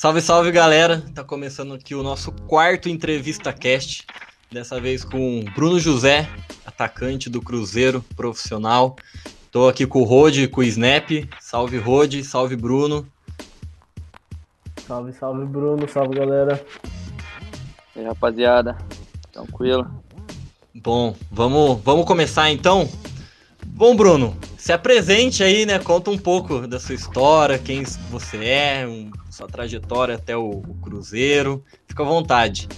Salve, 0.00 0.22
salve 0.22 0.50
galera! 0.50 1.02
Tá 1.14 1.22
começando 1.22 1.74
aqui 1.74 1.94
o 1.94 2.02
nosso 2.02 2.32
quarto 2.32 2.88
entrevista 2.88 3.52
cast. 3.52 4.06
Dessa 4.50 4.80
vez 4.80 5.04
com 5.04 5.44
Bruno 5.54 5.78
José, 5.78 6.26
atacante 6.64 7.28
do 7.28 7.42
Cruzeiro 7.42 8.02
profissional. 8.16 8.96
Tô 9.52 9.68
aqui 9.68 9.86
com 9.86 10.00
o 10.00 10.04
Rode 10.04 10.44
e 10.44 10.48
com 10.48 10.62
o 10.62 10.64
Snap. 10.64 11.10
Salve 11.38 11.76
Rode, 11.76 12.24
salve 12.24 12.56
Bruno. 12.56 13.06
Salve, 14.86 15.12
salve 15.12 15.44
Bruno, 15.44 15.86
salve 15.86 16.16
galera. 16.16 16.64
E 17.94 18.00
aí, 18.00 18.06
rapaziada, 18.06 18.78
tranquilo? 19.30 20.02
Bom, 20.74 21.14
vamos, 21.30 21.78
vamos 21.84 22.06
começar 22.06 22.50
então. 22.50 22.88
Bom, 23.66 23.94
Bruno, 23.94 24.34
se 24.60 24.74
apresente 24.74 25.42
aí, 25.42 25.64
né? 25.64 25.78
Conta 25.78 26.10
um 26.10 26.18
pouco 26.18 26.66
da 26.68 26.78
sua 26.78 26.94
história, 26.94 27.58
quem 27.58 27.82
você 28.10 28.44
é, 28.44 28.86
um, 28.86 29.10
sua 29.30 29.48
trajetória 29.48 30.16
até 30.16 30.36
o, 30.36 30.50
o, 30.50 30.74
Cruzeiro. 30.82 31.64
Fica 31.88 32.02
à 32.02 32.06
vontade. 32.06 32.68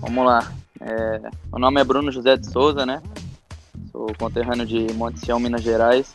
Vamos 0.00 0.26
lá. 0.26 0.52
É, 0.78 1.18
meu 1.50 1.58
nome 1.58 1.80
é 1.80 1.84
Bruno 1.84 2.12
José 2.12 2.36
de 2.36 2.46
Souza, 2.46 2.84
né? 2.84 3.02
Sou 3.90 4.06
conterrâneo 4.18 4.66
de 4.66 4.92
Monte 4.92 5.20
Sião, 5.20 5.40
Minas 5.40 5.62
Gerais. 5.62 6.14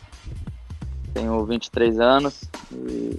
Tenho 1.12 1.44
23 1.44 1.98
anos 1.98 2.42
e 2.72 3.16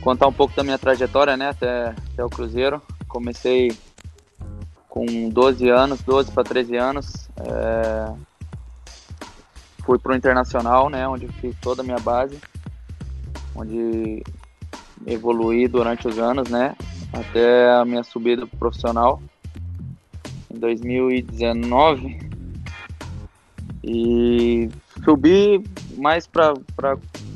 contar 0.00 0.26
um 0.26 0.32
pouco 0.32 0.56
da 0.56 0.64
minha 0.64 0.78
trajetória, 0.78 1.36
né? 1.36 1.50
Até, 1.50 1.94
até 2.14 2.24
o 2.24 2.28
Cruzeiro. 2.28 2.82
Comecei 3.06 3.70
com 4.88 5.28
12 5.28 5.68
anos, 5.68 6.02
12 6.02 6.32
para 6.32 6.42
13 6.42 6.76
anos. 6.76 7.28
É, 7.36 8.31
fui 9.84 9.98
para 9.98 10.12
o 10.12 10.16
Internacional, 10.16 10.88
né, 10.88 11.06
onde 11.06 11.28
fiz 11.28 11.54
toda 11.60 11.82
a 11.82 11.84
minha 11.84 11.98
base, 11.98 12.38
onde 13.54 14.22
evoluí 15.06 15.66
durante 15.68 16.08
os 16.08 16.18
anos, 16.18 16.48
né, 16.48 16.74
até 17.12 17.70
a 17.72 17.84
minha 17.84 18.02
subida 18.02 18.46
profissional 18.46 19.20
em 20.50 20.58
2019 20.58 22.18
e 23.84 24.68
subi 25.04 25.62
mais 25.96 26.26
para 26.26 26.54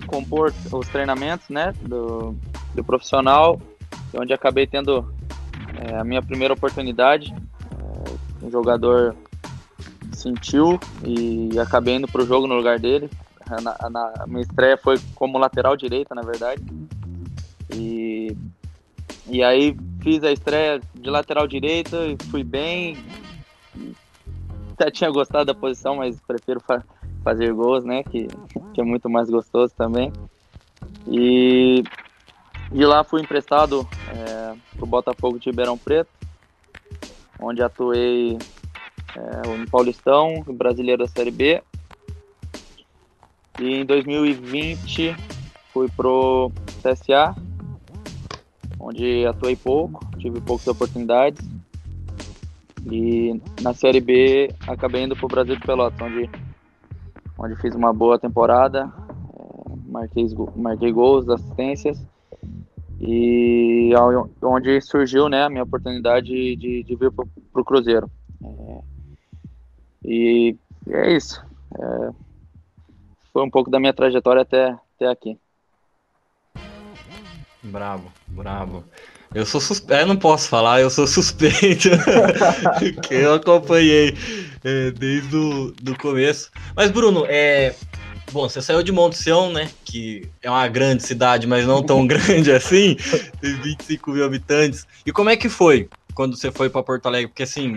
compor 0.07 0.53
os 0.73 0.89
treinamentos, 0.89 1.49
né, 1.49 1.73
do, 1.83 2.35
do 2.75 2.85
profissional, 2.85 3.61
onde 4.15 4.33
acabei 4.33 4.67
tendo 4.67 5.13
é, 5.77 5.97
a 5.97 6.05
minha 6.05 6.23
primeira 6.23 6.55
oportunidade, 6.55 7.35
é, 7.35 8.47
um 8.47 8.51
jogador 8.51 9.17
sentiu 10.27 10.81
e 11.05 11.57
acabei 11.61 11.95
indo 11.95 12.09
pro 12.09 12.27
jogo 12.27 12.47
no 12.47 12.55
lugar 12.57 12.81
dele. 12.81 13.09
Na, 13.63 13.89
na, 13.89 14.27
minha 14.27 14.43
estreia 14.43 14.77
foi 14.77 14.99
como 15.15 15.39
lateral 15.39 15.77
direita, 15.77 16.15
na 16.15 16.23
verdade. 16.23 16.63
E, 17.73 18.37
e 19.29 19.43
aí 19.43 19.77
fiz 20.03 20.25
a 20.25 20.33
estreia 20.33 20.81
de 20.95 21.09
lateral 21.09 21.47
direita 21.47 21.97
e 22.07 22.17
fui 22.29 22.43
bem. 22.43 22.97
Até 24.73 24.91
tinha 24.91 25.11
gostado 25.11 25.45
da 25.45 25.55
posição, 25.55 25.97
mas 25.97 26.21
prefiro 26.21 26.61
fa 26.61 26.85
fazer 27.23 27.53
gols, 27.53 27.85
né? 27.85 28.05
Que, 28.05 28.29
que 28.73 28.81
é 28.81 28.85
muito 28.85 29.09
mais 29.09 29.29
gostoso 29.29 29.73
também. 29.77 30.13
E 31.09 31.83
de 32.71 32.85
lá 32.85 33.05
fui 33.05 33.21
emprestado 33.21 33.87
é, 34.09 34.55
pro 34.77 34.87
Botafogo 34.87 35.39
de 35.39 35.51
Ribeirão 35.51 35.79
Preto, 35.79 36.11
onde 37.41 37.63
atuei 37.63 38.39
é, 39.17 39.67
Paulistão, 39.71 40.45
no 40.47 40.53
Brasileiro 40.53 41.03
da 41.03 41.09
Série 41.09 41.31
B. 41.31 41.63
E 43.59 43.81
em 43.81 43.87
2020 43.87 45.17
fui 45.73 45.89
pro 45.97 46.53
CSA, 46.83 47.35
onde 48.79 49.27
atuei 49.27 49.57
pouco, 49.57 50.05
tive 50.19 50.41
poucas 50.41 50.67
oportunidades. 50.69 51.47
E 52.91 53.41
na 53.63 53.73
Série 53.75 54.01
B 54.01 54.51
acabei 54.69 55.05
indo 55.05 55.17
pro 55.17 55.27
Brasil 55.27 55.57
de 55.57 55.63
Pelotas, 55.63 56.01
onde, 56.01 56.31
onde 57.39 57.57
fiz 57.57 57.75
uma 57.75 57.93
boa 57.93 58.19
temporada, 58.19 58.93
é, 59.35 59.91
marquei, 59.91 60.27
marquei 60.55 60.93
gols, 60.93 61.29
assistências 61.29 62.07
e 63.01 63.91
onde 64.43 64.81
surgiu 64.81 65.29
né, 65.29 65.45
a 65.45 65.51
minha 65.51 65.63
oportunidade 65.63 66.57
de, 66.57 66.83
de 66.83 66.97
vir 66.97 67.11
para 67.13 67.25
o 67.61 67.65
Cruzeiro. 67.65 68.11
É, 70.05 70.09
e 70.09 70.57
é 70.89 71.17
isso. 71.17 71.43
É, 71.79 72.11
foi 73.33 73.43
um 73.43 73.51
pouco 73.51 73.71
da 73.71 73.79
minha 73.79 73.93
trajetória 73.93 74.43
até, 74.43 74.77
até 74.97 75.09
aqui. 75.09 75.39
Bravo, 77.63 78.13
bravo. 78.29 78.85
Eu 79.35 79.45
sou 79.45 79.61
suspeito, 79.61 80.03
eu 80.03 80.07
não 80.07 80.17
posso 80.17 80.49
falar, 80.49 80.81
eu 80.81 80.89
sou 80.89 81.07
suspeito, 81.07 81.91
que 83.03 83.15
eu 83.15 83.35
acompanhei 83.35 84.17
é, 84.65 84.91
desde 84.93 85.37
o 85.37 85.73
do 85.83 85.99
começo. 85.99 86.51
Mas, 86.75 86.91
Bruno, 86.91 87.27
é, 87.29 87.75
bom, 88.33 88.49
você 88.49 88.63
saiu 88.63 88.83
de 88.83 88.93
Monte 88.93 89.19
Sião, 89.19 89.53
né, 89.53 89.69
que 89.85 90.29
é 90.41 90.49
uma 90.49 90.67
grande 90.69 91.03
cidade, 91.03 91.47
mas 91.47 91.67
não 91.67 91.83
tão 91.83 92.07
grande 92.09 92.53
assim, 92.53 92.97
tem 93.41 93.55
25 93.57 94.13
mil 94.13 94.25
habitantes. 94.25 94.87
E 95.05 95.13
como 95.13 95.29
é 95.29 95.37
que 95.37 95.49
foi 95.49 95.89
quando 96.17 96.35
você 96.35 96.51
foi 96.51 96.71
para 96.71 96.83
Porto 96.83 97.07
Alegre? 97.07 97.29
Porque 97.29 97.43
assim, 97.43 97.77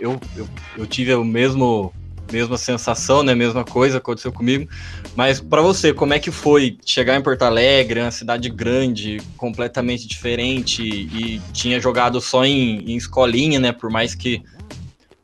eu, 0.00 0.18
eu, 0.34 0.48
eu 0.78 0.86
tive 0.86 1.14
o 1.14 1.22
mesmo 1.24 1.92
mesma 2.32 2.58
sensação, 2.58 3.22
né? 3.22 3.36
Mesma 3.36 3.64
coisa 3.64 3.98
aconteceu 3.98 4.32
comigo. 4.32 4.68
Mas 5.14 5.40
para 5.40 5.62
você, 5.62 5.92
como 5.92 6.12
é 6.12 6.18
que 6.18 6.32
foi 6.32 6.76
chegar 6.84 7.16
em 7.16 7.22
Porto 7.22 7.42
Alegre, 7.42 8.00
uma 8.00 8.10
cidade 8.10 8.48
grande, 8.48 9.18
completamente 9.36 10.08
diferente 10.08 10.82
e 10.82 11.40
tinha 11.52 11.78
jogado 11.78 12.20
só 12.20 12.44
em, 12.44 12.78
em 12.90 12.96
escolinha, 12.96 13.60
né? 13.60 13.70
Por 13.70 13.90
mais 13.90 14.14
que 14.14 14.42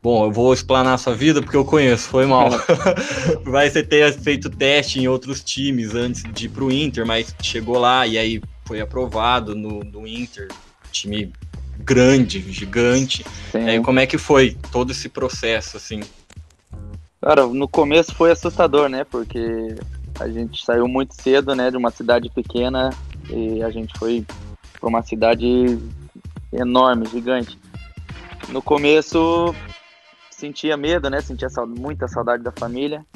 Bom, 0.02 0.24
eu 0.24 0.32
vou 0.32 0.52
explanar 0.52 0.94
a 0.94 0.98
sua 0.98 1.14
vida 1.14 1.41
porque 1.41 1.56
eu 1.56 1.64
conheço, 1.64 2.08
foi 2.08 2.26
mal. 2.26 2.50
mas 3.46 3.72
você 3.72 3.84
ter 3.84 4.12
feito 4.12 4.50
teste 4.50 4.98
em 4.98 5.06
outros 5.06 5.44
times 5.44 5.94
antes 5.94 6.24
de 6.32 6.46
ir 6.46 6.48
pro 6.48 6.72
Inter, 6.72 7.06
mas 7.06 7.32
chegou 7.41 7.78
lá 7.78 8.04
e 8.04 8.18
aí 8.18 8.42
foi 8.66 8.80
aprovado 8.80 9.54
no, 9.54 9.78
no 9.84 10.04
Inter, 10.04 10.48
time 10.91 11.32
grande, 11.78 12.41
gigante. 12.53 13.25
É, 13.53 13.78
como 13.81 14.00
é 14.00 14.06
que 14.06 14.19
foi 14.19 14.56
todo 14.71 14.93
esse 14.93 15.09
processo, 15.09 15.77
assim? 15.77 16.00
Cara, 17.21 17.47
no 17.47 17.69
começo 17.69 18.15
foi 18.15 18.33
assustador, 18.33 18.88
né? 18.88 19.05
Porque 19.05 19.77
a 20.19 20.28
gente 20.28 20.65
saiu 20.65 20.87
muito 20.87 21.15
cedo, 21.21 21.55
né, 21.55 21.71
de 21.71 21.77
uma 21.77 21.91
cidade 21.91 22.28
pequena 22.28 22.91
e 23.31 23.62
a 23.62 23.71
gente 23.71 23.97
foi 23.99 24.25
para 24.78 24.88
uma 24.88 25.03
cidade 25.03 25.78
enorme, 26.53 27.06
gigante. 27.06 27.59
No 28.49 28.60
começo 28.60 29.54
sentia 30.31 30.77
medo, 30.77 31.09
né? 31.09 31.21
Sentia 31.21 31.49
muita 31.66 32.09
saudade 32.09 32.43
da 32.43 32.50
família, 32.50 33.06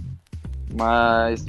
mas 0.73 1.45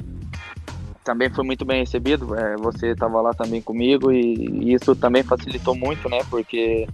também 1.07 1.29
foi 1.29 1.45
muito 1.45 1.63
bem 1.63 1.79
recebido. 1.79 2.35
É, 2.35 2.57
você 2.57 2.87
estava 2.87 3.21
lá 3.21 3.33
também 3.33 3.61
comigo 3.61 4.11
e, 4.11 4.73
isso 4.73 4.93
também 4.93 5.23
facilitou 5.23 5.73
muito, 5.73 6.09
né? 6.09 6.19
Porque 6.29 6.85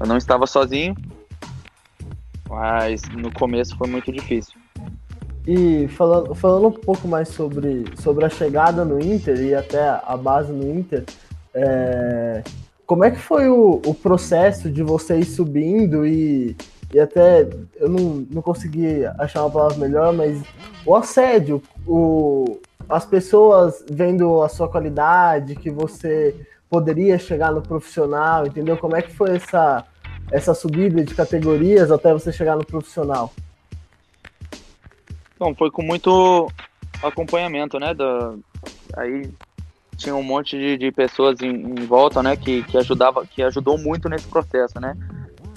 eu 0.00 0.06
não 0.06 0.16
estava 0.16 0.44
sozinho, 0.44 0.96
mas 2.48 3.02
no 3.10 3.32
começo 3.32 3.76
foi 3.76 3.88
muito 3.88 4.10
difícil. 4.10 4.54
E 5.46 5.86
falando, 5.88 6.34
falando 6.34 6.66
um 6.66 6.72
pouco 6.72 7.06
mais 7.06 7.28
sobre, 7.28 7.84
sobre 8.00 8.24
a 8.24 8.28
chegada 8.28 8.84
no 8.84 8.98
Inter 8.98 9.40
e 9.40 9.54
até 9.54 10.00
a 10.04 10.16
base 10.16 10.52
no 10.52 10.76
Inter, 10.76 11.04
é, 11.54 12.42
como 12.84 13.04
é 13.04 13.12
que 13.12 13.20
foi 13.20 13.48
o, 13.48 13.80
o 13.86 13.94
processo 13.94 14.68
de 14.68 14.82
vocês 14.82 15.28
subindo 15.28 16.04
e, 16.04 16.56
e 16.92 16.98
até 16.98 17.48
eu 17.76 17.88
não, 17.88 18.26
não 18.28 18.42
consegui 18.42 19.04
achar 19.18 19.42
uma 19.42 19.50
palavra 19.50 19.78
melhor, 19.78 20.12
mas 20.12 20.42
o 20.84 20.96
assédio, 20.96 21.62
o, 21.86 22.58
as 22.88 23.04
pessoas 23.04 23.84
vendo 23.90 24.42
a 24.42 24.48
sua 24.48 24.68
qualidade, 24.68 25.56
que 25.56 25.70
você 25.70 26.34
poderia 26.68 27.18
chegar 27.18 27.52
no 27.52 27.62
profissional, 27.62 28.46
entendeu? 28.46 28.76
Como 28.76 28.96
é 28.96 29.02
que 29.02 29.12
foi 29.12 29.36
essa, 29.36 29.84
essa 30.30 30.54
subida 30.54 31.02
de 31.04 31.14
categorias 31.14 31.90
até 31.90 32.12
você 32.12 32.32
chegar 32.32 32.56
no 32.56 32.64
profissional? 32.64 33.32
Bom, 35.38 35.54
foi 35.54 35.70
com 35.70 35.82
muito 35.82 36.50
acompanhamento, 37.02 37.78
né? 37.78 37.94
Da, 37.94 38.34
aí 38.96 39.30
tinha 39.96 40.14
um 40.14 40.22
monte 40.22 40.56
de, 40.56 40.76
de 40.76 40.92
pessoas 40.92 41.40
em, 41.40 41.50
em, 41.50 41.86
volta, 41.86 42.22
né? 42.22 42.36
Que, 42.36 42.62
que 42.64 42.76
ajudava, 42.78 43.26
que 43.26 43.42
ajudou 43.42 43.78
muito 43.78 44.08
nesse 44.08 44.26
processo, 44.26 44.80
né? 44.80 44.96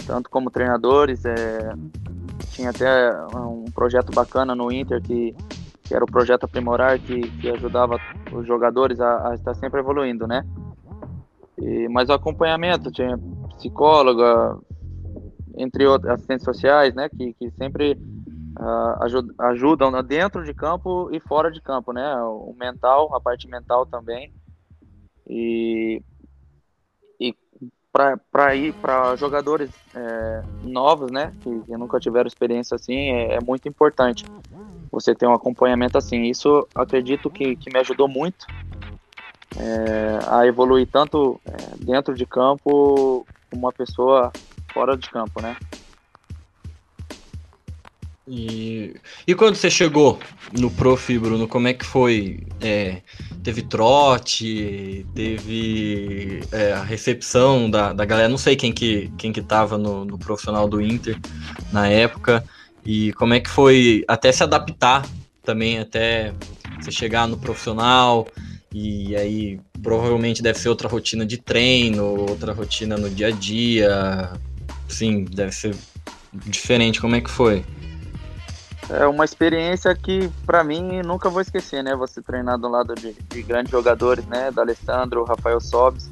Tanto 0.05 0.29
como 0.29 0.49
treinadores, 0.49 1.25
é, 1.25 1.73
tinha 2.51 2.69
até 2.69 3.11
um 3.35 3.65
projeto 3.73 4.11
bacana 4.11 4.55
no 4.55 4.71
Inter 4.71 5.01
que 5.01 5.35
que 5.87 5.95
era 5.95 6.03
o 6.03 6.11
projeto 6.11 6.43
Aprimorar, 6.43 6.99
que, 6.99 7.21
que 7.21 7.49
ajudava 7.49 7.97
os 8.31 8.45
jogadores 8.45 8.99
a, 8.99 9.29
a 9.29 9.35
estar 9.35 9.53
sempre 9.53 9.79
evoluindo, 9.79 10.27
né? 10.27 10.43
E, 11.57 11.87
mas 11.89 12.09
o 12.09 12.13
acompanhamento, 12.13 12.91
tinha 12.91 13.17
psicóloga, 13.55 14.57
entre 15.57 15.87
outros, 15.87 16.11
assistentes 16.11 16.43
sociais, 16.43 16.93
né? 16.93 17.09
Que, 17.09 17.33
que 17.33 17.49
sempre 17.51 17.93
uh, 18.59 19.43
ajudam 19.45 19.91
dentro 20.03 20.43
de 20.43 20.53
campo 20.53 21.09
e 21.11 21.19
fora 21.19 21.49
de 21.51 21.61
campo, 21.61 21.93
né? 21.93 22.15
O 22.21 22.53
mental, 22.59 23.15
a 23.15 23.21
parte 23.21 23.47
mental 23.47 23.85
também. 23.85 24.33
E 25.25 26.01
para 28.31 28.55
ir 28.55 28.73
para 28.73 29.15
jogadores 29.15 29.69
é, 29.95 30.43
novos, 30.63 31.11
né? 31.11 31.33
Que, 31.41 31.59
que, 31.61 31.77
nunca 31.77 31.99
tiveram 31.99 32.27
experiência 32.27 32.75
assim, 32.75 33.11
é, 33.11 33.35
é, 33.35 33.39
muito 33.41 33.67
importante 33.67 34.25
você 34.91 35.15
ter 35.15 35.27
um 35.27 35.33
acompanhamento 35.33 35.97
assim. 35.97 36.23
Isso 36.23 36.67
acredito 36.75 37.29
que, 37.29 37.55
que 37.55 37.71
me 37.71 37.79
ajudou 37.79 38.07
muito 38.07 38.45
é, 39.57 40.19
a 40.27 40.45
evoluir 40.45 40.87
tanto 40.87 41.39
é, 41.45 41.75
dentro 41.83 42.13
de 42.13 42.25
campo 42.25 43.25
como 43.49 43.63
uma 43.63 43.73
pessoa 43.73 44.31
fora 44.71 44.95
de 44.95 45.09
campo, 45.09 45.41
né? 45.41 45.55
E, 48.27 48.93
e 49.25 49.33
quando 49.33 49.55
você 49.55 49.69
chegou 49.69 50.19
no 50.51 50.69
Prof, 50.69 51.17
Bruno, 51.17 51.47
como 51.47 51.69
é 51.69 51.73
que 51.73 51.85
foi? 51.85 52.45
É, 52.59 53.01
teve 53.41 53.61
trote, 53.61 55.05
teve 55.15 56.41
é, 56.51 56.73
a 56.73 56.83
recepção 56.83 57.69
da, 57.69 57.93
da 57.93 58.03
galera, 58.03 58.27
não 58.27 58.37
sei 58.37 58.57
quem 58.57 58.73
que, 58.73 59.09
quem 59.17 59.31
que 59.31 59.41
tava 59.41 59.77
no, 59.77 60.03
no 60.03 60.19
profissional 60.19 60.67
do 60.67 60.81
Inter 60.81 61.17
na 61.71 61.87
época, 61.87 62.43
e 62.85 63.13
como 63.13 63.33
é 63.33 63.39
que 63.39 63.49
foi 63.49 64.03
até 64.07 64.29
se 64.29 64.43
adaptar 64.43 65.07
também, 65.41 65.79
até 65.79 66.33
você 66.81 66.91
chegar 66.91 67.29
no 67.29 67.37
profissional, 67.37 68.27
e 68.73 69.15
aí 69.15 69.57
provavelmente 69.81 70.43
deve 70.43 70.59
ser 70.59 70.67
outra 70.67 70.89
rotina 70.89 71.25
de 71.25 71.37
treino, 71.37 72.03
outra 72.03 72.51
rotina 72.51 72.97
no 72.97 73.09
dia 73.09 73.27
a 73.27 73.31
dia, 73.31 74.33
sim, 74.89 75.23
deve 75.23 75.53
ser 75.53 75.73
diferente, 76.33 76.99
como 76.99 77.15
é 77.15 77.21
que 77.21 77.29
foi? 77.29 77.63
É 78.89 79.05
uma 79.07 79.25
experiência 79.25 79.93
que 79.95 80.29
para 80.45 80.63
mim 80.63 81.01
nunca 81.01 81.29
vou 81.29 81.41
esquecer, 81.41 81.83
né? 81.83 81.95
Você 81.95 82.21
treinar 82.21 82.57
do 82.57 82.67
lado 82.67 82.95
de, 82.95 83.13
de 83.13 83.43
grandes 83.43 83.71
jogadores, 83.71 84.25
né? 84.25 84.51
Da 84.51 84.61
Alessandro, 84.61 85.25
Rafael 85.25 85.59
Sobes, 85.59 86.09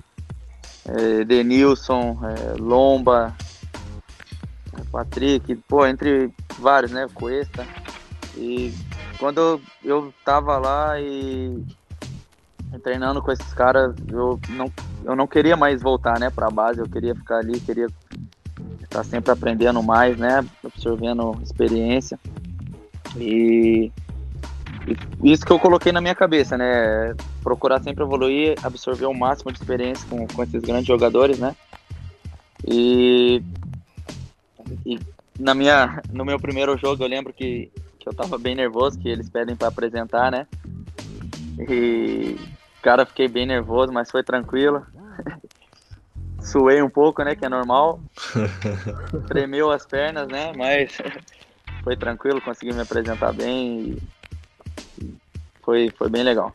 é, 0.86 1.24
Denilson, 1.24 2.20
é, 2.24 2.62
Lomba, 2.62 3.34
é, 4.78 4.82
Patrick, 4.92 5.56
pô, 5.68 5.86
entre 5.86 6.32
vários, 6.60 6.92
né? 6.92 7.08
Cuesta. 7.14 7.66
E 8.36 8.74
quando 9.18 9.40
eu, 9.40 9.62
eu 9.84 10.14
tava 10.26 10.58
lá 10.58 11.00
e 11.00 11.64
treinando 12.84 13.22
com 13.22 13.32
esses 13.32 13.54
caras, 13.54 13.96
eu 14.12 14.40
não, 14.50 14.72
eu 15.06 15.16
não 15.16 15.26
queria 15.26 15.56
mais 15.56 15.82
voltar, 15.82 16.20
né, 16.20 16.30
pra 16.30 16.50
base, 16.50 16.80
eu 16.80 16.90
queria 16.90 17.16
ficar 17.16 17.38
ali, 17.38 17.60
queria 17.60 17.88
estar 18.82 19.04
sempre 19.06 19.32
aprendendo 19.32 19.82
mais, 19.82 20.18
né, 20.18 20.46
absorvendo 20.64 21.40
experiência. 21.42 22.20
E, 23.18 23.92
e, 24.88 25.32
isso 25.32 25.46
que 25.46 25.52
eu 25.52 25.60
coloquei 25.60 25.92
na 25.92 26.02
minha 26.02 26.16
cabeça, 26.16 26.58
né? 26.58 27.16
Procurar 27.44 27.82
sempre 27.82 28.04
evoluir, 28.04 28.56
absorver 28.64 29.06
o 29.06 29.14
máximo 29.14 29.52
de 29.52 29.60
experiência 29.60 30.08
com, 30.10 30.28
com 30.28 30.44
esses 30.44 30.62
grandes 30.62 30.88
jogadores, 30.88 31.40
né? 31.40 31.56
E, 32.68 33.42
e 34.86 35.00
na 35.40 35.54
minha, 35.54 36.02
no 36.12 36.26
meu 36.26 36.40
primeiro 36.40 36.78
jogo 36.78 37.04
eu 37.04 37.08
lembro 37.08 37.34
que, 37.34 37.72
que 38.00 38.08
eu 38.08 38.14
tava 38.14 38.38
bem 38.38 38.56
nervoso, 38.56 39.00
que 39.00 39.10
eles 39.10 39.30
pedem 39.30 39.56
para 39.56 39.68
apresentar, 39.68 40.32
né? 40.32 40.48
E 41.70 42.38
cara, 42.82 43.06
fiquei 43.06 43.28
bem 43.28 43.46
nervoso, 43.46 43.92
mas 43.92 44.12
foi 44.12 44.24
tranquilo. 44.24 44.86
Suei 46.40 46.82
um 46.82 46.90
pouco, 46.90 47.24
né? 47.24 47.36
Que 47.36 47.46
é 47.46 47.50
normal. 47.50 48.00
Tremeu 49.28 49.72
as 49.72 49.86
pernas, 49.86 50.28
né? 50.28 50.54
Mas 50.56 50.96
foi 51.86 51.96
tranquilo, 51.96 52.42
consegui 52.42 52.74
me 52.74 52.82
apresentar 52.82 53.32
bem 53.32 53.96
e 54.98 55.14
foi, 55.62 55.92
foi 55.96 56.10
bem 56.10 56.24
legal. 56.24 56.52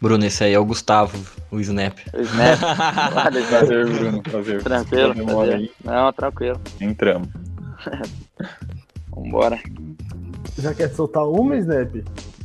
Bruno, 0.00 0.24
esse 0.24 0.44
aí 0.44 0.54
é 0.54 0.58
o 0.58 0.64
Gustavo, 0.64 1.18
o 1.50 1.58
Snap. 1.58 1.98
O 2.14 2.20
Snap. 2.20 2.60
prazer, 3.50 3.86
Bruno. 3.86 4.22
Prazer. 4.22 4.62
Tranquilo. 4.62 5.14
Prazer. 5.14 5.72
Não, 5.84 6.12
tranquilo. 6.12 6.60
Entramos. 6.80 7.28
Vambora. 9.10 9.58
Já 10.56 10.72
quer 10.72 10.90
soltar 10.90 11.26
uma, 11.26 11.56
Snap? 11.56 11.92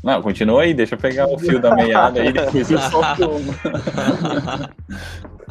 Não, 0.04 0.24
continua 0.24 0.63
aí, 0.63 0.74
deixa 0.74 0.95
eu 0.95 1.00
pegar 1.00 1.28
o 1.28 1.38
fio 1.38 1.60
da 1.60 1.75
meada 1.75 2.19
aí, 2.19 2.33
depois 2.33 2.71
eu 2.71 2.80
solto 2.80 3.30
uma. 3.30 4.69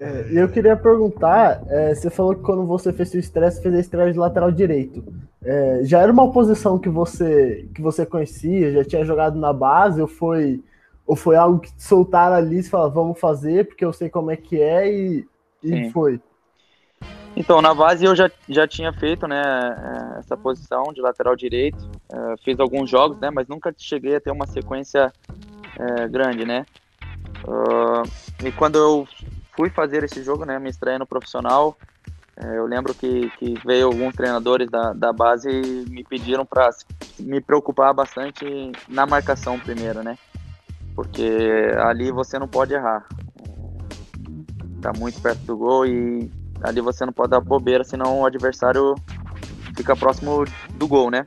É, 0.00 0.28
eu 0.30 0.48
queria 0.48 0.76
perguntar, 0.76 1.62
é, 1.68 1.94
você 1.94 2.08
falou 2.08 2.34
que 2.34 2.42
quando 2.42 2.64
você 2.64 2.92
fez 2.92 3.12
o 3.14 3.18
estresse, 3.18 3.60
fez 3.60 3.74
a 3.74 3.80
estreia 3.80 4.12
de 4.12 4.18
lateral 4.18 4.50
direito. 4.50 5.04
É, 5.42 5.80
já 5.82 6.00
era 6.00 6.12
uma 6.12 6.30
posição 6.30 6.78
que 6.78 6.88
você 6.88 7.68
que 7.74 7.82
você 7.82 8.06
conhecia, 8.06 8.72
já 8.72 8.84
tinha 8.84 9.04
jogado 9.04 9.38
na 9.38 9.52
base, 9.52 10.00
ou 10.00 10.06
foi, 10.06 10.62
ou 11.06 11.16
foi 11.16 11.36
algo 11.36 11.58
que 11.58 11.70
soltaram 11.76 12.36
ali 12.36 12.60
e 12.60 12.62
falaram, 12.62 12.92
vamos 12.92 13.18
fazer, 13.18 13.66
porque 13.66 13.84
eu 13.84 13.92
sei 13.92 14.08
como 14.08 14.30
é 14.30 14.36
que 14.36 14.60
é, 14.60 14.88
e, 14.88 15.26
e 15.62 15.90
foi? 15.90 16.20
Então, 17.36 17.62
na 17.62 17.72
base 17.72 18.04
eu 18.04 18.16
já, 18.16 18.30
já 18.48 18.66
tinha 18.66 18.92
feito 18.92 19.26
né, 19.28 19.40
é, 19.40 20.18
essa 20.18 20.36
posição 20.36 20.92
de 20.92 21.00
lateral 21.00 21.36
direito, 21.36 21.88
é, 22.12 22.34
fiz 22.44 22.58
alguns 22.58 22.90
jogos, 22.90 23.18
né, 23.20 23.30
mas 23.30 23.46
nunca 23.46 23.72
cheguei 23.76 24.16
a 24.16 24.20
ter 24.20 24.30
uma 24.30 24.46
sequência 24.46 25.12
é, 25.78 26.08
grande, 26.08 26.44
né. 26.44 26.66
Uh, 27.44 28.02
e 28.44 28.50
quando 28.50 28.76
eu 28.76 29.06
fui 29.58 29.68
fazer 29.70 30.04
esse 30.04 30.22
jogo, 30.22 30.44
né, 30.44 30.56
minha 30.60 30.70
estreia 30.70 31.00
no 31.00 31.06
profissional. 31.06 31.76
É, 32.36 32.58
eu 32.58 32.64
lembro 32.64 32.94
que, 32.94 33.28
que 33.30 33.54
veio 33.66 33.86
alguns 33.86 34.14
treinadores 34.14 34.70
da, 34.70 34.92
da 34.92 35.12
base 35.12 35.50
e 35.50 35.84
me 35.90 36.04
pediram 36.04 36.46
para 36.46 36.70
me 37.18 37.40
preocupar 37.40 37.92
bastante 37.92 38.46
na 38.88 39.04
marcação 39.04 39.58
primeiro, 39.58 40.04
né? 40.04 40.16
Porque 40.94 41.72
ali 41.80 42.12
você 42.12 42.38
não 42.38 42.46
pode 42.46 42.72
errar. 42.72 43.04
Tá 44.80 44.92
muito 44.96 45.20
perto 45.20 45.40
do 45.40 45.56
gol 45.56 45.84
e 45.84 46.30
ali 46.62 46.80
você 46.80 47.04
não 47.04 47.12
pode 47.12 47.30
dar 47.30 47.40
bobeira, 47.40 47.82
senão 47.82 48.20
o 48.20 48.26
adversário 48.26 48.94
fica 49.76 49.96
próximo 49.96 50.44
do 50.74 50.86
gol, 50.86 51.10
né? 51.10 51.26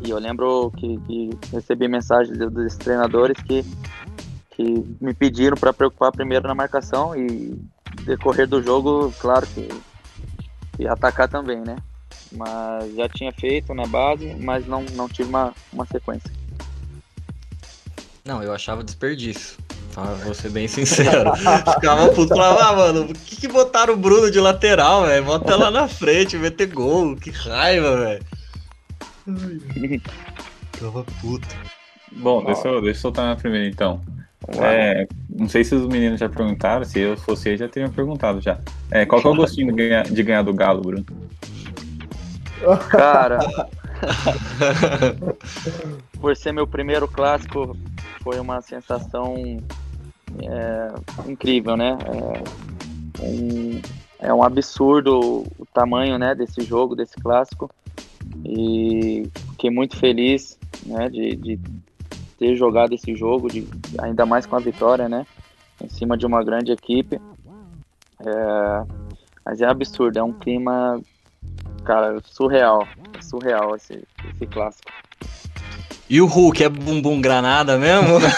E 0.00 0.08
eu 0.08 0.18
lembro 0.18 0.70
que, 0.78 0.98
que 1.00 1.30
recebi 1.52 1.88
mensagens 1.88 2.38
dos 2.38 2.76
treinadores 2.76 3.36
que 3.42 3.62
que 4.54 4.84
me 5.00 5.12
pediram 5.12 5.56
para 5.56 5.72
preocupar 5.72 6.12
primeiro 6.12 6.48
na 6.48 6.54
marcação 6.54 7.14
e 7.14 7.58
decorrer 8.04 8.48
do 8.48 8.62
jogo, 8.62 9.12
claro 9.18 9.46
que 9.46 9.68
e 10.78 10.88
atacar 10.88 11.28
também, 11.28 11.60
né? 11.60 11.76
Mas 12.32 12.94
já 12.94 13.08
tinha 13.08 13.32
feito 13.32 13.72
na 13.74 13.86
base, 13.86 14.34
mas 14.40 14.66
não, 14.66 14.84
não 14.92 15.08
tive 15.08 15.28
uma, 15.28 15.52
uma 15.72 15.86
sequência. 15.86 16.30
Não, 18.24 18.42
eu 18.42 18.52
achava 18.52 18.82
desperdício. 18.82 19.56
Tá? 19.92 20.02
Vou 20.24 20.34
ser 20.34 20.50
bem 20.50 20.66
sincero. 20.66 21.30
Ficava 21.74 22.08
puto 22.12 22.34
lá, 22.34 22.70
ah, 22.70 22.74
mano, 22.74 23.06
por 23.06 23.16
que, 23.16 23.36
que 23.36 23.48
botaram 23.48 23.94
o 23.94 23.96
Bruno 23.96 24.30
de 24.30 24.40
lateral, 24.40 25.06
velho? 25.06 25.24
Bota 25.24 25.54
lá 25.54 25.70
na 25.70 25.86
frente, 25.86 26.36
meter 26.36 26.66
gol. 26.66 27.14
Que 27.16 27.30
raiva, 27.30 27.96
velho. 27.96 28.24
Ficava 30.72 31.04
puto. 31.20 31.46
Bom, 32.10 32.44
deixa 32.44 32.66
eu, 32.66 32.82
deixa 32.82 32.98
eu 32.98 33.02
soltar 33.02 33.26
na 33.26 33.36
primeira 33.36 33.68
então. 33.68 34.00
É, 34.60 35.06
não 35.28 35.48
sei 35.48 35.64
se 35.64 35.74
os 35.74 35.86
meninos 35.86 36.20
já 36.20 36.28
perguntaram, 36.28 36.84
se 36.84 37.00
eu 37.00 37.16
fosse 37.16 37.50
eu 37.50 37.56
já 37.56 37.68
teriam 37.68 37.90
perguntado 37.90 38.40
já. 38.40 38.58
É, 38.90 39.06
qual 39.06 39.20
que 39.20 39.26
é 39.26 39.30
o 39.30 39.36
gostinho 39.36 39.68
de 39.68 39.76
ganhar, 39.76 40.04
de 40.04 40.22
ganhar 40.22 40.42
do 40.42 40.52
Galo, 40.52 40.82
Bruno? 40.82 41.04
Cara, 42.90 43.38
por 46.20 46.36
ser 46.36 46.52
meu 46.52 46.66
primeiro 46.66 47.06
clássico, 47.08 47.76
foi 48.22 48.38
uma 48.38 48.60
sensação 48.60 49.34
é, 50.42 51.30
incrível, 51.30 51.76
né? 51.76 51.96
É 53.20 53.22
um, 53.22 53.82
é 54.20 54.34
um 54.34 54.42
absurdo 54.42 55.44
o 55.58 55.66
tamanho 55.72 56.18
né, 56.18 56.34
desse 56.34 56.62
jogo, 56.62 56.96
desse 56.96 57.16
clássico. 57.16 57.70
E 58.44 59.28
fiquei 59.50 59.70
muito 59.70 59.96
feliz 59.96 60.58
né, 60.86 61.08
de, 61.08 61.36
de 61.36 61.60
ter 62.44 62.56
jogado 62.56 62.92
esse 62.92 63.16
jogo, 63.16 63.48
de, 63.48 63.66
ainda 63.98 64.26
mais 64.26 64.44
com 64.44 64.54
a 64.54 64.60
vitória, 64.60 65.08
né? 65.08 65.26
Em 65.82 65.88
cima 65.88 66.14
de 66.14 66.26
uma 66.26 66.44
grande 66.44 66.72
equipe. 66.72 67.18
É, 68.20 68.82
mas 69.46 69.62
é 69.62 69.66
absurdo, 69.66 70.18
é 70.18 70.22
um 70.22 70.34
clima, 70.34 71.00
cara, 71.84 72.20
surreal. 72.22 72.86
Surreal 73.22 73.74
esse, 73.74 74.06
esse 74.34 74.46
clássico. 74.46 74.92
E 76.10 76.20
o 76.20 76.26
Hulk 76.26 76.62
é 76.62 76.68
bumbum 76.68 77.18
granada 77.18 77.78
mesmo? 77.78 78.18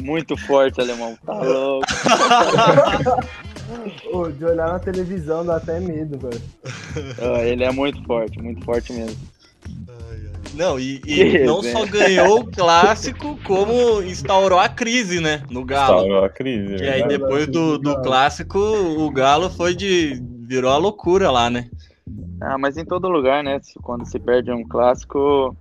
Muito 0.00 0.36
forte, 0.36 0.80
alemão. 0.80 1.16
Tá 1.24 1.32
louco. 1.32 1.86
oh, 4.12 4.28
de 4.28 4.44
olhar 4.44 4.72
na 4.72 4.78
televisão 4.78 5.44
dá 5.44 5.56
até 5.56 5.80
medo, 5.80 6.18
velho. 6.18 6.42
Oh, 7.20 7.38
ele 7.38 7.64
é 7.64 7.70
muito 7.70 8.02
forte, 8.04 8.40
muito 8.40 8.64
forte 8.64 8.92
mesmo. 8.92 9.16
Não, 10.54 10.78
e, 10.80 11.00
e 11.06 11.38
não 11.44 11.62
só 11.62 11.84
ganhou 11.84 12.40
o 12.40 12.50
clássico, 12.50 13.38
como 13.44 14.02
instaurou 14.02 14.58
a 14.58 14.68
crise, 14.68 15.20
né? 15.20 15.42
No 15.50 15.64
Galo. 15.64 16.00
Instaurou 16.00 16.24
a 16.24 16.30
crise. 16.30 16.82
E 16.82 16.88
aí 16.88 17.06
depois 17.06 17.46
do, 17.46 17.78
do 17.78 18.00
clássico, 18.02 18.58
o 18.58 19.10
Galo 19.10 19.50
foi 19.50 19.74
de. 19.74 20.20
virou 20.46 20.70
a 20.70 20.78
loucura 20.78 21.30
lá, 21.30 21.50
né? 21.50 21.68
Ah, 22.40 22.56
mas 22.56 22.76
em 22.76 22.84
todo 22.84 23.08
lugar, 23.08 23.44
né? 23.44 23.60
Quando 23.82 24.06
se 24.06 24.18
perde 24.18 24.50
um 24.50 24.66
clássico, 24.66 25.54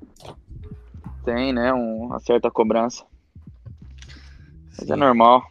tem, 1.26 1.52
né? 1.52 1.74
Um, 1.74 2.06
uma 2.06 2.20
certa 2.20 2.50
cobrança. 2.50 3.04
Mas 4.78 4.90
é 4.90 4.96
normal. 4.96 5.44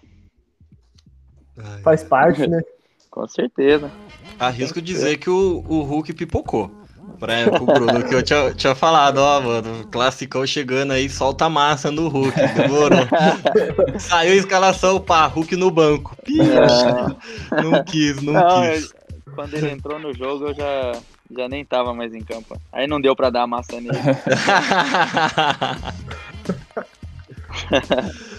Faz 1.82 2.02
parte, 2.02 2.46
né? 2.46 2.60
Com 3.10 3.28
certeza. 3.28 3.90
Arrisco 4.38 4.82
dizer 4.82 5.18
que 5.18 5.30
o, 5.30 5.64
o 5.68 5.82
Hulk 5.82 6.12
pipocou 6.14 6.70
pra, 7.18 7.50
pro 7.50 7.64
Bruno, 7.64 8.04
que 8.04 8.14
eu 8.14 8.22
tinha, 8.22 8.52
tinha 8.54 8.74
falado, 8.74 9.18
ó, 9.18 9.40
mano, 9.40 9.86
classicão 9.86 10.46
chegando 10.46 10.92
aí, 10.92 11.08
solta 11.08 11.46
a 11.46 11.50
massa 11.50 11.90
no 11.90 12.08
Hulk, 12.08 12.34
demorou. 12.54 13.06
Saiu 13.98 14.32
a 14.32 14.36
escalação, 14.36 15.00
pá, 15.00 15.26
Hulk 15.26 15.56
no 15.56 15.70
banco. 15.70 16.16
É. 16.28 17.62
Não 17.62 17.84
quis, 17.84 18.20
não, 18.20 18.32
não 18.32 18.62
quis. 18.62 18.90
Eu, 18.90 19.32
quando 19.34 19.54
ele 19.54 19.70
entrou 19.70 19.98
no 19.98 20.12
jogo, 20.12 20.48
eu 20.48 20.54
já, 20.54 20.92
já 21.36 21.48
nem 21.48 21.64
tava 21.64 21.94
mais 21.94 22.14
em 22.14 22.22
campo. 22.22 22.60
Aí 22.72 22.86
não 22.86 23.00
deu 23.00 23.14
pra 23.14 23.30
dar 23.30 23.42
a 23.42 23.46
massa 23.46 23.80
nele. 23.80 23.94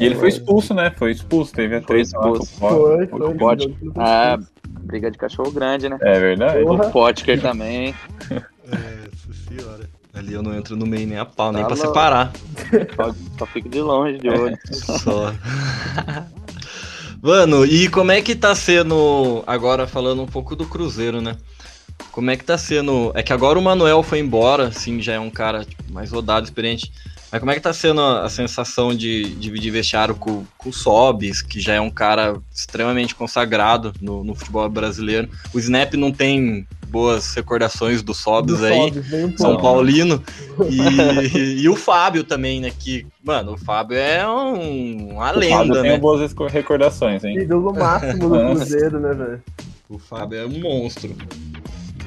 E 0.00 0.04
ele 0.04 0.14
foi 0.14 0.28
expulso, 0.28 0.74
né? 0.74 0.92
Foi 0.96 1.12
expulso, 1.12 1.52
teve 1.52 1.76
a 1.76 1.82
Foi 1.82 2.00
expulso. 2.00 2.52
Foi, 2.58 3.06
foi. 3.06 3.34
Pode. 3.34 3.76
Ah, 3.96 4.38
briga 4.80 5.10
de 5.10 5.18
cachorro 5.18 5.50
grande, 5.50 5.88
né? 5.88 5.98
É 6.00 6.18
verdade. 6.18 6.62
O 6.62 6.90
Potker 6.90 7.40
também. 7.40 7.94
É, 8.30 9.08
senhora. 9.48 9.88
Ali 10.14 10.32
eu 10.32 10.42
não 10.42 10.54
entro 10.54 10.76
no 10.76 10.86
meio 10.86 11.06
nem 11.06 11.18
a 11.18 11.26
pau, 11.26 11.52
nem 11.52 11.62
tá 11.62 11.68
pra 11.68 11.76
separar. 11.76 12.32
Só, 12.96 13.14
só 13.38 13.46
fico 13.46 13.68
de 13.68 13.80
longe, 13.80 14.18
de 14.18 14.30
olho. 14.30 14.58
Só. 14.72 15.32
Mano, 17.20 17.66
e 17.66 17.88
como 17.88 18.12
é 18.12 18.22
que 18.22 18.34
tá 18.34 18.54
sendo, 18.54 19.42
agora 19.46 19.86
falando 19.86 20.22
um 20.22 20.26
pouco 20.26 20.56
do 20.56 20.66
Cruzeiro, 20.66 21.20
né? 21.20 21.36
Como 22.12 22.30
é 22.30 22.36
que 22.36 22.44
tá 22.44 22.56
sendo. 22.56 23.10
É 23.14 23.22
que 23.22 23.32
agora 23.32 23.58
o 23.58 23.62
Manuel 23.62 24.02
foi 24.02 24.18
embora, 24.18 24.70
sim, 24.72 25.00
já 25.02 25.14
é 25.14 25.20
um 25.20 25.30
cara 25.30 25.64
tipo, 25.64 25.92
mais 25.92 26.12
rodado, 26.12 26.44
experiente. 26.44 26.90
Mas 27.30 27.40
como 27.40 27.50
é 27.50 27.54
que 27.54 27.60
tá 27.60 27.72
sendo 27.72 28.00
a, 28.00 28.28
sensação 28.28 28.94
de 28.94 29.34
dividir 29.34 29.72
vestiário 29.72 30.14
com, 30.14 30.44
com 30.56 30.68
o 30.68 30.72
Sobis, 30.72 31.42
que 31.42 31.60
já 31.60 31.74
é 31.74 31.80
um 31.80 31.90
cara 31.90 32.36
extremamente 32.54 33.14
consagrado 33.14 33.92
no, 34.00 34.22
no 34.22 34.34
futebol 34.34 34.68
brasileiro? 34.68 35.28
O 35.52 35.58
Snap 35.58 35.94
não 35.94 36.12
tem 36.12 36.66
boas 36.88 37.34
recordações 37.34 38.00
do 38.00 38.14
Sobis 38.14 38.62
aí, 38.62 38.92
Sobis, 38.92 39.40
São 39.40 39.56
Paulino. 39.60 40.22
E, 40.70 41.62
e, 41.62 41.68
o 41.68 41.74
Fábio 41.74 42.22
também, 42.22 42.60
né? 42.60 42.70
Que, 42.70 43.06
mano, 43.24 43.54
o 43.54 43.58
Fábio 43.58 43.98
é 43.98 44.26
um, 44.26 45.14
uma 45.14 45.32
o 45.32 45.38
lenda, 45.38 45.56
Fábio 45.56 45.82
né? 45.82 45.90
Tem 45.90 46.00
boas 46.00 46.34
recordações, 46.50 47.24
hein? 47.24 47.38
Ídolo 47.38 47.74
máximo 47.74 48.28
do 48.28 48.38
Cruzeiro, 48.54 49.00
né, 49.00 49.12
velho? 49.12 49.42
O 49.88 49.98
Fábio 49.98 50.38
é 50.38 50.46
um 50.46 50.60
monstro. 50.60 51.14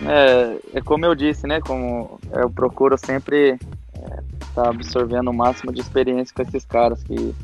É, 0.05 0.77
é 0.77 0.81
como 0.81 1.05
eu 1.05 1.13
disse, 1.13 1.45
né? 1.45 1.59
Como 1.59 2.19
eu 2.31 2.49
procuro 2.49 2.97
sempre 2.97 3.57
é, 3.93 4.19
tá 4.53 4.69
absorvendo 4.69 5.29
o 5.29 5.33
máximo 5.33 5.71
de 5.71 5.81
experiência 5.81 6.33
com 6.35 6.41
esses 6.41 6.65
caras 6.65 7.03
que, 7.03 7.35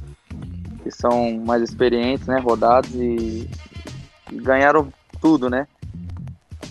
que 0.83 0.91
são 0.91 1.37
mais 1.45 1.61
experientes, 1.61 2.27
né, 2.27 2.39
rodados 2.39 2.93
e, 2.93 3.49
e 4.31 4.37
ganharam 4.37 4.91
tudo, 5.21 5.49
né? 5.49 5.67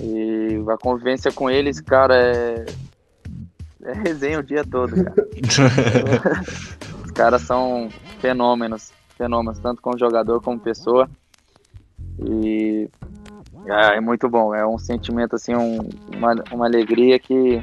E 0.01 0.63
a 0.69 0.77
convivência 0.77 1.33
com 1.33 1.49
eles, 1.49 1.81
cara, 1.81 2.17
é, 2.17 2.65
é 3.85 3.93
resenha 3.93 4.41
o 4.41 4.43
dia 4.43 4.65
todo, 4.65 4.93
cara. 4.93 5.15
Os 7.05 7.11
caras 7.13 7.43
são 7.43 7.89
fenômenos, 8.19 8.93
fenômenos, 9.17 9.59
tanto 9.61 9.81
como 9.81 9.99
jogador 9.99 10.41
como 10.41 10.59
pessoa. 10.59 11.09
E 12.19 12.89
é, 13.67 13.97
é 13.97 14.01
muito 14.01 14.29
bom, 14.29 14.55
é 14.55 14.67
um 14.67 14.79
sentimento, 14.79 15.37
assim, 15.37 15.55
um, 15.55 15.79
uma, 16.15 16.35
uma 16.53 16.67
alegria 16.67 17.19
que 17.19 17.63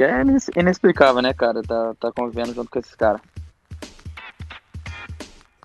que 0.00 0.04
é 0.04 0.22
inexplicável, 0.56 1.20
né, 1.20 1.34
cara? 1.34 1.60
Tá, 1.62 1.92
tá 2.00 2.10
convivendo 2.10 2.54
junto 2.54 2.70
com 2.70 2.78
esses 2.78 2.94
caras. 2.94 3.20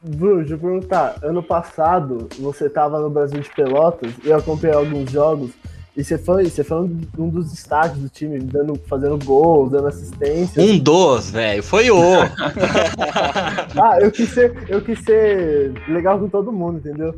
Bruno, 0.03 0.39
deixa 0.39 0.55
eu 0.55 0.59
perguntar. 0.59 1.15
Ano 1.23 1.41
passado, 1.41 2.27
você 2.37 2.69
tava 2.69 2.99
no 2.99 3.09
Brasil 3.09 3.39
de 3.39 3.49
Pelotas 3.51 4.11
e 4.25 4.33
acompanhei 4.33 4.75
alguns 4.75 5.09
jogos. 5.09 5.51
E 5.95 6.03
você 6.03 6.17
foi, 6.17 6.45
você 6.49 6.61
foi 6.61 6.77
um 7.17 7.29
dos 7.29 7.53
estádios 7.53 7.99
do 7.99 8.09
time, 8.09 8.37
dando, 8.39 8.75
fazendo 8.85 9.17
gols, 9.23 9.71
dando 9.71 9.87
assistência. 9.87 10.61
Um 10.61 10.77
dos, 10.77 11.31
velho. 11.31 11.63
Foi 11.63 11.89
o. 11.89 11.97
ah, 13.81 13.97
eu 14.01 14.11
quis, 14.11 14.29
ser, 14.29 14.53
eu 14.67 14.81
quis 14.81 14.99
ser 14.99 15.71
legal 15.87 16.19
com 16.19 16.27
todo 16.27 16.51
mundo, 16.51 16.79
entendeu? 16.79 17.15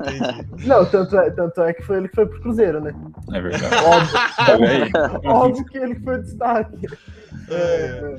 Entendi. 0.00 0.66
Não, 0.66 0.86
tanto 0.86 1.18
é, 1.18 1.30
tanto 1.30 1.60
é 1.62 1.72
que 1.72 1.82
foi 1.82 1.96
ele 1.96 2.08
que 2.08 2.14
foi 2.14 2.26
pro 2.26 2.40
Cruzeiro, 2.40 2.80
né? 2.80 2.94
É 3.32 3.40
verdade. 3.40 3.74
Óbvio, 3.84 5.30
óbvio 5.30 5.64
que 5.64 5.78
ele 5.78 5.94
que 5.96 6.04
foi 6.04 6.18
o 6.18 6.22
destaque. 6.22 6.86
É. 7.48 7.54
é. 7.54 8.16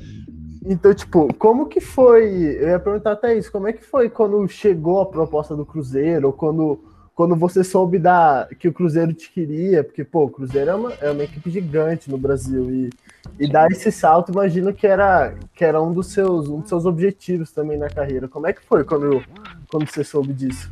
Então, 0.64 0.94
tipo, 0.94 1.32
como 1.34 1.66
que 1.66 1.80
foi? 1.80 2.24
Eu 2.60 2.68
ia 2.68 2.78
perguntar 2.78 3.12
até 3.12 3.36
isso, 3.36 3.50
como 3.50 3.66
é 3.66 3.72
que 3.72 3.84
foi 3.84 4.08
quando 4.08 4.46
chegou 4.46 5.00
a 5.00 5.06
proposta 5.06 5.56
do 5.56 5.66
Cruzeiro, 5.66 6.28
ou 6.28 6.32
quando 6.32 6.91
quando 7.14 7.36
você 7.36 7.62
soube 7.62 7.98
da, 7.98 8.48
que 8.58 8.68
o 8.68 8.72
Cruzeiro 8.72 9.12
te 9.12 9.30
queria, 9.30 9.84
porque, 9.84 10.02
pô, 10.02 10.24
o 10.24 10.30
Cruzeiro 10.30 10.70
é 10.70 10.74
uma, 10.74 10.92
é 10.94 11.10
uma 11.10 11.22
equipe 11.22 11.50
gigante 11.50 12.10
no 12.10 12.16
Brasil 12.16 12.70
e, 12.70 12.90
e 13.38 13.50
dar 13.50 13.70
esse 13.70 13.92
salto, 13.92 14.32
imagino 14.32 14.72
que 14.72 14.86
era, 14.86 15.34
que 15.54 15.64
era 15.64 15.80
um, 15.80 15.92
dos 15.92 16.08
seus, 16.08 16.48
um 16.48 16.60
dos 16.60 16.68
seus 16.68 16.86
objetivos 16.86 17.52
também 17.52 17.76
na 17.76 17.90
carreira. 17.90 18.28
Como 18.28 18.46
é 18.46 18.52
que 18.52 18.64
foi 18.64 18.84
quando, 18.84 19.22
quando 19.68 19.86
você 19.86 20.02
soube 20.02 20.32
disso? 20.32 20.70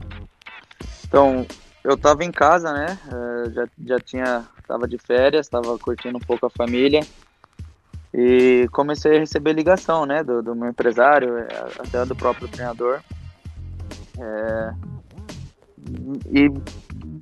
Então, 1.06 1.46
eu 1.84 1.96
tava 1.96 2.24
em 2.24 2.32
casa, 2.32 2.72
né? 2.72 2.98
É, 3.12 3.50
já, 3.50 3.68
já 3.84 3.98
tinha, 3.98 4.44
tava 4.66 4.88
de 4.88 4.96
férias, 4.96 5.48
tava 5.48 5.78
curtindo 5.78 6.16
um 6.16 6.20
pouco 6.20 6.46
a 6.46 6.50
família 6.50 7.00
e 8.12 8.68
comecei 8.72 9.16
a 9.16 9.20
receber 9.20 9.52
ligação, 9.52 10.04
né, 10.04 10.24
do, 10.24 10.42
do 10.42 10.54
meu 10.54 10.68
empresário, 10.68 11.38
é, 11.38 11.46
até 11.78 12.04
do 12.04 12.16
próprio 12.16 12.48
treinador. 12.48 13.00
É, 14.18 14.74
e 16.30 16.50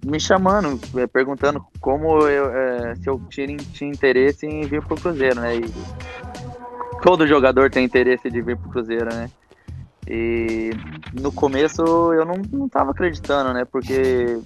me 0.06 0.18
chamando, 0.18 0.80
é, 0.96 1.06
perguntando 1.06 1.64
como 1.80 2.26
eu, 2.28 2.50
é, 2.50 2.94
se 2.96 3.08
eu 3.08 3.20
tinha, 3.28 3.56
tinha 3.56 3.90
interesse 3.90 4.46
em 4.46 4.66
vir 4.66 4.82
pro 4.82 4.96
Cruzeiro, 4.96 5.40
né? 5.40 5.56
E 5.56 5.64
todo 7.02 7.26
jogador 7.26 7.70
tem 7.70 7.84
interesse 7.84 8.30
de 8.30 8.40
vir 8.40 8.56
pro 8.56 8.70
Cruzeiro, 8.70 9.12
né? 9.14 9.30
E 10.06 10.70
no 11.20 11.30
começo 11.30 11.82
eu 11.82 12.24
não, 12.24 12.36
não 12.50 12.68
tava 12.68 12.92
acreditando, 12.92 13.52
né? 13.52 13.64
Porque 13.64 14.38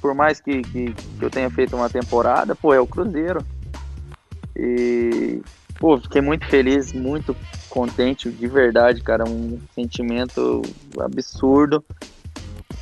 por 0.00 0.14
mais 0.14 0.40
que, 0.40 0.62
que, 0.62 0.92
que 0.92 1.24
eu 1.24 1.30
tenha 1.30 1.50
feito 1.50 1.76
uma 1.76 1.90
temporada, 1.90 2.54
pô, 2.54 2.72
é 2.72 2.80
o 2.80 2.86
Cruzeiro. 2.86 3.44
E, 4.54 5.42
pô, 5.78 5.98
fiquei 5.98 6.20
muito 6.20 6.46
feliz, 6.46 6.92
muito 6.92 7.36
contente, 7.68 8.30
de 8.30 8.46
verdade, 8.46 9.02
cara. 9.02 9.24
Um 9.28 9.58
sentimento 9.74 10.62
absurdo. 10.98 11.84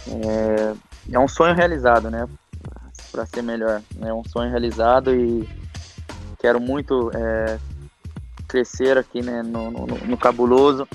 É, 0.09 0.75
é 1.13 1.19
um 1.19 1.29
sonho 1.29 1.55
realizado, 1.55 2.11
né? 2.11 2.29
Para 3.11 3.27
ser 3.27 3.43
melhor. 3.43 3.83
É 4.01 4.13
um 4.13 4.25
sonho 4.25 4.51
realizado 4.51 5.15
e 5.15 5.49
quero 6.39 6.61
muito 6.61 7.11
é, 7.15 7.59
crescer 8.47 8.99
aqui 8.99 9.23
né, 9.23 9.43
no, 9.43 9.71
no, 9.71 9.87
no 9.87 10.17
Cabuloso. 10.17 10.87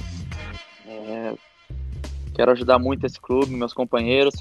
É, 0.86 1.34
quero 2.36 2.52
ajudar 2.52 2.80
muito 2.80 3.06
esse 3.06 3.20
clube, 3.20 3.56
meus 3.56 3.74
companheiros. 3.74 4.36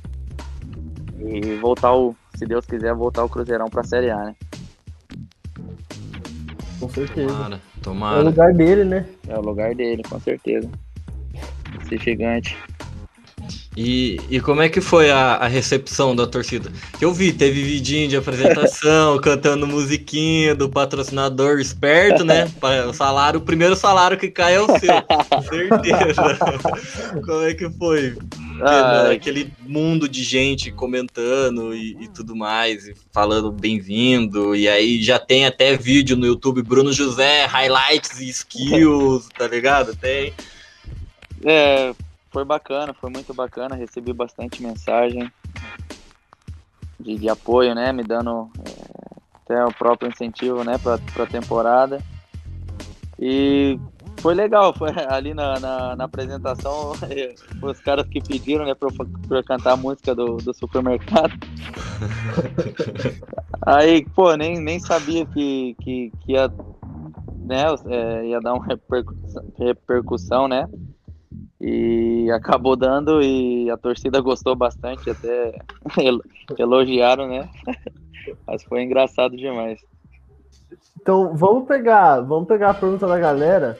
E 1.18 1.56
voltar 1.56 1.94
o, 1.94 2.14
se 2.36 2.46
Deus 2.46 2.64
quiser, 2.64 2.94
voltar 2.94 3.24
o 3.24 3.28
Cruzeirão 3.28 3.68
para 3.68 3.80
a 3.80 3.84
Série 3.84 4.10
A, 4.10 4.18
né? 4.18 4.36
Com 6.78 6.88
certeza. 6.88 7.28
Tomara, 7.28 7.60
tomara. 7.82 8.18
É 8.18 8.20
o 8.20 8.24
lugar 8.24 8.54
dele, 8.54 8.84
né? 8.84 9.06
É 9.26 9.36
o 9.36 9.42
lugar 9.42 9.74
dele, 9.74 10.02
com 10.04 10.20
certeza. 10.20 10.70
Ser 11.88 12.00
gigante. 12.00 12.56
E, 13.80 14.20
e 14.28 14.40
como 14.40 14.60
é 14.60 14.68
que 14.68 14.80
foi 14.80 15.08
a, 15.08 15.34
a 15.36 15.46
recepção 15.46 16.16
da 16.16 16.26
torcida? 16.26 16.68
Que 16.98 17.04
eu 17.04 17.12
vi, 17.12 17.32
teve 17.32 17.62
vidinho 17.62 18.08
de 18.08 18.16
apresentação, 18.16 19.16
cantando 19.22 19.68
musiquinha 19.68 20.52
do 20.52 20.68
patrocinador 20.68 21.60
esperto, 21.60 22.24
né? 22.24 22.50
O 22.88 22.92
salário, 22.92 23.38
o 23.38 23.42
primeiro 23.42 23.76
salário 23.76 24.18
que 24.18 24.28
cai 24.28 24.56
é 24.56 24.60
o 24.60 24.66
seu, 24.66 24.90
certeza. 25.48 26.38
como 27.24 27.42
é 27.42 27.54
que 27.54 27.70
foi? 27.70 28.16
Ah, 28.60 29.10
aquele 29.12 29.52
mundo 29.60 30.08
de 30.08 30.24
gente 30.24 30.72
comentando 30.72 31.72
e, 31.72 31.96
e 32.00 32.08
tudo 32.08 32.34
mais, 32.34 32.88
e 32.88 32.94
falando 33.12 33.52
bem-vindo, 33.52 34.56
e 34.56 34.68
aí 34.68 35.00
já 35.00 35.20
tem 35.20 35.46
até 35.46 35.76
vídeo 35.76 36.16
no 36.16 36.26
YouTube, 36.26 36.62
Bruno 36.62 36.92
José, 36.92 37.46
highlights 37.46 38.20
e 38.20 38.28
skills, 38.28 39.28
tá 39.38 39.46
ligado? 39.46 39.94
Tem. 39.94 40.32
É, 41.44 41.94
foi 42.30 42.44
bacana, 42.44 42.94
foi 42.94 43.10
muito 43.10 43.34
bacana. 43.34 43.74
Recebi 43.74 44.12
bastante 44.12 44.62
mensagem 44.62 45.30
de, 46.98 47.16
de 47.16 47.28
apoio, 47.28 47.74
né? 47.74 47.92
Me 47.92 48.02
dando 48.02 48.50
é, 48.58 49.20
até 49.44 49.64
o 49.64 49.72
próprio 49.72 50.10
incentivo, 50.10 50.64
né, 50.64 50.76
para 50.78 51.24
a 51.24 51.26
temporada. 51.26 52.02
E 53.18 53.78
foi 54.20 54.34
legal, 54.34 54.74
foi 54.74 54.90
ali 55.08 55.34
na, 55.34 55.58
na, 55.58 55.96
na 55.96 56.04
apresentação, 56.04 56.92
os 57.62 57.80
caras 57.80 58.06
que 58.08 58.20
pediram, 58.20 58.64
né, 58.64 58.74
pra, 58.74 58.88
pra 59.26 59.42
cantar 59.42 59.72
a 59.72 59.76
música 59.76 60.14
do, 60.14 60.36
do 60.36 60.54
supermercado. 60.54 61.32
Aí, 63.66 64.06
pô, 64.14 64.34
nem, 64.34 64.60
nem 64.60 64.78
sabia 64.78 65.26
que, 65.26 65.74
que, 65.80 66.12
que 66.20 66.32
ia, 66.32 66.48
né, 67.44 67.64
é, 67.86 68.26
ia 68.26 68.40
dar 68.40 68.54
uma 68.54 68.64
repercussão, 68.64 69.44
repercussão, 69.58 70.48
né, 70.48 70.66
e 71.60 72.30
acabou 72.30 72.76
dando 72.76 73.22
e 73.22 73.70
a 73.70 73.76
torcida 73.76 74.20
gostou 74.20 74.54
bastante, 74.54 75.10
até 75.10 75.58
elogiaram, 76.58 77.28
né, 77.28 77.48
mas 78.46 78.62
foi 78.62 78.82
engraçado 78.82 79.36
demais. 79.36 79.80
Então, 81.00 81.34
vamos 81.34 81.66
pegar, 81.66 82.20
vamos 82.20 82.46
pegar 82.46 82.70
a 82.70 82.74
pergunta 82.74 83.06
da 83.06 83.18
galera 83.18 83.78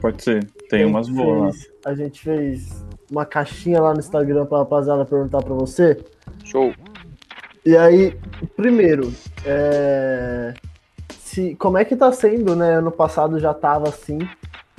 Pode 0.00 0.22
ser. 0.22 0.44
Tem 0.70 0.84
umas 0.84 1.08
boas. 1.08 1.70
A 1.84 1.94
gente 1.94 2.20
fez 2.20 2.84
uma 3.10 3.26
caixinha 3.26 3.80
lá 3.80 3.92
no 3.92 4.00
Instagram 4.00 4.46
pra 4.46 4.58
rapaziada 4.58 5.04
perguntar 5.04 5.42
pra 5.42 5.54
você. 5.54 6.02
Show. 6.44 6.72
E 7.64 7.76
aí, 7.76 8.18
primeiro, 8.56 9.12
é... 9.44 10.54
Se, 11.18 11.54
como 11.56 11.76
é 11.76 11.84
que 11.84 11.94
tá 11.94 12.10
sendo, 12.12 12.56
né? 12.56 12.76
Ano 12.76 12.90
passado 12.90 13.38
já 13.38 13.52
tava 13.52 13.88
assim, 13.88 14.18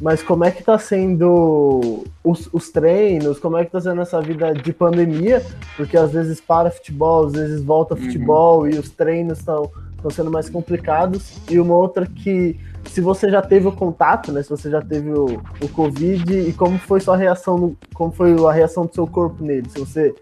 mas 0.01 0.23
como 0.23 0.43
é 0.43 0.49
que 0.49 0.63
tá 0.63 0.79
sendo 0.79 2.03
os, 2.23 2.49
os, 2.51 2.69
treinos? 2.69 3.39
Como 3.39 3.55
é 3.55 3.63
que 3.63 3.71
tá 3.71 3.79
sendo 3.79 4.01
essa 4.01 4.19
vida 4.19 4.51
de 4.51 4.73
pandemia? 4.73 5.45
Porque 5.77 5.95
às 5.95 6.11
vezes 6.11 6.41
para 6.41 6.71
futebol, 6.71 7.27
às 7.27 7.33
vezes 7.33 7.61
volta 7.61 7.93
uhum. 7.93 8.01
futebol 8.01 8.59
uhum. 8.61 8.69
e 8.69 8.79
os 8.79 8.89
treinos 8.89 9.37
estão 9.37 9.69
sendo 10.09 10.31
mais 10.31 10.49
complicados. 10.49 11.37
E 11.47 11.59
uma 11.59 11.75
outra 11.75 12.07
que 12.07 12.59
se 12.85 12.99
você 12.99 13.29
já 13.29 13.43
teve 13.43 13.67
o 13.67 13.71
contato, 13.71 14.31
né? 14.31 14.41
Se 14.41 14.49
você 14.49 14.71
já 14.71 14.81
teve 14.81 15.11
o, 15.11 15.39
o 15.61 15.69
Covid 15.69 16.35
e 16.35 16.51
como 16.51 16.79
foi 16.79 16.99
sua 16.99 17.15
reação, 17.15 17.57
no, 17.59 17.77
como 17.93 18.11
foi 18.11 18.33
a 18.43 18.51
reação 18.51 18.87
do 18.87 18.95
seu 18.95 19.05
corpo 19.05 19.43
nele? 19.43 19.69
Se 19.69 19.79
você 19.79 20.15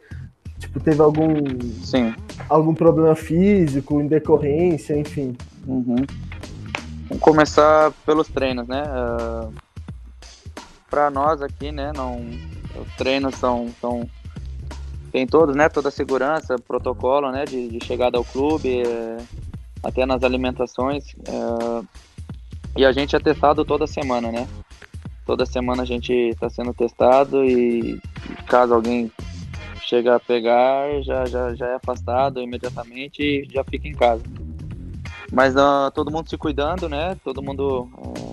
tipo 0.60 0.78
teve 0.82 1.02
algum 1.02 1.36
Sim. 1.82 2.14
algum 2.50 2.74
problema 2.74 3.16
físico, 3.16 4.02
em 4.02 4.08
decorrência, 4.08 5.00
enfim. 5.00 5.38
Uhum. 5.66 5.96
Vamos 7.08 7.24
começar 7.24 7.94
pelos 8.06 8.28
treinos, 8.28 8.68
né? 8.68 8.84
Uh, 8.84 9.69
para 10.90 11.10
nós 11.10 11.42
aqui, 11.42 11.72
né? 11.72 11.92
Não, 11.96 12.20
os 12.76 12.96
treinos 12.96 13.36
são, 13.36 13.70
são 13.80 14.10
tem 15.12 15.26
todos, 15.26 15.56
né? 15.56 15.70
Toda 15.70 15.90
a 15.90 15.92
segurança, 15.92 16.58
protocolo, 16.60 17.32
né? 17.32 17.46
De, 17.46 17.68
de 17.68 17.86
chegada 17.86 18.18
ao 18.18 18.24
clube, 18.24 18.82
é, 18.82 19.18
até 19.84 20.06
nas 20.06 20.24
alimentações. 20.24 21.16
É, 21.28 22.00
e 22.78 22.86
a 22.86 22.92
gente 22.92 23.16
é 23.16 23.20
testado 23.20 23.66
toda 23.66 23.88
semana, 23.88 24.32
né? 24.32 24.48
Toda 25.26 25.46
semana 25.46 25.84
a 25.84 25.86
gente 25.86 26.14
está 26.14 26.50
sendo 26.50 26.74
testado 26.74 27.44
e 27.46 28.00
caso 28.48 28.74
alguém 28.74 29.12
chega 29.82 30.16
a 30.16 30.20
pegar, 30.20 31.02
já, 31.02 31.26
já, 31.26 31.54
já 31.56 31.68
é 31.68 31.76
afastado 31.76 32.42
imediatamente 32.42 33.22
e 33.22 33.48
já 33.52 33.64
fica 33.64 33.88
em 33.88 33.94
casa. 33.94 34.24
Mas 35.32 35.56
uh, 35.56 35.92
todo 35.94 36.12
mundo 36.12 36.30
se 36.30 36.38
cuidando, 36.38 36.88
né? 36.88 37.16
Todo 37.24 37.42
mundo 37.42 37.90
uh, 37.98 38.29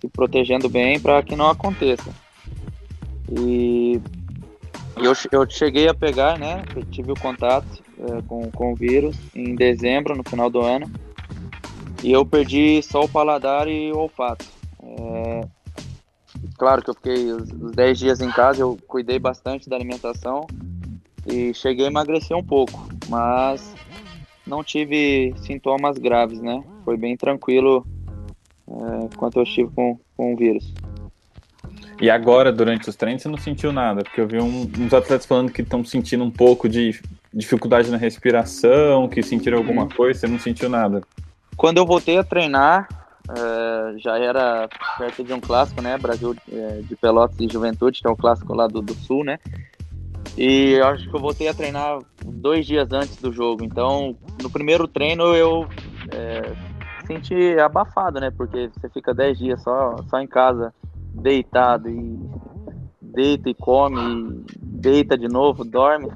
se 0.00 0.08
protegendo 0.08 0.68
bem 0.68 0.98
para 1.00 1.22
que 1.22 1.36
não 1.36 1.48
aconteça. 1.48 2.10
E 3.30 4.00
eu, 4.96 5.12
eu 5.32 5.50
cheguei 5.50 5.88
a 5.88 5.94
pegar, 5.94 6.38
né? 6.38 6.62
Tive 6.90 7.12
o 7.12 7.20
contato 7.20 7.66
uh, 7.98 8.22
com, 8.24 8.50
com 8.50 8.72
o 8.72 8.76
vírus 8.76 9.16
em 9.34 9.54
dezembro, 9.54 10.16
no 10.16 10.22
final 10.22 10.48
do 10.48 10.60
ano 10.60 10.90
e 12.02 12.12
eu 12.12 12.24
perdi 12.24 12.80
só 12.82 13.00
o 13.00 13.08
paladar 13.08 13.68
e 13.68 13.90
o 13.92 13.98
olfato. 13.98 14.44
É... 14.80 15.40
Claro 16.56 16.82
que 16.82 16.90
eu 16.90 16.94
fiquei 16.94 17.32
os, 17.32 17.48
10 17.72 17.98
dias 17.98 18.20
em 18.20 18.30
casa, 18.30 18.62
eu 18.62 18.78
cuidei 18.86 19.18
bastante 19.18 19.68
da 19.68 19.76
alimentação 19.76 20.46
e 21.26 21.52
cheguei 21.52 21.86
a 21.86 21.88
emagrecer 21.88 22.36
um 22.36 22.44
pouco, 22.44 22.88
mas 23.08 23.74
não 24.46 24.62
tive 24.62 25.34
sintomas 25.38 25.98
graves, 25.98 26.40
né? 26.40 26.62
Foi 26.84 26.96
bem 26.96 27.16
tranquilo 27.16 27.84
é, 28.68 29.04
enquanto 29.04 29.36
eu 29.36 29.42
estive 29.42 29.70
com, 29.74 29.98
com 30.16 30.34
o 30.34 30.36
vírus. 30.36 30.72
E 32.00 32.10
agora, 32.10 32.52
durante 32.52 32.88
os 32.88 32.96
treinos, 32.96 33.22
você 33.22 33.28
não 33.28 33.38
sentiu 33.38 33.72
nada? 33.72 34.02
Porque 34.02 34.20
eu 34.20 34.28
vi 34.28 34.38
um, 34.38 34.70
uns 34.78 34.92
atletas 34.92 35.24
falando 35.24 35.50
que 35.50 35.62
estão 35.62 35.84
sentindo 35.84 36.24
um 36.24 36.30
pouco 36.30 36.68
de 36.68 37.00
dificuldade 37.32 37.90
na 37.90 37.96
respiração, 37.96 39.08
que 39.08 39.22
sentiram 39.22 39.58
alguma 39.58 39.82
uhum. 39.82 39.88
coisa, 39.88 40.20
você 40.20 40.26
não 40.26 40.38
sentiu 40.38 40.68
nada? 40.68 41.02
Quando 41.56 41.78
eu 41.78 41.86
voltei 41.86 42.18
a 42.18 42.24
treinar, 42.24 42.88
é, 43.30 43.98
já 43.98 44.18
era 44.18 44.68
perto 44.98 45.24
de 45.24 45.32
um 45.32 45.40
clássico, 45.40 45.80
né? 45.80 45.96
Brasil 45.96 46.36
é, 46.52 46.80
de 46.82 46.94
Pelotas 46.96 47.38
e 47.40 47.48
Juventude, 47.48 48.00
que 48.00 48.06
é 48.06 48.10
o 48.10 48.16
clássico 48.16 48.54
lá 48.54 48.66
do, 48.66 48.82
do 48.82 48.94
Sul, 48.94 49.24
né? 49.24 49.38
E 50.36 50.72
eu 50.72 50.86
acho 50.86 51.08
que 51.08 51.16
eu 51.16 51.20
voltei 51.20 51.48
a 51.48 51.54
treinar 51.54 51.98
dois 52.22 52.66
dias 52.66 52.92
antes 52.92 53.16
do 53.16 53.32
jogo. 53.32 53.64
Então, 53.64 54.14
no 54.42 54.50
primeiro 54.50 54.86
treino 54.86 55.34
eu 55.34 55.66
é, 56.12 56.52
senti 57.06 57.58
abafado, 57.58 58.20
né? 58.20 58.30
Porque 58.30 58.68
você 58.68 58.88
fica 58.88 59.14
dez 59.14 59.38
dias 59.38 59.62
só, 59.62 59.96
só 60.08 60.20
em 60.20 60.26
casa, 60.26 60.74
deitado 61.14 61.88
e 61.88 62.18
deita 63.00 63.48
e 63.48 63.54
come, 63.54 63.98
e 64.00 64.44
deita 64.58 65.16
de 65.16 65.28
novo, 65.28 65.64
dorme. 65.64 66.08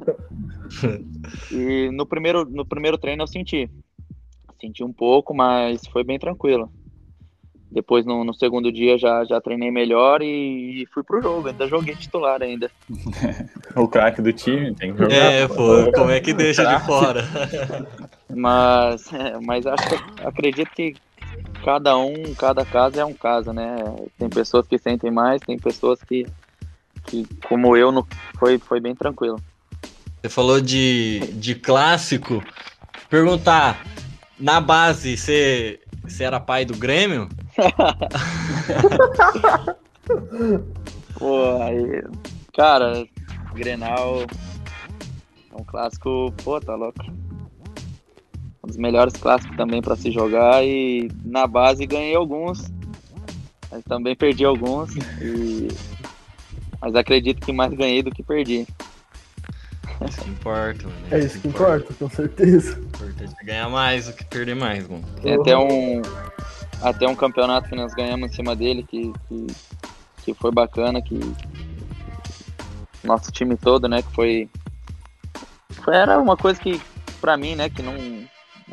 e 1.50 1.90
no 1.92 2.05
primeiro, 2.05 2.44
no 2.44 2.64
primeiro 2.64 2.98
treino 2.98 3.22
eu 3.22 3.26
senti. 3.26 3.70
Senti 4.61 4.85
um 4.85 4.92
pouco, 4.92 5.35
mas 5.35 5.87
foi 5.87 6.05
bem 6.05 6.18
tranquilo. 6.18 6.70
Depois, 7.70 8.05
no, 8.05 8.24
no 8.24 8.35
segundo 8.35 8.72
dia, 8.72 8.98
já, 8.98 9.24
já 9.24 9.40
treinei 9.40 9.70
melhor 9.70 10.22
e, 10.22 10.83
e 10.83 10.87
fui 10.92 11.05
pro 11.05 11.22
jogo. 11.22 11.48
Ainda 11.48 11.68
joguei 11.68 11.94
titular 11.94 12.42
ainda. 12.42 12.68
o 13.76 13.87
craque 13.87 14.20
do 14.20 14.33
time 14.33 14.74
tem 14.74 14.92
que 14.92 14.98
jogar. 14.98 15.14
É, 15.14 15.46
pô, 15.46 15.92
como 15.94 16.11
é 16.11 16.20
que 16.20 16.35
deixa 16.35 16.64
de 16.64 16.85
fora? 16.85 17.22
mas, 18.35 19.12
é, 19.12 19.38
mas 19.40 19.66
acho 19.66 19.88
que, 19.88 20.27
acredito 20.27 20.71
que 20.71 20.95
cada 21.64 21.97
um, 21.97 22.35
cada 22.35 22.64
caso 22.64 22.99
é 22.99 23.05
um 23.05 23.12
caso, 23.12 23.53
né? 23.53 23.77
Tem 24.19 24.29
pessoas 24.29 24.66
que 24.66 24.79
sentem 24.79 25.11
mais, 25.11 25.40
tem 25.43 25.59
pessoas 25.59 26.03
que, 26.03 26.27
que 27.07 27.27
como 27.47 27.77
eu, 27.77 27.93
no, 27.93 28.07
foi, 28.38 28.59
foi 28.59 28.81
bem 28.81 28.95
tranquilo. 28.95 29.38
Você 30.21 30.29
falou 30.29 30.61
de, 30.61 31.21
de 31.35 31.55
clássico. 31.55 32.43
Perguntar, 33.09 33.85
na 34.38 34.61
base, 34.61 35.16
você, 35.16 35.81
você 36.03 36.25
era 36.25 36.38
pai 36.38 36.64
do 36.64 36.77
Grêmio? 36.77 37.29
pô, 41.19 41.62
aí. 41.62 42.03
Cara, 42.55 43.07
Grenal 43.55 44.27
é 45.51 45.57
um 45.57 45.64
clássico, 45.64 46.33
pô, 46.45 46.61
tá 46.61 46.75
louco. 46.75 47.03
Dos 48.71 48.77
melhores 48.77 49.15
clássicos 49.15 49.57
também 49.57 49.83
para 49.83 49.97
se 49.97 50.13
jogar 50.13 50.65
e 50.65 51.11
na 51.25 51.45
base 51.45 51.85
ganhei 51.87 52.15
alguns, 52.15 52.71
mas 53.69 53.83
também 53.83 54.15
perdi 54.15 54.45
alguns. 54.45 54.95
E... 55.21 55.67
Mas 56.81 56.95
acredito 56.95 57.45
que 57.45 57.53
mais 57.53 57.75
ganhei 57.75 58.01
do 58.01 58.13
que 58.13 58.23
perdi. 58.23 58.69
Isso 60.09 60.21
que 60.21 60.31
importa, 60.31 60.85
mano. 60.85 61.07
É, 61.11 61.19
isso 61.19 61.41
que 61.41 61.49
importa, 61.49 61.93
com 61.95 62.09
certeza. 62.09 62.79
O 62.79 62.85
importante 62.85 63.35
é 63.43 63.45
ganhar 63.45 63.69
mais 63.69 64.07
do 64.07 64.13
que 64.13 64.25
perder 64.25 64.55
mais, 64.55 64.87
mano. 64.87 65.03
Tem 65.21 65.35
até 65.35 65.59
um, 65.59 66.01
até 66.81 67.09
um 67.09 67.17
campeonato 67.17 67.69
que 67.69 67.75
nós 67.75 67.93
ganhamos 67.93 68.31
em 68.31 68.33
cima 68.33 68.55
dele, 68.55 68.85
que, 68.85 69.13
que, 69.29 69.47
que 70.23 70.33
foi 70.35 70.53
bacana, 70.53 71.03
que 71.03 71.19
nosso 73.03 73.33
time 73.33 73.57
todo, 73.57 73.89
né, 73.89 74.01
que 74.01 74.15
foi, 74.15 74.49
foi 75.83 75.97
era 75.97 76.21
uma 76.21 76.37
coisa 76.37 76.61
que, 76.61 76.81
pra 77.21 77.37
mim, 77.37 77.57
né, 77.57 77.69
que 77.69 77.83
não, 77.83 77.95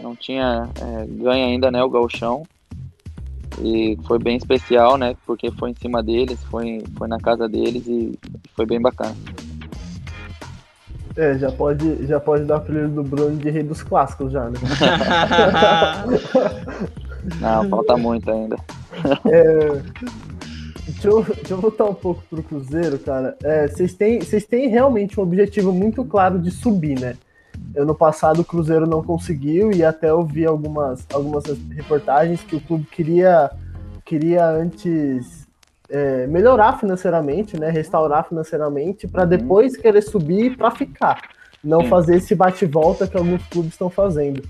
não 0.01 0.15
tinha 0.15 0.69
é, 0.79 1.05
ganho 1.05 1.45
ainda, 1.45 1.69
né, 1.71 1.83
o 1.83 1.89
gauchão, 1.89 2.43
e 3.61 3.97
foi 4.07 4.19
bem 4.19 4.37
especial, 4.37 4.97
né, 4.97 5.15
porque 5.25 5.51
foi 5.51 5.71
em 5.71 5.75
cima 5.75 6.03
deles, 6.03 6.43
foi, 6.45 6.83
foi 6.97 7.07
na 7.07 7.17
casa 7.17 7.47
deles 7.47 7.87
e 7.87 8.17
foi 8.55 8.65
bem 8.65 8.79
bacana. 8.79 9.15
É, 11.15 11.37
já 11.39 11.51
pode, 11.51 12.05
já 12.05 12.19
pode 12.19 12.45
dar 12.45 12.55
o 12.55 12.57
apelido 12.57 12.89
do 12.89 13.03
Bruno 13.03 13.37
de 13.37 13.49
rei 13.49 13.63
dos 13.63 13.81
clássicos 13.81 14.31
já, 14.31 14.51
né? 14.51 14.59
Não, 17.41 17.67
falta 17.69 17.97
muito 17.97 18.31
ainda. 18.31 18.55
É, 19.29 19.79
deixa, 20.87 21.07
eu, 21.07 21.23
deixa 21.23 21.53
eu 21.53 21.61
voltar 21.61 21.85
um 21.85 21.93
pouco 21.93 22.23
pro 22.27 22.41
Cruzeiro, 22.41 22.97
cara. 22.97 23.37
É, 23.43 23.67
vocês 23.67 23.93
têm, 23.93 24.19
vocês 24.19 24.43
têm 24.43 24.69
realmente 24.69 25.19
um 25.19 25.23
objetivo 25.23 25.71
muito 25.71 26.03
claro 26.03 26.39
de 26.39 26.49
subir, 26.49 26.99
né? 26.99 27.15
Ano 27.77 27.93
passado 27.93 28.41
o 28.41 28.45
Cruzeiro 28.45 28.87
não 28.87 29.03
conseguiu 29.03 29.71
e 29.71 29.83
até 29.83 30.09
eu 30.09 30.23
vi 30.23 30.45
algumas, 30.45 31.05
algumas 31.13 31.43
reportagens 31.69 32.41
que 32.41 32.55
o 32.55 32.61
clube 32.61 32.85
queria, 32.85 33.51
queria 34.03 34.45
antes 34.49 35.47
é, 35.89 36.27
melhorar 36.27 36.79
financeiramente, 36.79 37.59
né, 37.59 37.69
restaurar 37.69 38.27
financeiramente, 38.27 39.07
para 39.07 39.23
uhum. 39.23 39.29
depois 39.29 39.77
querer 39.77 40.01
subir 40.01 40.57
para 40.57 40.71
ficar, 40.71 41.21
não 41.63 41.81
Sim. 41.81 41.89
fazer 41.89 42.15
esse 42.17 42.35
bate-volta 42.35 43.07
que 43.07 43.17
alguns 43.17 43.45
clubes 43.47 43.73
estão 43.73 43.89
fazendo. 43.89 44.41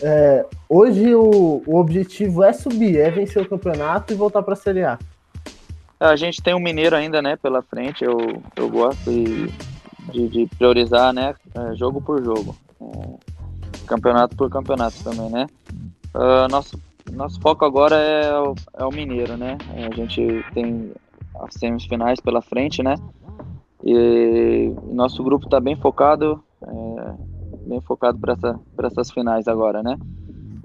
É, 0.00 0.44
hoje 0.68 1.14
o, 1.14 1.62
o 1.66 1.76
objetivo 1.76 2.42
é 2.42 2.52
subir, 2.52 2.98
é 2.98 3.10
vencer 3.10 3.42
o 3.42 3.48
campeonato 3.48 4.12
e 4.12 4.16
voltar 4.16 4.42
para 4.42 4.54
a 4.54 4.56
Série 4.56 4.84
A. 4.84 4.98
A 6.00 6.16
gente 6.16 6.42
tem 6.42 6.54
um 6.54 6.58
Mineiro 6.58 6.96
ainda, 6.96 7.22
né, 7.22 7.36
pela 7.36 7.62
frente. 7.62 8.04
Eu, 8.04 8.42
eu 8.56 8.68
gosto 8.68 9.08
de, 9.08 9.46
de, 10.10 10.28
de 10.28 10.46
priorizar, 10.56 11.12
né, 11.12 11.34
é, 11.54 11.76
jogo 11.76 12.00
por 12.00 12.22
jogo, 12.22 12.56
é, 12.66 12.71
campeonato 13.86 14.36
por 14.36 14.50
campeonato 14.50 15.02
também, 15.02 15.30
né. 15.30 15.46
Uh, 16.14 16.50
nosso 16.50 16.78
nosso 17.10 17.40
foco 17.40 17.64
agora 17.64 17.96
é 17.96 18.38
o, 18.38 18.54
é 18.74 18.84
o 18.84 18.90
Mineiro, 18.90 19.36
né. 19.36 19.58
A 19.74 19.94
gente 19.94 20.44
tem 20.54 20.92
as 21.40 21.54
semifinais 21.54 22.20
pela 22.20 22.40
frente, 22.40 22.82
né. 22.82 22.94
E 23.84 24.72
nosso 24.92 25.22
grupo 25.24 25.46
está 25.46 25.58
bem 25.58 25.74
focado, 25.76 26.42
é, 26.62 27.14
bem 27.66 27.80
focado 27.80 28.18
para 28.18 28.34
essa, 28.34 28.60
essas 28.84 29.10
finais 29.10 29.48
agora, 29.48 29.82
né? 29.82 29.98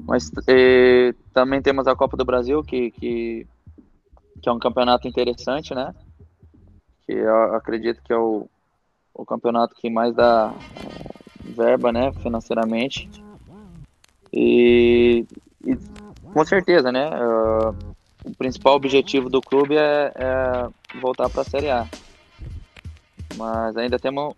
Mas 0.07 0.31
e, 0.47 1.15
também 1.33 1.61
temos 1.61 1.87
a 1.87 1.95
Copa 1.95 2.15
do 2.15 2.23
Brasil, 2.23 2.63
que, 2.63 2.91
que, 2.91 3.47
que, 4.41 4.47
é 4.47 4.51
um 4.51 4.59
campeonato 4.59 5.07
interessante, 5.07 5.73
né? 5.73 5.93
Que 7.05 7.13
eu 7.13 7.55
acredito 7.55 8.01
que 8.03 8.13
é 8.13 8.17
o, 8.17 8.47
o 9.13 9.25
campeonato 9.25 9.75
que 9.75 9.89
mais 9.89 10.13
dá 10.15 10.53
verba, 11.57 11.91
né, 11.91 12.11
financeiramente. 12.21 13.09
E, 14.31 15.25
e 15.65 15.75
com 16.33 16.45
certeza, 16.45 16.91
né? 16.91 17.09
Uh, 17.09 17.75
o 18.23 18.35
principal 18.37 18.75
objetivo 18.75 19.29
do 19.29 19.41
clube 19.41 19.75
é, 19.75 20.11
é 20.15 20.99
voltar 20.99 21.29
para 21.29 21.41
a 21.41 21.45
Série 21.45 21.69
A. 21.69 21.87
Mas 23.35 23.75
ainda 23.77 23.97
temos 23.97 24.35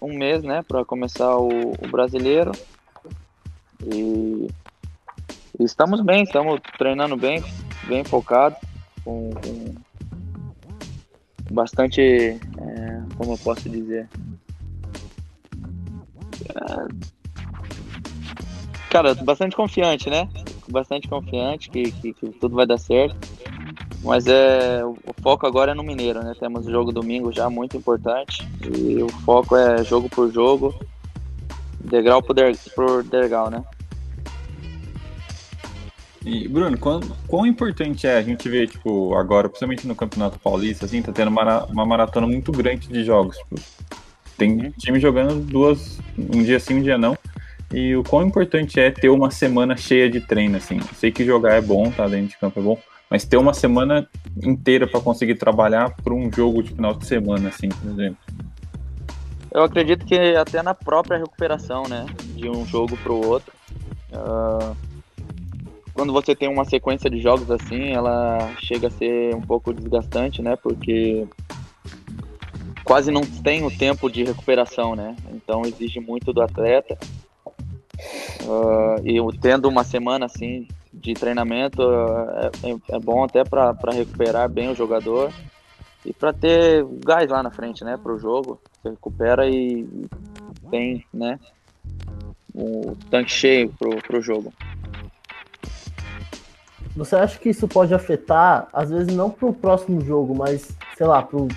um 0.00 0.16
mês, 0.16 0.42
né, 0.42 0.62
para 0.66 0.84
começar 0.84 1.36
o, 1.36 1.72
o, 1.72 1.88
brasileiro. 1.90 2.52
E, 3.84 4.48
estamos 5.60 6.00
bem, 6.00 6.22
estamos 6.22 6.60
treinando 6.78 7.16
bem, 7.16 7.42
bem 7.86 8.04
focado, 8.04 8.56
com, 9.04 9.30
com 9.30 9.74
bastante, 11.50 12.00
é, 12.00 13.02
como 13.16 13.32
eu 13.32 13.38
posso 13.38 13.68
dizer, 13.68 14.08
cara, 18.90 19.14
bastante 19.14 19.54
confiante, 19.54 20.08
né? 20.08 20.28
Bastante 20.68 21.08
confiante 21.08 21.70
que, 21.70 21.90
que, 21.92 22.12
que 22.12 22.28
tudo 22.30 22.56
vai 22.56 22.66
dar 22.66 22.78
certo. 22.78 23.16
Mas 24.02 24.26
é, 24.26 24.84
o 24.84 24.96
foco 25.22 25.46
agora 25.46 25.72
é 25.72 25.74
no 25.74 25.82
Mineiro, 25.82 26.22
né? 26.22 26.32
Temos 26.38 26.66
o 26.66 26.70
jogo 26.70 26.92
domingo 26.92 27.32
já 27.32 27.50
muito 27.50 27.76
importante. 27.76 28.46
E 28.62 29.02
o 29.02 29.08
foco 29.08 29.56
é 29.56 29.82
jogo 29.82 30.08
por 30.08 30.30
jogo, 30.32 30.74
degrau 31.80 32.22
por, 32.22 32.34
der, 32.34 32.56
por 32.74 33.02
degrau, 33.02 33.50
né? 33.50 33.64
E, 36.24 36.48
Bruno, 36.48 36.76
quão, 36.76 37.00
quão 37.28 37.46
importante 37.46 38.06
é 38.06 38.16
a 38.16 38.22
gente 38.22 38.48
ver, 38.48 38.68
tipo, 38.68 39.14
agora, 39.14 39.48
principalmente 39.48 39.86
no 39.86 39.94
Campeonato 39.94 40.38
Paulista, 40.40 40.84
assim, 40.84 41.00
tá 41.00 41.12
tendo 41.12 41.28
uma, 41.28 41.64
uma 41.66 41.86
maratona 41.86 42.26
muito 42.26 42.50
grande 42.50 42.88
de 42.88 43.04
jogos. 43.04 43.36
Tipo, 43.38 43.56
tem 44.36 44.52
uhum. 44.52 44.72
time 44.78 45.00
jogando 45.00 45.40
duas, 45.40 45.98
um 46.18 46.42
dia 46.42 46.60
sim, 46.60 46.74
um 46.74 46.82
dia 46.82 46.98
não. 46.98 47.16
E 47.72 47.96
o 47.96 48.04
quão 48.04 48.26
importante 48.26 48.78
é 48.78 48.90
ter 48.90 49.08
uma 49.08 49.30
semana 49.30 49.76
cheia 49.76 50.08
de 50.08 50.20
treino, 50.20 50.56
assim. 50.56 50.78
sei 50.94 51.10
que 51.10 51.24
jogar 51.24 51.54
é 51.54 51.60
bom, 51.60 51.90
tá? 51.90 52.06
Dentro 52.06 52.28
de 52.28 52.38
campo 52.38 52.60
é 52.60 52.62
bom, 52.62 52.78
mas 53.10 53.24
ter 53.24 53.36
uma 53.36 53.52
semana 53.52 54.08
inteira 54.42 54.86
para 54.86 55.00
conseguir 55.00 55.34
trabalhar 55.34 55.90
para 56.02 56.14
um 56.14 56.30
jogo 56.32 56.62
de 56.62 56.70
final 56.70 56.94
de 56.94 57.06
semana, 57.06 57.48
assim, 57.48 57.68
por 57.68 57.90
exemplo. 57.90 58.18
Eu 59.50 59.62
acredito 59.62 60.04
que 60.04 60.14
até 60.36 60.62
na 60.62 60.74
própria 60.74 61.18
recuperação, 61.18 61.84
né, 61.88 62.06
de 62.34 62.48
um 62.48 62.66
jogo 62.66 62.96
para 62.98 63.12
o 63.12 63.26
outro, 63.26 63.52
uh, 64.12 64.76
quando 65.94 66.12
você 66.12 66.36
tem 66.36 66.48
uma 66.48 66.64
sequência 66.64 67.08
de 67.08 67.20
jogos 67.20 67.50
assim, 67.50 67.92
ela 67.92 68.52
chega 68.58 68.88
a 68.88 68.90
ser 68.90 69.34
um 69.34 69.40
pouco 69.40 69.72
desgastante, 69.72 70.42
né, 70.42 70.56
porque 70.56 71.26
quase 72.86 73.10
não 73.10 73.22
tem 73.22 73.64
o 73.64 73.70
tempo 73.70 74.08
de 74.08 74.22
recuperação, 74.22 74.94
né, 74.94 75.16
então 75.30 75.62
exige 75.66 75.98
muito 75.98 76.32
do 76.32 76.40
atleta. 76.40 76.96
Uh, 78.42 79.00
e 79.04 79.38
tendo 79.38 79.68
uma 79.68 79.82
semana 79.82 80.26
assim 80.26 80.68
de 80.92 81.14
treinamento 81.14 81.82
é, 81.82 82.70
é, 82.70 82.96
é 82.96 82.98
bom 82.98 83.24
até 83.24 83.42
para 83.42 83.74
recuperar 83.90 84.48
bem 84.48 84.70
o 84.70 84.74
jogador 84.74 85.32
e 86.04 86.12
para 86.12 86.32
ter 86.32 86.84
gás 87.04 87.28
lá 87.28 87.42
na 87.42 87.50
frente, 87.50 87.82
né, 87.84 87.98
para 88.00 88.12
o 88.12 88.18
jogo. 88.18 88.60
Você 88.80 88.90
recupera 88.90 89.48
e 89.48 89.86
tem, 90.70 91.04
né, 91.12 91.40
o 92.54 92.96
tanque 93.10 93.30
cheio 93.30 93.74
pro, 93.78 94.18
o 94.18 94.22
jogo. 94.22 94.52
Você 96.96 97.16
acha 97.16 97.38
que 97.38 97.50
isso 97.50 97.66
pode 97.66 97.92
afetar, 97.92 98.68
às 98.72 98.90
vezes 98.90 99.14
não 99.14 99.28
pro 99.28 99.52
próximo 99.52 100.00
jogo, 100.00 100.34
mas 100.34 100.76
sei 100.96 101.06
lá, 101.06 101.22
pro 101.22 101.48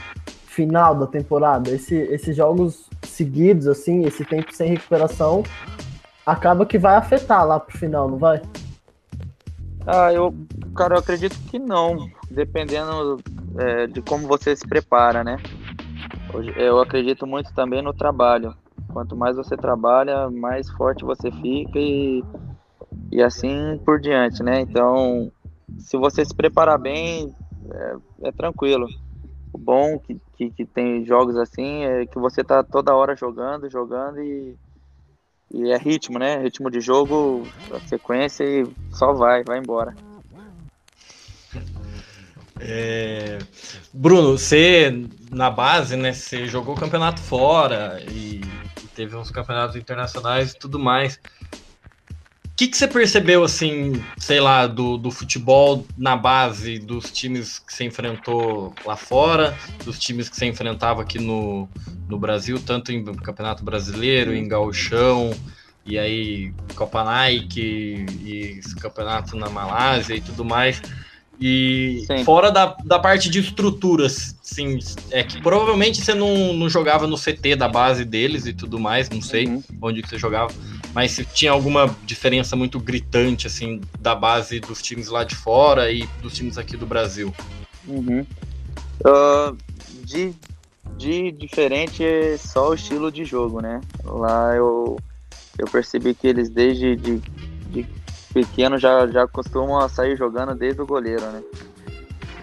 final 0.60 0.94
da 0.94 1.08
temporada? 1.08 1.70
Esse, 1.72 1.96
esses 1.96 2.36
jogos 2.36 2.90
seguidos, 3.04 3.66
assim, 3.66 4.04
esse 4.04 4.26
tempo 4.26 4.54
sem 4.54 4.72
recuperação, 4.72 5.42
acaba 6.26 6.66
que 6.66 6.78
vai 6.78 6.98
afetar 6.98 7.48
lá 7.48 7.58
pro 7.58 7.78
final, 7.78 8.10
não 8.10 8.18
vai? 8.18 8.42
Ah, 9.88 10.12
eu, 10.12 10.36
cara, 10.76 10.96
eu 10.96 11.00
acredito 11.00 11.40
que 11.50 11.58
não, 11.58 12.10
dependendo 12.30 13.22
é, 13.58 13.88
de 13.88 14.02
como 14.02 14.28
você 14.28 14.54
se 14.54 14.68
prepara, 14.68 15.24
né? 15.24 15.38
Eu 16.58 16.82
acredito 16.82 17.26
muito 17.26 17.54
também 17.54 17.82
no 17.82 17.94
trabalho. 17.94 18.54
Quanto 18.92 19.16
mais 19.16 19.38
você 19.38 19.56
trabalha, 19.56 20.30
mais 20.30 20.70
forte 20.72 21.06
você 21.06 21.32
fica 21.32 21.80
e, 21.80 22.22
e 23.14 23.22
assim 23.22 23.80
por 23.86 24.02
diante, 24.02 24.44
né? 24.44 24.60
Então, 24.60 25.32
se 25.78 25.96
você 25.96 26.26
se 26.26 26.36
preparar 26.36 26.78
bem, 26.78 27.34
é, 27.72 27.96
é 28.28 28.32
tranquilo. 28.34 28.88
O 29.52 29.58
bom 29.58 30.00
que, 30.00 30.20
que, 30.38 30.50
que, 30.52 30.66
tem 30.66 31.06
jogos 31.06 31.36
assim 31.36 31.84
é 31.84 32.06
que 32.06 32.20
você 32.20 32.44
tá 32.44 32.64
toda 32.64 32.96
hora 32.96 33.16
jogando, 33.16 33.70
jogando 33.70 34.22
e 34.22 34.56
e 35.52 35.72
é 35.72 35.78
ritmo, 35.78 36.20
né? 36.20 36.38
Ritmo 36.38 36.70
de 36.70 36.80
jogo, 36.80 37.44
sequência 37.88 38.44
e 38.44 38.68
só 38.92 39.14
vai, 39.14 39.44
vai 39.44 39.58
embora. 39.58 39.96
É... 42.60 43.40
Bruno, 43.92 44.38
você 44.38 45.08
na 45.32 45.50
base, 45.50 45.96
né? 45.96 46.14
Você 46.14 46.46
jogou 46.46 46.76
campeonato 46.76 47.20
fora 47.20 48.00
e 48.12 48.42
teve 48.96 49.16
uns 49.16 49.32
campeonatos 49.32 49.76
internacionais 49.76 50.52
e 50.52 50.60
tudo 50.60 50.78
mais 50.78 51.20
que, 52.60 52.68
que 52.68 52.76
você 52.76 52.90
percebeu, 52.90 53.42
assim, 53.42 54.04
sei 54.18 54.42
lá, 54.42 54.68
do, 54.68 54.98
do 54.98 55.10
futebol 55.12 55.88
na 55.98 56.18
base 56.18 56.78
dos 56.78 57.10
times 57.10 57.58
que 57.58 57.74
você 57.74 57.86
enfrentou 57.86 58.76
lá 58.86 58.98
fora, 58.98 59.58
dos 59.86 59.98
times 59.98 60.28
que 60.28 60.36
você 60.36 60.46
enfrentava 60.46 61.02
aqui 61.02 61.18
no, 61.20 61.70
no 62.10 62.20
Brasil, 62.20 62.60
tanto 62.60 62.92
em 62.92 63.02
Campeonato 63.16 63.64
Brasileiro, 63.64 64.34
em 64.34 64.46
Gauchão, 64.46 65.34
e 65.86 65.98
aí 65.98 66.54
Copa 66.76 67.02
Nike, 67.02 68.06
e 68.26 68.60
campeonato 68.82 69.38
na 69.38 69.50
Malásia 69.50 70.16
e 70.16 70.20
tudo 70.20 70.44
mais. 70.44 70.82
E 71.40 72.04
Sim. 72.08 72.26
fora 72.26 72.52
da, 72.52 72.76
da 72.84 73.00
parte 73.00 73.30
de 73.30 73.40
estruturas, 73.40 74.36
sim, 74.44 74.78
é 75.12 75.24
que 75.24 75.42
provavelmente 75.42 76.02
você 76.02 76.14
não, 76.14 76.54
não 76.54 76.68
jogava 76.68 77.08
no 77.08 77.16
CT 77.16 77.56
da 77.56 77.70
base 77.70 78.04
deles 78.04 78.46
e 78.46 78.52
tudo 78.52 78.78
mais, 78.78 79.10
não 79.10 79.22
sei 79.22 79.48
uhum. 79.48 79.64
onde 79.82 80.02
que 80.02 80.10
você 80.10 80.18
jogava, 80.18 80.54
mas 80.94 81.12
se 81.12 81.26
tinha 81.26 81.52
alguma 81.52 81.96
diferença 82.04 82.56
muito 82.56 82.80
gritante, 82.80 83.48
assim, 83.48 83.82
da 84.00 84.16
base 84.16 84.60
dos 84.60 84.82
times 84.82 85.08
lá 85.08 85.24
de 85.24 85.36
fora 85.36 85.92
e 85.92 86.08
dos 86.22 86.34
times 86.34 86.58
aqui 86.58 86.76
do 86.76 86.86
Brasil. 86.86 87.34
Uhum. 87.88 88.26
Uh, 89.02 89.58
de, 90.04 90.34
de 90.98 91.32
diferente 91.32 92.04
é 92.04 92.38
só 92.38 92.70
o 92.70 92.74
estilo 92.74 93.12
de 93.12 93.24
jogo, 93.24 93.62
né? 93.62 93.82
Lá 94.04 94.56
eu, 94.56 94.98
eu 95.58 95.68
percebi 95.68 96.14
que 96.14 96.28
eles 96.28 96.50
desde 96.50 96.96
de, 96.96 97.22
de 97.70 97.86
pequeno 98.34 98.78
já, 98.78 99.08
já 99.08 99.28
costumam 99.28 99.88
sair 99.88 100.16
jogando 100.18 100.56
desde 100.56 100.82
o 100.82 100.86
goleiro, 100.86 101.26
né? 101.32 101.44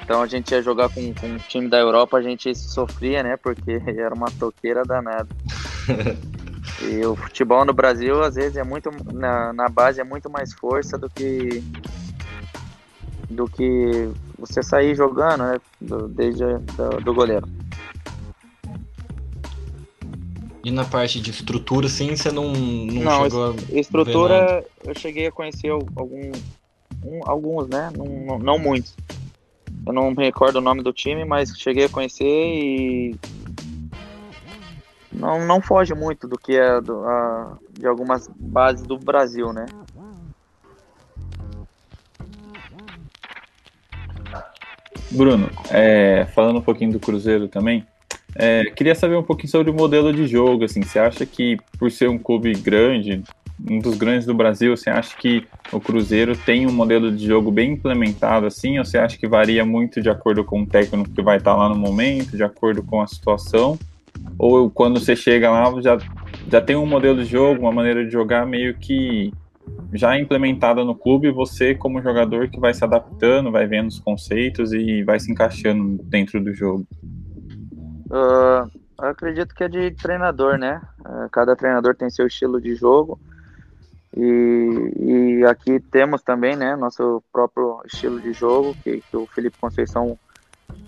Então 0.03 0.23
a 0.23 0.27
gente 0.27 0.53
ia 0.53 0.63
jogar 0.63 0.89
com, 0.89 1.13
com 1.15 1.27
um 1.27 1.39
time 1.39 1.69
da 1.69 1.79
Europa, 1.79 2.17
a 2.17 2.23
gente 2.23 2.55
sofria, 2.55 3.25
né? 3.25 3.37
Porque 3.37 3.83
era 3.99 4.15
uma 4.15 4.31
toqueira 4.31 4.85
danada. 4.85 5.29
e 6.83 7.05
o 7.07 7.17
futebol 7.17 7.65
no 7.65 7.73
Brasil, 7.73 8.23
às 8.23 8.35
vezes, 8.35 8.57
é 8.57 8.65
muito. 8.65 8.91
Na, 9.13 9.53
na 9.53 9.69
base 9.69 10.01
é 10.01 10.05
muito 10.05 10.29
mais 10.29 10.53
força 10.53 10.99
do 10.99 11.09
que. 11.09 11.63
do 13.31 13.49
que 13.49 14.11
você 14.39 14.63
sair 14.63 14.95
jogando, 14.95 15.45
né? 15.45 15.61
Do, 15.81 16.09
desde 16.09 16.45
do, 16.45 17.01
do 17.03 17.15
goleiro. 17.15 17.49
E 20.67 20.71
na 20.73 20.85
parte 20.85 21.21
de 21.21 21.31
estrutura, 21.31 21.89
sim, 21.89 22.17
você 22.17 22.33
não, 22.33 22.53
não, 22.53 23.05
não 23.05 23.23
chegou 23.23 23.51
a 23.51 23.79
Estrutura, 23.79 24.67
eu 24.85 24.99
cheguei 24.99 25.29
a 25.29 25.31
conhecer 25.31 25.71
algum, 25.71 26.33
um, 27.05 27.21
alguns, 27.23 27.69
né? 27.69 27.93
Não, 27.97 28.37
não 28.37 28.59
muitos. 28.59 28.97
Eu 29.87 29.93
não 29.93 30.11
me 30.11 30.25
recordo 30.25 30.57
o 30.57 30.61
nome 30.61 30.83
do 30.83 30.93
time, 30.93 31.25
mas 31.25 31.57
cheguei 31.57 31.85
a 31.85 31.89
conhecer 31.89 32.25
e 32.27 33.15
não, 35.13 35.45
não 35.47 35.61
foge 35.61 35.95
muito 35.95 36.27
do 36.27 36.39
que 36.39 36.57
é 36.57 36.81
do, 36.81 37.05
a, 37.05 37.59
de 37.73 37.87
algumas 37.87 38.29
bases 38.29 38.87
do 38.87 38.99
Brasil, 38.99 39.53
né? 39.53 39.67
Bruno, 45.11 45.49
é, 45.71 46.27
falando 46.35 46.59
um 46.59 46.63
pouquinho 46.63 46.93
do 46.93 47.01
Cruzeiro 47.01 47.49
também, 47.49 47.87
é, 48.35 48.65
queria 48.65 48.95
saber 48.95 49.17
um 49.17 49.23
pouquinho 49.23 49.51
sobre 49.51 49.71
o 49.71 49.75
modelo 49.75 50.13
de 50.13 50.27
jogo. 50.27 50.65
Assim, 50.65 50.83
você 50.83 50.99
acha 50.99 51.25
que 51.25 51.57
por 51.79 51.91
ser 51.91 52.09
um 52.09 52.19
clube 52.19 52.53
grande, 52.53 53.23
um 53.69 53.79
dos 53.79 53.97
grandes 53.97 54.27
do 54.27 54.35
Brasil, 54.35 54.77
você 54.77 54.91
acha 54.91 55.17
que 55.17 55.47
o 55.73 55.81
Cruzeiro 55.81 56.37
tem 56.37 56.67
um 56.67 56.73
modelo 56.73 57.11
de 57.11 57.27
jogo 57.27 57.51
bem 57.51 57.73
implementado 57.73 58.47
assim, 58.47 58.79
ou 58.79 58.85
você 58.85 58.99
acha 58.99 59.17
que 59.17 59.27
varia 59.27 59.65
muito 59.65 60.03
de 60.03 60.11
acordo 60.11 60.45
com 60.45 60.63
o 60.63 60.67
técnico 60.67 61.11
que 61.11 61.23
vai 61.23 61.39
estar 61.39 61.55
lá 61.57 61.69
no 61.69 61.77
momento, 61.77 62.37
de 62.37 62.45
acordo 62.45 62.83
com 62.83 63.01
a 63.01 63.07
situação? 63.07 63.79
Ou 64.39 64.71
quando 64.71 65.01
você 65.01 65.17
chega 65.17 65.51
lá 65.51 65.65
já, 65.81 65.99
já 66.51 66.61
tem 66.61 66.77
um 66.77 66.87
modelo 66.87 67.19
de 67.19 67.25
jogo, 67.25 67.63
uma 67.63 67.73
maneira 67.73 68.05
de 68.05 68.11
jogar 68.11 68.47
meio 68.47 68.77
que 68.79 69.33
já 69.93 70.19
implementada 70.19 70.85
no 70.85 70.95
clube, 70.95 71.31
você 71.31 71.75
como 71.75 72.03
jogador 72.03 72.49
que 72.49 72.61
vai 72.61 72.75
se 72.75 72.85
adaptando, 72.85 73.51
vai 73.51 73.67
vendo 73.67 73.89
os 73.89 73.99
conceitos 73.99 74.73
e 74.73 75.03
vai 75.03 75.19
se 75.19 75.31
encaixando 75.31 76.03
dentro 76.05 76.43
do 76.43 76.53
jogo? 76.53 76.87
Uh, 78.11 78.71
eu 79.01 79.09
acredito 79.09 79.55
que 79.55 79.65
é 79.65 79.69
de 79.69 79.91
treinador, 79.93 80.59
né? 80.59 80.81
Uh, 81.01 81.29
cada 81.31 81.57
treinador 81.57 81.95
tem 81.95 82.11
seu 82.11 82.27
estilo 82.27 82.61
de 82.61 82.75
jogo. 82.75 83.19
E, 84.17 84.93
e, 84.99 85.45
aqui 85.45 85.79
temos 85.79 86.23
também, 86.23 86.57
né, 86.57 86.75
nosso 86.75 87.23
próprio 87.31 87.83
estilo 87.85 88.19
de 88.19 88.33
jogo, 88.33 88.75
que, 88.83 89.03
que 89.11 89.17
o 89.17 89.27
Felipe 89.27 89.59
Conceição 89.61 90.19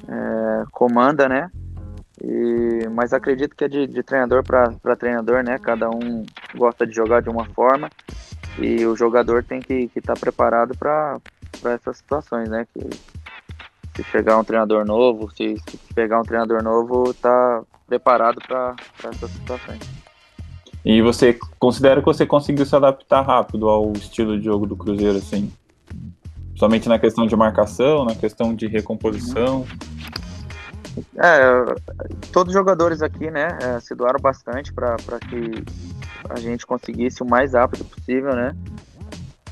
é, 0.08 0.64
comanda, 0.72 1.28
né? 1.28 1.50
E, 2.22 2.88
mas 2.88 3.12
acredito 3.12 3.54
que 3.54 3.64
é 3.64 3.68
de, 3.68 3.86
de 3.86 4.02
treinador 4.02 4.42
para 4.42 4.96
treinador, 4.96 5.42
né? 5.42 5.58
Cada 5.58 5.88
um 5.88 6.24
gosta 6.54 6.86
de 6.86 6.94
jogar 6.94 7.22
de 7.22 7.28
uma 7.28 7.44
forma 7.44 7.88
e 8.58 8.84
o 8.84 8.96
jogador 8.96 9.44
tem 9.44 9.60
que 9.60 9.90
estar 9.94 10.14
tá 10.14 10.20
preparado 10.20 10.76
para 10.76 11.20
essas 11.64 11.98
situações, 11.98 12.48
né? 12.48 12.66
Que 12.74 12.88
se 13.96 14.02
chegar 14.10 14.38
um 14.38 14.44
treinador 14.44 14.84
novo, 14.84 15.30
se, 15.30 15.56
se 15.58 15.94
pegar 15.94 16.20
um 16.20 16.24
treinador 16.24 16.62
novo, 16.62 17.12
tá 17.14 17.62
preparado 17.86 18.40
para 18.46 18.76
essas 19.04 19.30
situações. 19.30 19.80
E 20.84 21.02
você 21.02 21.38
considera 21.58 22.00
que 22.00 22.06
você 22.06 22.24
conseguiu 22.24 22.64
se 22.64 22.74
adaptar 22.74 23.22
rápido 23.22 23.68
ao 23.68 23.92
estilo 23.92 24.38
de 24.38 24.44
jogo 24.44 24.66
do 24.66 24.76
Cruzeiro, 24.76 25.18
assim? 25.18 25.52
Somente 26.56 26.88
na 26.88 26.98
questão 26.98 27.26
de 27.26 27.36
marcação, 27.36 28.04
na 28.04 28.14
questão 28.14 28.54
de 28.54 28.66
recomposição? 28.66 29.64
É, 31.16 31.74
todos 32.32 32.52
os 32.52 32.58
jogadores 32.58 33.02
aqui, 33.02 33.30
né, 33.30 33.48
é, 33.62 33.80
se 33.80 33.94
doaram 33.94 34.20
bastante 34.20 34.72
para 34.72 34.96
que 35.28 35.64
a 36.28 36.38
gente 36.38 36.66
conseguisse 36.66 37.22
o 37.22 37.26
mais 37.26 37.54
rápido 37.54 37.84
possível, 37.84 38.34
né? 38.34 38.56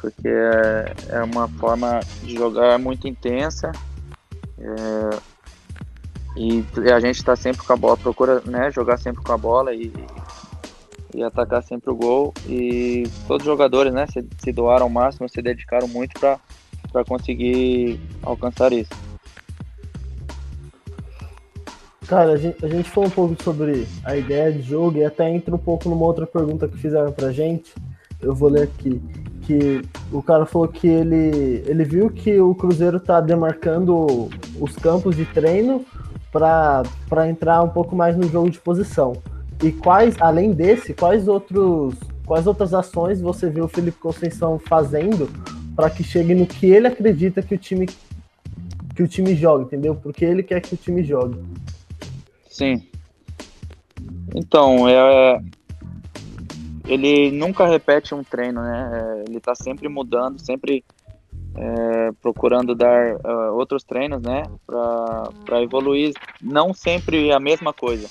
Porque 0.01 0.29
é, 0.29 0.95
é 1.11 1.23
uma 1.23 1.49
forma 1.49 2.01
de 2.23 2.35
jogar 2.35 2.79
muito 2.79 3.09
intensa, 3.09 3.73
é, 4.59 5.37
e 6.37 6.65
a 6.93 7.01
gente 7.01 7.17
está 7.17 7.35
sempre 7.35 7.67
com 7.67 7.73
a 7.73 7.77
bola, 7.77 7.97
procura 7.97 8.43
né, 8.45 8.71
jogar 8.71 8.99
sempre 8.99 9.23
com 9.23 9.33
a 9.33 9.39
bola 9.39 9.75
e, 9.75 9.91
e 11.15 11.23
atacar 11.23 11.63
sempre 11.63 11.91
o 11.91 11.97
gol. 11.97 12.35
E 12.47 13.05
todos 13.27 13.47
os 13.47 13.51
jogadores 13.51 13.93
né, 13.93 14.07
se, 14.07 14.25
se 14.39 14.53
doaram 14.53 14.85
ao 14.85 14.91
máximo, 14.91 15.29
se 15.29 15.41
dedicaram 15.41 15.89
muito 15.89 16.21
para 16.21 17.05
conseguir 17.07 17.99
alcançar 18.23 18.71
isso. 18.73 19.06
Cara, 22.07 22.33
a 22.33 22.37
gente, 22.37 22.65
a 22.65 22.69
gente 22.69 22.89
falou 22.89 23.09
um 23.09 23.13
pouco 23.13 23.43
sobre 23.43 23.87
a 24.05 24.17
ideia 24.17 24.53
de 24.53 24.63
jogo 24.63 24.99
e 24.99 25.05
até 25.05 25.29
entra 25.29 25.55
um 25.55 25.59
pouco 25.59 25.89
numa 25.89 26.05
outra 26.05 26.25
pergunta 26.25 26.69
que 26.69 26.79
fizeram 26.79 27.11
pra 27.11 27.33
gente. 27.33 27.75
Eu 28.21 28.33
vou 28.33 28.49
ler 28.49 28.63
aqui 28.63 29.03
que 29.43 29.83
o 30.13 30.23
cara 30.23 30.47
falou 30.47 30.69
que 30.69 30.87
ele, 30.87 31.65
ele 31.67 31.85
viu 31.85 32.09
que 32.09 32.39
o 32.41 32.55
Cruzeiro 32.55 33.01
tá 33.01 33.21
demarcando 33.21 34.29
os 34.61 34.77
campos 34.77 35.17
de 35.17 35.25
treino 35.25 35.85
para 36.31 37.29
entrar 37.29 37.63
um 37.63 37.69
pouco 37.69 37.97
mais 37.97 38.17
no 38.17 38.29
jogo 38.29 38.51
de 38.51 38.61
posição. 38.61 39.15
E 39.63 39.73
quais, 39.73 40.15
além 40.21 40.53
desse, 40.53 40.95
quais 40.95 41.27
outros 41.27 41.95
quais 42.25 42.47
outras 42.47 42.75
ações 42.75 43.21
você 43.21 43.49
viu 43.49 43.65
o 43.65 43.69
Felipe 43.69 43.99
Conceição 43.99 44.59
fazendo 44.59 45.31
para 45.77 45.89
que 45.89 46.03
chegue 46.03 46.35
no 46.35 46.45
que 46.45 46.67
ele 46.67 46.89
acredita 46.89 47.41
que 47.41 47.55
o 47.55 47.59
time 47.59 47.87
que 48.95 49.03
o 49.03 49.09
time 49.09 49.35
joga, 49.35 49.65
entendeu? 49.65 49.95
Porque 49.95 50.25
ele 50.25 50.43
quer 50.43 50.61
que 50.61 50.75
o 50.75 50.77
time 50.77 51.05
jogue. 51.05 51.39
Sim. 52.57 52.89
Então, 54.35 54.89
é, 54.89 55.39
ele 56.87 57.31
nunca 57.31 57.67
repete 57.67 58.15
um 58.15 58.25
treino, 58.25 58.63
né? 58.63 58.91
É, 58.95 59.25
ele 59.29 59.37
está 59.37 59.55
sempre 59.55 59.91
mudando, 59.91 60.41
sempre 60.41 60.83
é, 61.55 62.13
procurando 62.23 62.75
dar 62.75 63.17
uh, 63.17 63.55
outros 63.55 63.85
treinos, 63.85 64.23
né? 64.23 64.45
Para 64.65 65.63
evoluir, 65.63 66.15
não 66.41 66.73
sempre 66.73 67.31
a 67.31 67.39
mesma 67.39 67.75
coisa, 67.75 68.09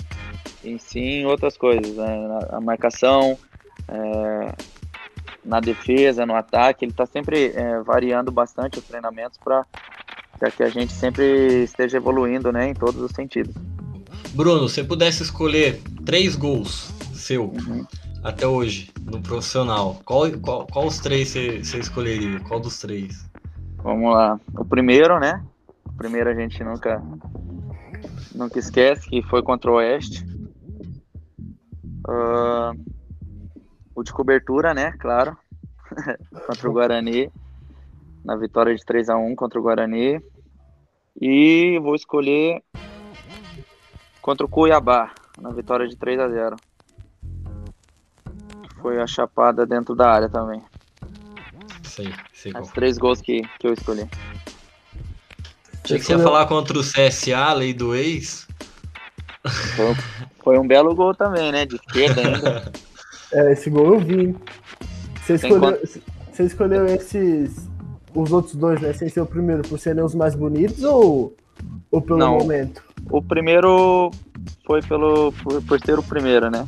em 0.64 0.78
sim 0.78 1.26
outras 1.26 1.58
coisas, 1.58 1.96
né? 1.96 2.40
A 2.52 2.62
marcação, 2.62 3.36
é, 3.88 4.54
na 5.44 5.60
defesa, 5.60 6.24
no 6.24 6.36
ataque, 6.36 6.86
ele 6.86 6.92
está 6.92 7.08
sempre 7.08 7.48
é, 7.48 7.82
variando 7.82 8.32
bastante 8.32 8.78
os 8.78 8.86
treinamentos 8.86 9.40
para 9.40 9.66
que 10.56 10.62
a 10.62 10.70
gente 10.70 10.94
sempre 10.94 11.64
esteja 11.64 11.98
evoluindo, 11.98 12.52
né? 12.52 12.70
Em 12.70 12.76
todos 12.76 13.02
os 13.02 13.12
sentidos. 13.12 13.56
Bruno, 14.36 14.70
se 14.70 14.84
pudesse 14.84 15.24
escolher 15.24 15.82
três 16.06 16.36
gols 16.36 16.92
seu. 17.14 17.46
Uhum 17.46 17.86
até 18.26 18.48
hoje, 18.48 18.92
no 19.06 19.22
profissional, 19.22 20.02
qual, 20.04 20.24
qual, 20.42 20.66
qual 20.66 20.88
os 20.88 20.98
três 20.98 21.30
você 21.30 21.78
escolheria? 21.78 22.40
Qual 22.40 22.60
dos 22.60 22.80
três? 22.80 23.24
Vamos 23.84 24.12
lá. 24.12 24.40
O 24.58 24.66
primeiro, 24.66 25.20
né? 25.20 25.46
O 25.86 25.94
primeiro 25.94 26.32
a 26.32 26.34
gente 26.34 26.64
nunca, 26.64 27.00
nunca 28.34 28.58
esquece, 28.58 29.08
que 29.08 29.22
foi 29.22 29.44
contra 29.44 29.70
o 29.70 29.76
Oeste. 29.76 30.26
Uh, 32.08 32.74
o 33.94 34.02
de 34.02 34.12
cobertura, 34.12 34.74
né? 34.74 34.92
Claro. 34.94 35.38
contra 36.48 36.68
o 36.68 36.74
Guarani. 36.74 37.32
Na 38.24 38.36
vitória 38.36 38.76
de 38.76 38.84
3 38.84 39.08
a 39.10 39.18
1 39.18 39.36
contra 39.36 39.60
o 39.60 39.62
Guarani. 39.62 40.20
E 41.22 41.78
vou 41.80 41.94
escolher 41.94 42.64
contra 44.26 44.44
o 44.44 44.50
Cuiabá, 44.50 45.12
na 45.40 45.52
vitória 45.52 45.88
de 45.88 45.96
3 45.96 46.20
a 46.20 46.28
0 46.28 46.56
foi 48.82 49.00
a 49.00 49.06
chapada 49.06 49.68
dentro 49.68 49.94
da 49.94 50.10
área 50.10 50.28
também. 50.28 50.64
Sei, 51.84 52.12
sei 52.34 52.52
As 52.56 52.72
três 52.72 52.98
gols 52.98 53.22
que, 53.22 53.44
que 53.60 53.68
eu 53.68 53.74
escolhi. 53.74 54.10
Achei 55.84 56.00
que 56.00 56.06
você 56.06 56.14
ia 56.14 56.20
falar 56.20 56.48
contra 56.48 56.76
o 56.76 56.82
CSA, 56.82 57.54
lei 57.54 57.72
do 57.72 57.94
ex. 57.94 58.48
Foi, 59.76 59.96
foi, 60.44 60.58
um 60.58 60.68
belo 60.68 60.96
gol 60.96 61.14
também, 61.14 61.52
né? 61.52 61.68
De 61.68 61.76
esquerda 61.76 62.22
ainda. 62.22 62.72
É, 63.34 63.52
esse 63.52 63.70
gol 63.70 63.96
eu 63.96 64.00
vi. 64.00 64.36
Você 65.20 65.34
escolheu, 65.34 65.82
você 66.32 66.44
escolheu 66.44 66.86
esses. 66.86 67.68
Os 68.14 68.32
outros 68.32 68.56
dois, 68.56 68.80
né? 68.80 68.94
Sem 68.94 69.10
ser 69.10 69.20
o 69.20 69.26
primeiro, 69.26 69.64
por 69.64 69.80
serem 69.80 70.04
os 70.04 70.16
mais 70.16 70.36
bonitos 70.36 70.84
ou, 70.84 71.36
ou 71.92 72.02
pelo 72.02 72.20
Não, 72.20 72.38
momento? 72.38 72.82
O 73.10 73.22
primeiro 73.22 74.12
foi 74.66 74.82
pelo, 74.82 75.32
por, 75.32 75.62
por 75.62 75.80
ser 75.80 75.98
o 76.00 76.04
primeiro, 76.04 76.50
né? 76.50 76.68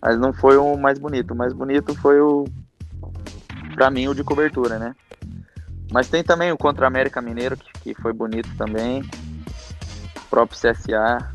Mas 0.00 0.18
não 0.18 0.32
foi 0.32 0.56
o 0.56 0.76
mais 0.76 0.98
bonito. 0.98 1.32
O 1.32 1.36
mais 1.36 1.52
bonito 1.52 1.94
foi 1.94 2.20
o. 2.20 2.44
Pra 3.74 3.90
mim, 3.90 4.06
o 4.06 4.14
de 4.14 4.22
cobertura, 4.22 4.78
né? 4.78 4.94
Mas 5.90 6.08
tem 6.08 6.22
também 6.22 6.52
o 6.52 6.58
contra 6.58 6.86
América 6.86 7.22
Mineiro, 7.22 7.56
que, 7.56 7.94
que 7.94 7.94
foi 8.02 8.12
bonito 8.12 8.48
também. 8.56 9.02
O 10.16 10.28
próprio 10.28 10.58
CSA. 10.58 11.32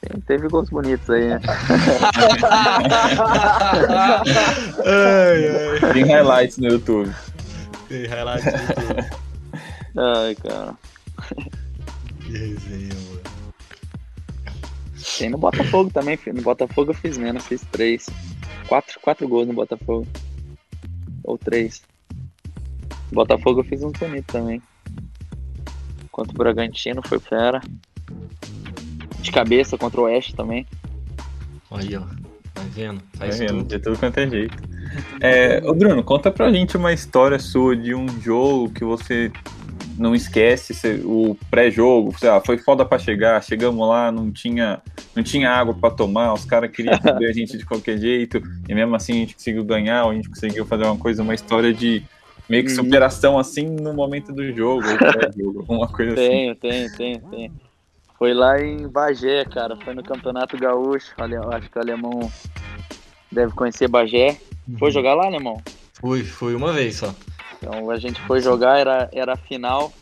Tem, 0.00 0.20
teve 0.20 0.48
gols 0.48 0.70
bonitos 0.70 1.08
aí, 1.10 1.28
né? 1.28 1.40
ai, 4.84 5.48
ai. 5.84 5.92
Tem 5.92 6.04
highlights 6.04 6.58
no 6.58 6.68
YouTube. 6.68 7.14
Tem 7.88 8.06
highlights 8.06 8.44
no 8.44 8.58
YouTube. 8.60 9.10
ai, 9.96 10.34
cara. 10.36 10.74
Que 12.28 12.36
resenha, 12.36 12.94
mano. 12.94 13.54
Tem 15.16 15.30
no 15.30 15.38
Botafogo 15.38 15.90
também, 15.90 16.14
filho. 16.18 16.36
No 16.36 16.42
Botafogo 16.42 16.90
eu 16.90 16.94
fiz 16.94 17.16
menos, 17.16 17.46
fiz 17.46 17.62
três. 17.72 18.06
Quatro, 18.68 19.00
quatro 19.00 19.26
gols 19.26 19.48
no 19.48 19.54
Botafogo. 19.54 20.06
Ou 21.24 21.38
três. 21.38 21.82
No 23.10 23.14
Botafogo 23.14 23.60
eu 23.60 23.64
fiz 23.64 23.82
um 23.82 23.90
bonito 23.92 24.26
também. 24.26 24.60
Contra 26.12 26.34
o 26.34 26.36
Bragantino 26.36 27.00
foi 27.02 27.18
fera. 27.18 27.62
De 29.20 29.32
cabeça 29.32 29.78
contra 29.78 29.98
o 29.98 30.04
Oeste 30.04 30.36
também. 30.36 30.66
Aí, 31.70 31.96
ó. 31.96 32.02
Tá 32.52 32.62
vendo? 32.74 33.00
Tá 33.18 33.24
vendo, 33.24 33.64
de 33.64 33.78
tudo 33.78 33.98
quanto 33.98 34.18
é 34.18 34.28
jeito. 34.28 34.56
É, 35.20 35.62
ô 35.64 35.72
Bruno, 35.72 36.04
conta 36.04 36.30
pra 36.30 36.52
gente 36.52 36.76
uma 36.76 36.92
história 36.92 37.38
sua 37.38 37.74
de 37.74 37.94
um 37.94 38.06
jogo 38.20 38.70
que 38.70 38.84
você 38.84 39.32
não 39.98 40.14
esquece 40.14 41.02
o 41.04 41.36
pré-jogo, 41.50 42.14
foi 42.44 42.58
foda 42.58 42.84
para 42.84 42.98
chegar, 42.98 43.42
chegamos 43.42 43.86
lá, 43.88 44.10
não 44.12 44.30
tinha, 44.30 44.80
não 45.14 45.22
tinha 45.22 45.50
água 45.50 45.74
para 45.74 45.90
tomar, 45.90 46.32
os 46.32 46.44
caras 46.44 46.70
queriam 46.70 46.96
ver 47.18 47.28
a 47.28 47.32
gente 47.32 47.58
de 47.58 47.66
qualquer 47.66 47.98
jeito, 47.98 48.40
e 48.68 48.74
mesmo 48.74 48.94
assim 48.94 49.12
a 49.12 49.16
gente 49.16 49.34
conseguiu 49.34 49.64
ganhar, 49.64 50.04
a 50.04 50.14
gente 50.14 50.28
conseguiu 50.28 50.64
fazer 50.64 50.84
uma 50.84 50.96
coisa, 50.96 51.22
uma 51.22 51.34
história 51.34 51.74
de 51.74 52.02
meio 52.48 52.64
que 52.64 52.70
Uhum. 52.70 52.84
superação 52.84 53.38
assim 53.38 53.66
no 53.66 53.92
momento 53.92 54.32
do 54.32 54.50
jogo, 54.54 54.86
ou 54.88 55.60
alguma 55.60 55.88
coisa 55.92 56.14
assim. 56.14 56.28
Tenho, 56.28 56.54
tenho, 56.56 56.96
tenho, 56.96 57.20
tenho. 57.30 57.52
Foi 58.18 58.34
lá 58.34 58.60
em 58.60 58.88
Bagé, 58.88 59.44
cara. 59.44 59.76
Foi 59.76 59.94
no 59.94 60.02
Campeonato 60.02 60.58
Gaúcho. 60.58 61.14
Acho 61.52 61.70
que 61.70 61.78
o 61.78 61.80
alemão 61.80 62.32
deve 63.30 63.52
conhecer 63.52 63.86
Bagé. 63.86 64.40
Foi 64.78 64.90
jogar 64.90 65.14
lá, 65.14 65.26
alemão? 65.26 65.62
Fui, 66.00 66.24
fui 66.24 66.54
uma 66.54 66.72
vez 66.72 66.96
só. 66.96 67.14
Então 67.60 67.90
a 67.90 67.98
gente 67.98 68.20
foi 68.22 68.40
jogar, 68.40 68.78
era, 68.78 69.08
era 69.12 69.34
a 69.34 69.36
final. 69.36 69.92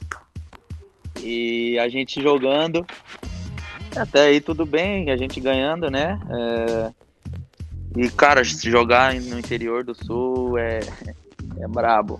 E 1.21 1.79
a 1.79 1.89
gente 1.89 2.23
jogando. 2.23 2.87
Até 3.97 4.27
aí 4.27 4.41
tudo 4.41 4.67
bem, 4.67 5.11
a 5.11 5.17
gente 5.17 5.41
ganhando, 5.41 5.91
né? 5.91 6.21
É, 6.31 6.93
E, 7.97 8.11
cara, 8.11 8.45
jogar 8.45 9.15
no 9.15 9.39
interior 9.39 9.83
do 9.83 9.95
sul 9.95 10.59
é, 10.59 10.81
é 11.59 11.67
brabo. 11.67 12.19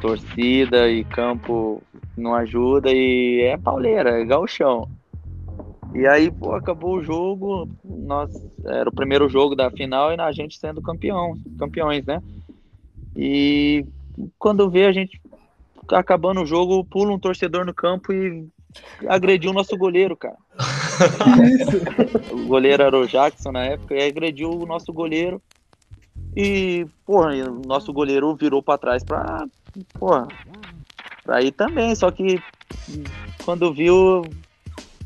Torcida 0.00 0.88
e 0.88 1.02
campo 1.04 1.82
não 2.16 2.34
ajuda 2.34 2.92
e 2.92 3.40
é 3.42 3.56
pauleira, 3.56 4.20
é 4.20 4.24
gauchão. 4.24 4.88
E 5.92 6.06
aí, 6.06 6.30
pô, 6.30 6.52
acabou 6.54 6.96
o 6.96 7.02
jogo, 7.02 7.68
nós, 7.82 8.30
era 8.64 8.88
o 8.88 8.94
primeiro 8.94 9.28
jogo 9.28 9.56
da 9.56 9.70
final 9.70 10.12
e 10.12 10.20
a 10.20 10.30
gente 10.30 10.58
sendo 10.58 10.80
campeão, 10.80 11.36
campeões, 11.58 12.04
né? 12.04 12.22
E 13.16 13.84
quando 14.38 14.70
vê 14.70 14.86
a 14.86 14.92
gente 14.92 15.20
acabando 15.88 16.42
o 16.42 16.46
jogo, 16.46 16.84
pula 16.84 17.12
um 17.12 17.18
torcedor 17.18 17.64
no 17.64 17.74
campo 17.74 18.12
e 18.12 18.48
agrediu 19.06 19.50
o 19.50 19.54
nosso 19.54 19.76
goleiro, 19.76 20.16
cara. 20.16 20.36
o 22.30 22.46
goleiro 22.46 22.82
era 22.82 22.98
o 22.98 23.06
Jackson 23.06 23.52
na 23.52 23.64
época 23.64 23.94
e 23.94 24.06
agrediu 24.06 24.50
o 24.50 24.66
nosso 24.66 24.92
goleiro. 24.92 25.40
E, 26.34 26.86
porra, 27.04 27.32
o 27.50 27.62
nosso 27.66 27.92
goleiro 27.92 28.34
virou 28.34 28.62
pra 28.62 28.76
trás 28.76 29.02
pra, 29.02 29.46
porra, 29.98 30.28
pra 31.22 31.42
ir 31.42 31.52
também. 31.52 31.94
Só 31.94 32.10
que 32.10 32.42
quando 33.44 33.72
viu, 33.72 34.22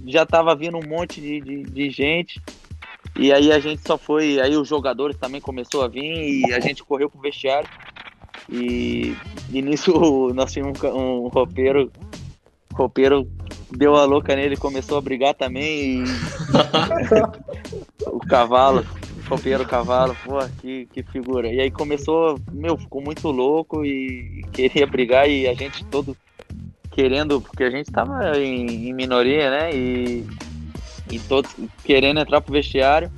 já 0.07 0.27
tava 0.27 0.55
vindo 0.55 0.77
um 0.77 0.89
monte 0.89 1.21
de, 1.21 1.41
de, 1.41 1.63
de 1.63 1.91
gente. 1.91 2.41
E 3.17 3.33
aí 3.33 3.53
a 3.53 3.61
gente 3.61 3.83
só 3.87 3.97
foi. 3.99 4.41
Aí 4.41 4.57
os 4.57 4.69
jogadores 4.69 5.17
também 5.17 5.41
começou 5.41 5.83
a 5.83 5.89
vir 5.89 6.47
e 6.49 6.53
a 6.53 6.61
gente 6.61 6.83
correu 6.83 7.11
pro 7.11 7.21
vestiário. 7.21 7.69
E, 8.49 9.17
e 9.53 9.63
nisso 9.63 9.93
nós 10.35 10.53
tínhamos 10.53 10.83
um, 10.83 11.25
um 11.25 11.29
roupeiro. 11.29 11.91
Roupeiro 12.73 13.29
deu 13.71 13.97
a 13.97 14.05
louca 14.05 14.35
nele, 14.35 14.57
começou 14.57 14.99
a 14.99 15.01
brigar 15.01 15.35
também. 15.35 16.03
E 16.03 16.05
o 18.07 18.19
cavalo, 18.21 18.85
o 19.27 19.29
roupeiro 19.29 19.67
cavalo, 19.67 20.17
pô, 20.25 20.39
que, 20.61 20.87
que 20.87 21.03
figura. 21.03 21.53
E 21.53 21.61
aí 21.61 21.71
começou, 21.71 22.39
meu, 22.53 22.77
ficou 22.77 23.03
muito 23.03 23.31
louco 23.31 23.85
e 23.85 24.45
queria 24.53 24.87
brigar 24.87 25.29
e 25.29 25.47
a 25.47 25.55
gente 25.55 25.85
todo 25.85 26.17
querendo, 26.91 27.41
porque 27.41 27.65
a 27.65 27.71
gente 27.71 27.91
tava 27.91 28.39
em, 28.39 28.89
em 28.89 28.93
minoria, 28.93 29.51
né? 29.51 29.75
E, 29.75 30.27
e 31.11 31.19
todos 31.19 31.55
querendo 31.85 32.21
entrar 32.21 32.41
pro 32.41 32.53
vestiário. 32.53 33.11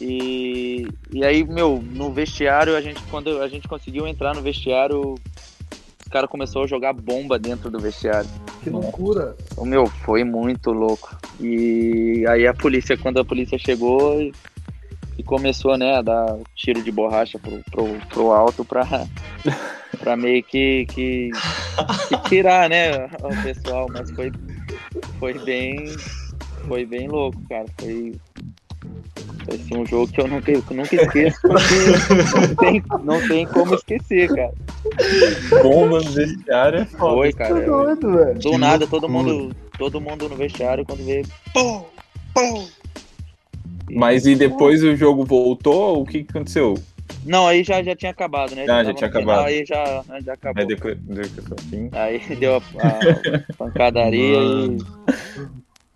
E, 0.00 0.88
e 1.12 1.22
aí, 1.22 1.44
meu, 1.44 1.82
no 1.92 2.10
vestiário, 2.10 2.74
a 2.74 2.80
gente, 2.80 3.02
quando 3.10 3.42
a 3.42 3.48
gente 3.48 3.68
conseguiu 3.68 4.06
entrar 4.06 4.34
no 4.34 4.40
vestiário, 4.40 5.12
os 5.12 6.08
caras 6.10 6.30
começaram 6.30 6.64
a 6.64 6.66
jogar 6.66 6.94
bomba 6.94 7.38
dentro 7.38 7.70
do 7.70 7.78
vestiário. 7.78 8.28
Que 8.62 8.70
loucura. 8.70 9.36
O 9.58 9.64
meu 9.66 9.86
foi 9.86 10.24
muito 10.24 10.72
louco. 10.72 11.14
E 11.38 12.24
aí 12.28 12.46
a 12.46 12.54
polícia, 12.54 12.96
quando 12.96 13.20
a 13.20 13.24
polícia 13.24 13.58
chegou 13.58 14.20
e, 14.20 14.32
e 15.18 15.22
começou, 15.22 15.76
né, 15.76 15.96
a 15.96 16.02
dar 16.02 16.38
tiro 16.56 16.82
de 16.82 16.90
borracha 16.90 17.38
pro, 17.38 17.62
pro, 17.70 18.06
pro 18.08 18.32
alto 18.32 18.64
pra, 18.64 18.86
pra 20.00 20.16
meio 20.16 20.42
que, 20.42 20.86
que, 20.86 21.30
que 22.08 22.28
tirar, 22.28 22.70
né, 22.70 23.04
o 23.22 23.42
pessoal. 23.42 23.86
Mas 23.92 24.10
foi, 24.12 24.32
foi 25.18 25.38
bem. 25.40 25.84
Foi 26.66 26.86
bem 26.86 27.06
louco, 27.06 27.38
cara. 27.48 27.66
Foi. 27.78 28.14
Foi 29.50 29.56
assim, 29.56 29.76
um 29.76 29.86
jogo 29.86 30.12
que 30.12 30.20
eu 30.20 30.28
nunca, 30.28 30.52
eu 30.52 30.62
nunca 30.70 30.94
esqueço, 30.94 31.40
porque 31.42 31.74
não 32.38 32.54
tem, 32.54 32.84
não 33.02 33.28
tem 33.28 33.44
como 33.48 33.74
esquecer, 33.74 34.28
cara. 34.28 34.52
Bomba 35.60 35.98
no 35.98 36.08
vestiário 36.10 36.78
é 36.78 36.84
foda. 36.84 37.14
Foi, 37.14 37.32
cara. 37.32 37.60
Tá 37.60 37.66
doido, 37.66 38.12
velho. 38.12 38.34
Do 38.34 38.50
Que 38.50 38.58
nada, 38.58 38.86
todo 38.86 39.08
mundo, 39.08 39.50
todo 39.76 40.00
mundo 40.00 40.28
no 40.28 40.36
vestiário, 40.36 40.86
quando 40.86 41.04
vê. 41.04 41.24
Pum, 41.52 41.84
pum. 42.32 42.68
Mas 43.90 44.24
e 44.24 44.36
depois 44.36 44.84
o 44.84 44.94
jogo 44.94 45.24
voltou? 45.24 46.00
O 46.00 46.06
que 46.06 46.24
aconteceu? 46.30 46.78
Não, 47.26 47.48
aí 47.48 47.64
já, 47.64 47.82
já 47.82 47.96
tinha 47.96 48.12
acabado, 48.12 48.54
né? 48.54 48.62
Ah, 48.62 48.84
já 48.84 48.86
tava 48.94 48.94
tinha 48.94 49.10
final, 49.10 49.22
acabado. 49.22 49.46
Aí 49.46 49.64
já, 49.66 50.04
já 50.24 50.34
acabou. 50.34 50.62
Aí 50.62 50.68
depois, 50.68 50.96
depois. 50.96 51.60
Aí 51.92 52.20
deu 52.38 52.54
a, 52.54 52.58
a 52.58 53.54
pancadaria 53.54 54.38
e. 54.38 54.78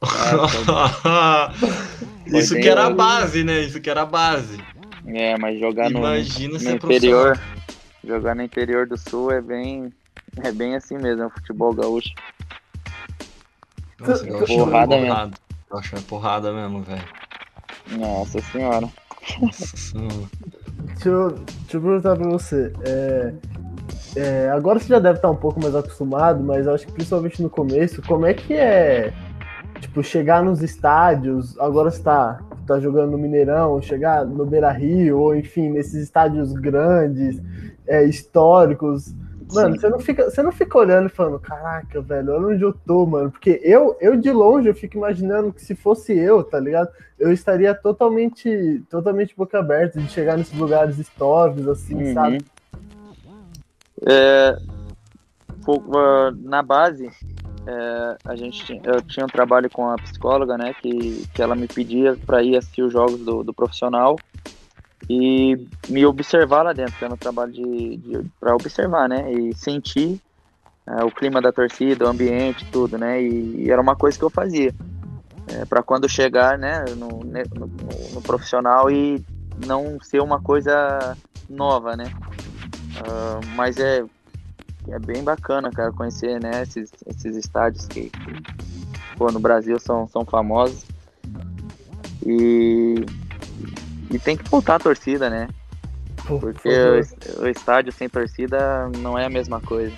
Isso 2.27 2.55
que 2.55 2.69
era 2.69 2.87
a 2.87 2.91
base, 2.91 3.45
né? 3.45 3.61
Isso 3.61 3.81
que 3.81 3.91
era 3.91 4.03
a 4.03 4.07
base. 4.07 4.59
É, 5.07 5.37
mas 5.39 5.59
jogar 5.61 5.91
no, 5.91 5.99
Imagina 5.99 6.55
no 6.55 6.61
ser 6.61 6.75
interior. 6.77 7.39
Jogar 8.03 8.35
no 8.35 8.43
interior 8.43 8.87
do 8.87 8.97
sul 8.97 9.31
é 9.31 9.41
bem. 9.41 9.93
É 10.43 10.51
bem 10.51 10.75
assim 10.75 10.97
mesmo, 10.97 11.23
é 11.23 11.27
um 11.27 11.31
futebol 11.31 11.73
gaúcho. 11.73 12.11
Nossa, 14.01 14.27
eu 14.27 14.43
acho 14.43 14.55
Porrada 14.57 14.97
mesmo. 14.97 15.09
porrada. 15.09 15.37
Eu 15.71 15.79
acho 15.79 15.97
é 15.97 16.01
porrada 16.01 16.53
mesmo, 16.53 16.83
velho. 16.83 17.05
Nossa 17.93 18.41
senhora. 18.41 18.89
Nossa 19.41 19.77
senhora. 19.77 20.29
Deixa 20.95 21.09
eu, 21.09 21.31
deixa 21.31 21.77
eu 21.77 21.81
perguntar 21.81 22.17
pra 22.17 22.29
você. 22.29 22.73
é, 22.85 23.35
é, 24.17 24.51
agora 24.51 24.79
você 24.79 24.89
já 24.89 24.99
deve 24.99 25.19
estar 25.19 25.31
um 25.31 25.37
pouco 25.37 25.61
mais 25.61 25.75
acostumado, 25.75 26.43
mas 26.43 26.67
eu 26.67 26.75
acho 26.75 26.87
que 26.87 26.93
principalmente 26.93 27.43
no 27.43 27.51
começo, 27.51 28.01
como 28.03 28.27
é 28.27 28.35
que 28.35 28.55
é, 28.55 29.13
tipo, 29.85 30.03
chegar 30.03 30.43
nos 30.43 30.63
estádios, 30.63 31.59
agora 31.59 31.91
você 31.91 32.03
tá, 32.03 32.41
jogando 32.81 33.13
no 33.13 33.19
Mineirão, 33.19 33.81
chegar 33.83 34.25
no 34.25 34.47
Beira 34.47 34.71
Rio, 34.71 35.19
ou 35.19 35.37
enfim, 35.37 35.69
nesses 35.71 36.03
estádios 36.03 36.53
grandes, 36.53 37.41
é, 37.87 38.03
históricos. 38.05 39.15
Mano, 39.53 39.75
Sim. 39.75 39.81
você 39.81 39.89
não, 39.91 40.01
fica, 40.01 40.31
você 40.31 40.43
não 40.43 40.51
fica 40.51 40.79
olhando 40.79 41.07
e 41.07 41.11
falando, 41.11 41.39
caraca, 41.39 42.01
velho, 42.01 42.33
olha 42.33 42.47
onde 42.55 42.63
eu 42.63 42.73
tô, 42.73 43.05
mano. 43.05 43.31
Porque 43.31 43.61
eu, 43.63 43.95
eu 44.01 44.17
de 44.17 44.33
longe, 44.33 44.69
eu 44.69 44.75
fico 44.75 44.97
imaginando 44.97 45.53
que 45.53 45.63
se 45.63 45.75
fosse 45.75 46.17
eu, 46.17 46.43
tá 46.43 46.59
ligado? 46.59 46.89
Eu 47.19 47.31
estaria 47.31 47.75
totalmente, 47.75 48.83
totalmente 48.89 49.37
boca 49.37 49.59
aberta 49.59 50.01
de 50.01 50.11
chegar 50.11 50.39
nesses 50.39 50.59
lugares 50.59 50.99
históricos, 50.99 51.69
assim, 51.69 51.95
Uhum. 51.95 52.15
sabe? 52.15 52.45
É, 54.07 54.57
na 56.43 56.63
base, 56.63 57.11
é, 57.67 58.17
a 58.25 58.37
gente 58.37 58.81
eu 58.85 59.03
tinha 59.03 59.25
um 59.27 59.29
trabalho 59.29 59.71
com 59.71 59.89
a 59.91 59.99
psicóloga, 59.99 60.57
né, 60.59 60.73
que, 60.75 61.25
que 61.35 61.43
ela 61.43 61.55
me 61.55 61.67
pedia 61.69 62.17
para 62.27 62.43
ir 62.43 62.57
assistir 62.57 62.83
os 62.83 62.93
jogos 62.93 63.25
do, 63.25 63.43
do 63.43 63.55
profissional 63.55 64.19
e 65.09 65.57
me 65.89 66.05
observar 66.07 66.63
lá 66.63 66.73
dentro, 66.73 66.99
que 66.99 67.05
era 67.05 67.13
um 67.15 67.19
trabalho 67.19 67.53
de, 67.53 68.01
para 68.41 68.55
observar, 68.57 69.09
né, 69.09 69.33
e 69.33 69.55
sentir 69.55 70.19
é, 70.89 71.03
o 71.05 71.11
clima 71.11 71.41
da 71.41 71.53
torcida, 71.53 72.05
o 72.05 72.09
ambiente, 72.09 72.67
tudo, 72.73 72.99
né, 72.99 73.23
e, 73.23 73.65
e 73.65 73.71
era 73.71 73.81
uma 73.81 73.97
coisa 73.97 74.19
que 74.19 74.25
eu 74.25 74.31
fazia 74.31 74.73
para 75.69 75.83
quando 75.83 76.09
chegar, 76.09 76.59
né, 76.59 76.81
no, 76.97 77.23
no, 77.23 77.67
no- 78.15 78.23
profissional 78.23 78.91
e 78.91 79.23
não 79.59 79.99
ser 80.01 80.21
uma 80.21 80.41
coisa 80.41 81.17
nova, 81.49 81.97
né. 81.97 82.05
Ah, 82.97 83.41
mas 83.57 83.79
é, 83.79 84.05
é 84.89 84.99
bem 84.99 85.23
bacana, 85.23 85.71
cara, 85.71 85.93
conhecer 85.93 86.41
né, 86.41 86.63
esses, 86.63 86.91
esses 87.07 87.37
estádios 87.37 87.87
que, 87.87 88.11
que, 88.11 88.43
pô, 89.17 89.31
no 89.31 89.41
Brasil 89.41 89.79
são, 89.79 90.07
são 90.09 90.25
famosos. 90.25 90.85
E, 92.25 93.05
e 94.11 94.19
tem 94.19 94.37
que 94.37 94.49
voltar 94.49 94.77
a 94.77 94.81
torcida, 94.81 95.29
né? 95.29 95.49
Por 96.27 96.41
Porque 96.41 96.69
o, 96.69 97.43
o 97.43 97.49
estádio 97.49 97.93
sem 97.93 98.09
torcida 98.09 98.89
não 98.99 99.19
é 99.19 99.27
a 99.27 99.31
mesma 99.31 99.61
coisa. 99.61 99.95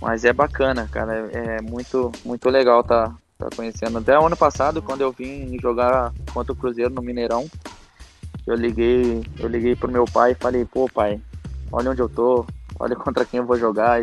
Mas 0.00 0.24
é 0.24 0.32
bacana, 0.32 0.88
cara. 0.90 1.30
É, 1.32 1.56
é 1.56 1.62
muito, 1.62 2.10
muito 2.24 2.48
legal 2.48 2.82
tá, 2.82 3.14
tá 3.38 3.48
conhecendo. 3.54 3.98
Até 3.98 4.18
o 4.18 4.26
ano 4.26 4.36
passado, 4.36 4.82
quando 4.82 5.02
eu 5.02 5.12
vim 5.12 5.58
jogar 5.60 6.12
contra 6.32 6.52
o 6.52 6.56
Cruzeiro 6.56 6.92
no 6.92 7.02
Mineirão, 7.02 7.46
eu 8.46 8.54
liguei, 8.54 9.22
eu 9.38 9.48
liguei 9.48 9.76
pro 9.76 9.90
meu 9.90 10.04
pai 10.04 10.32
e 10.32 10.36
falei, 10.36 10.64
pô 10.64 10.88
pai, 10.88 11.20
olha 11.70 11.90
onde 11.90 12.00
eu 12.00 12.08
tô, 12.08 12.44
olha 12.80 12.96
contra 12.96 13.24
quem 13.24 13.38
eu 13.38 13.46
vou 13.46 13.58
jogar. 13.58 14.02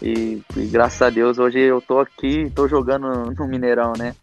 E, 0.00 0.40
e 0.56 0.66
graças 0.66 1.02
a 1.02 1.10
Deus 1.10 1.38
hoje 1.38 1.58
eu 1.58 1.80
tô 1.82 1.98
aqui, 1.98 2.50
tô 2.54 2.68
jogando 2.68 3.34
no 3.36 3.46
Mineirão, 3.48 3.92
né? 3.98 4.14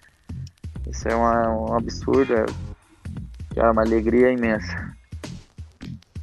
Isso 0.89 1.07
é 1.07 1.15
uma- 1.15 1.49
um 1.49 1.75
absurdo, 1.77 2.33
é, 2.33 2.45
é 3.55 3.69
uma 3.69 3.81
alegria 3.81 4.31
imensa. 4.31 4.95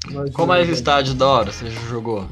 Imagina, 0.08 0.32
Qual 0.34 0.46
mais 0.48 0.68
estádio 0.68 1.14
da 1.14 1.26
hora 1.26 1.52
você 1.52 1.68
já 1.70 1.80
jogou? 1.82 2.26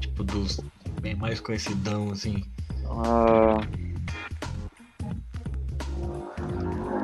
Tipo, 0.00 0.24
dos 0.24 0.58
bem 1.00 1.14
mais 1.14 1.38
conhecidão, 1.40 2.10
assim. 2.10 2.42
Ah, 2.86 3.58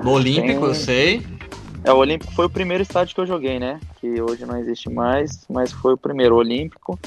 No 0.03 0.13
Olímpico, 0.13 0.61
Tem- 0.61 0.69
eu 0.69 0.75
sei. 0.75 1.40
É, 1.83 1.93
o 1.93 1.97
Olímpico 1.97 2.33
foi 2.33 2.45
o 2.45 2.51
primeiro 2.51 2.83
estádio 2.83 3.15
que 3.15 3.21
eu 3.21 3.27
joguei, 3.27 3.59
né? 3.59 3.81
Que 4.01 4.21
hoje 4.21 4.45
não 4.45 4.59
existe 4.59 4.91
mais, 4.91 5.47
mas 5.49 5.73
foi 5.73 5.95
o 5.95 5.99
primeiro 5.99 6.37
Olímpico. 6.37 6.99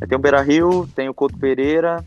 Aí 0.00 0.08
tem 0.08 0.18
o 0.18 0.20
Beira 0.20 0.42
Rio, 0.42 0.88
tem 0.94 1.08
o 1.08 1.14
Couto 1.14 1.38
Pereira, 1.38 2.04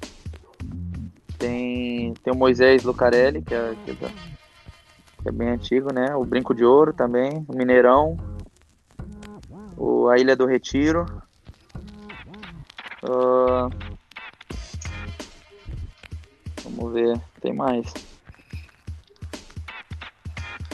tem, 1.38 2.14
tem 2.16 2.34
o 2.34 2.36
Moisés 2.36 2.84
Lucarelli, 2.84 3.42
que 3.42 3.54
é, 3.54 3.76
que 3.86 3.92
é, 3.92 3.96
que 3.96 5.30
é 5.30 5.32
bem 5.32 5.50
antigo, 5.50 5.94
né? 5.94 6.14
O 6.14 6.26
Brinco 6.26 6.54
de 6.54 6.66
Ouro 6.66 6.92
também, 6.92 7.46
o 7.48 7.56
Mineirão, 7.56 8.18
o, 9.78 10.10
a 10.10 10.18
Ilha 10.18 10.36
do 10.36 10.46
Retiro. 10.46 11.06
Uh, 13.02 13.70
vamos 16.64 16.94
ver, 16.94 17.20
tem 17.42 17.54
mais. 17.54 17.94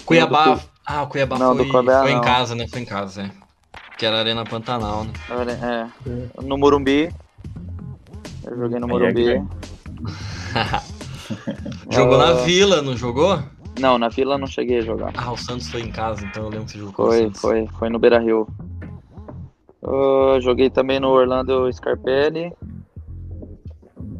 Cuiabá. 0.05 0.59
Do- 0.90 0.94
Ah, 0.94 1.04
o 1.04 1.08
Cuiabá 1.08 1.38
Não, 1.38 1.56
do 1.56 1.64
foi, 1.64 1.72
Cuiabá 1.84 2.02
foi 2.02 2.12
em 2.12 2.16
não. 2.16 2.22
casa, 2.22 2.56
né? 2.56 2.68
Foi 2.68 2.82
em 2.82 2.86
casa, 2.86 3.22
é. 3.24 3.32
Que 3.98 4.06
era 4.06 4.18
Arena 4.20 4.44
Pantanal, 4.46 5.04
né? 5.04 5.12
É, 5.62 6.42
no 6.42 6.58
Morumbi. 6.58 7.14
Eu 8.46 8.58
joguei 8.58 8.80
no 8.80 8.86
é 8.86 8.90
Morumbi. 8.90 9.24
grande. 9.24 9.48
Jogou 11.92 12.18
na 12.18 12.34
Vila, 12.44 12.82
não 12.82 12.96
jogou? 12.98 13.42
Não, 13.80 13.98
na 13.98 14.10
Vila 14.10 14.36
eu 14.36 14.40
não 14.40 14.48
cheguei 14.48 14.80
a 14.80 14.82
jogar. 14.82 15.12
Ah, 15.16 15.32
o 15.32 15.38
Santos 15.38 15.70
foi 15.70 15.82
em 15.82 15.92
casa, 15.92 16.26
então 16.26 16.44
eu 16.44 16.50
lembro 16.50 16.66
que 16.66 16.72
você 16.74 16.78
jogou 16.80 16.94
com 16.94 17.04
o 17.04 17.06
Foi, 17.08 17.20
Santos. 17.24 17.42
foi, 17.42 17.68
foi 17.78 17.90
no 17.90 18.00
Beira 18.00 18.20
Rio. 18.20 18.48
Ah, 19.84 20.40
joguei 20.42 20.70
também 20.70 21.00
no 21.00 21.10
Orlando 21.10 21.72
Scarpelli. 21.72 22.52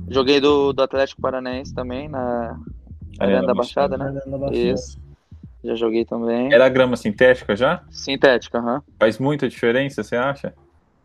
Joguei 0.10 0.40
do, 0.40 0.72
do 0.74 0.82
Atlético 0.84 1.22
Paranaense 1.22 1.74
também, 1.74 2.08
na 2.10 2.58
Arena 3.20 3.46
da 3.48 3.54
Baixada, 3.54 3.98
né? 3.98 4.06
Arena 4.06 4.22
da 4.26 4.38
Baixada. 4.38 4.58
Isso. 4.58 5.00
Já 5.64 5.76
joguei 5.76 6.06
também. 6.06 6.54
Era 6.54 6.70
grama 6.70 6.96
sintética 6.96 7.56
já? 7.56 7.84
Sintética, 7.92 8.60
aham. 8.60 8.82
Faz 8.98 9.18
muita 9.20 9.48
diferença, 9.50 10.04
você 10.04 10.16
acha? 10.16 10.54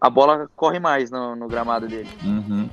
A 0.00 0.08
bola 0.08 0.48
corre 0.54 0.78
mais 0.78 1.10
no, 1.10 1.34
no 1.34 1.48
gramado 1.48 1.88
dele. 1.88 2.08
Uhum. 2.22 2.68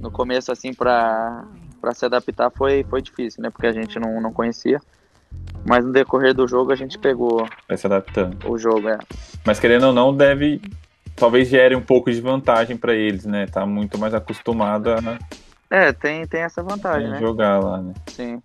No 0.00 0.10
começo, 0.10 0.50
assim, 0.50 0.72
pra, 0.72 1.44
pra 1.80 1.92
se 1.92 2.04
adaptar 2.04 2.50
foi, 2.50 2.84
foi 2.88 3.02
difícil, 3.02 3.42
né? 3.42 3.50
Porque 3.50 3.66
a 3.66 3.72
gente 3.72 3.98
não, 3.98 4.20
não 4.20 4.32
conhecia. 4.32 4.80
Mas 5.64 5.84
no 5.84 5.92
decorrer 5.92 6.34
do 6.34 6.46
jogo 6.46 6.72
a 6.72 6.76
gente 6.76 6.98
pegou 6.98 7.46
Vai 7.68 7.76
se 7.76 7.86
adaptando. 7.86 8.36
o 8.48 8.58
jogo, 8.58 8.88
é. 8.88 8.98
Mas 9.46 9.60
querendo 9.60 9.86
ou 9.86 9.92
não, 9.92 10.14
deve. 10.14 10.60
Talvez 11.14 11.48
gere 11.48 11.76
um 11.76 11.82
pouco 11.82 12.10
de 12.10 12.20
vantagem 12.20 12.76
pra 12.76 12.94
eles, 12.94 13.26
né? 13.26 13.46
Tá 13.46 13.66
muito 13.66 13.98
mais 13.98 14.14
acostumado 14.14 14.90
a 14.90 15.18
É, 15.70 15.92
tem, 15.92 16.26
tem 16.26 16.40
essa 16.40 16.62
vantagem, 16.62 17.10
né? 17.10 17.20
jogar 17.20 17.60
lá, 17.60 17.80
né? 17.80 17.92
Sim. 18.08 18.42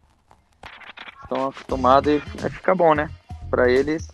Estão 1.30 1.48
acostumados 1.50 2.14
e 2.14 2.22
vai 2.40 2.50
ficar 2.50 2.74
bom, 2.74 2.94
né? 2.96 3.10
Pra 3.50 3.70
eles. 3.70 4.08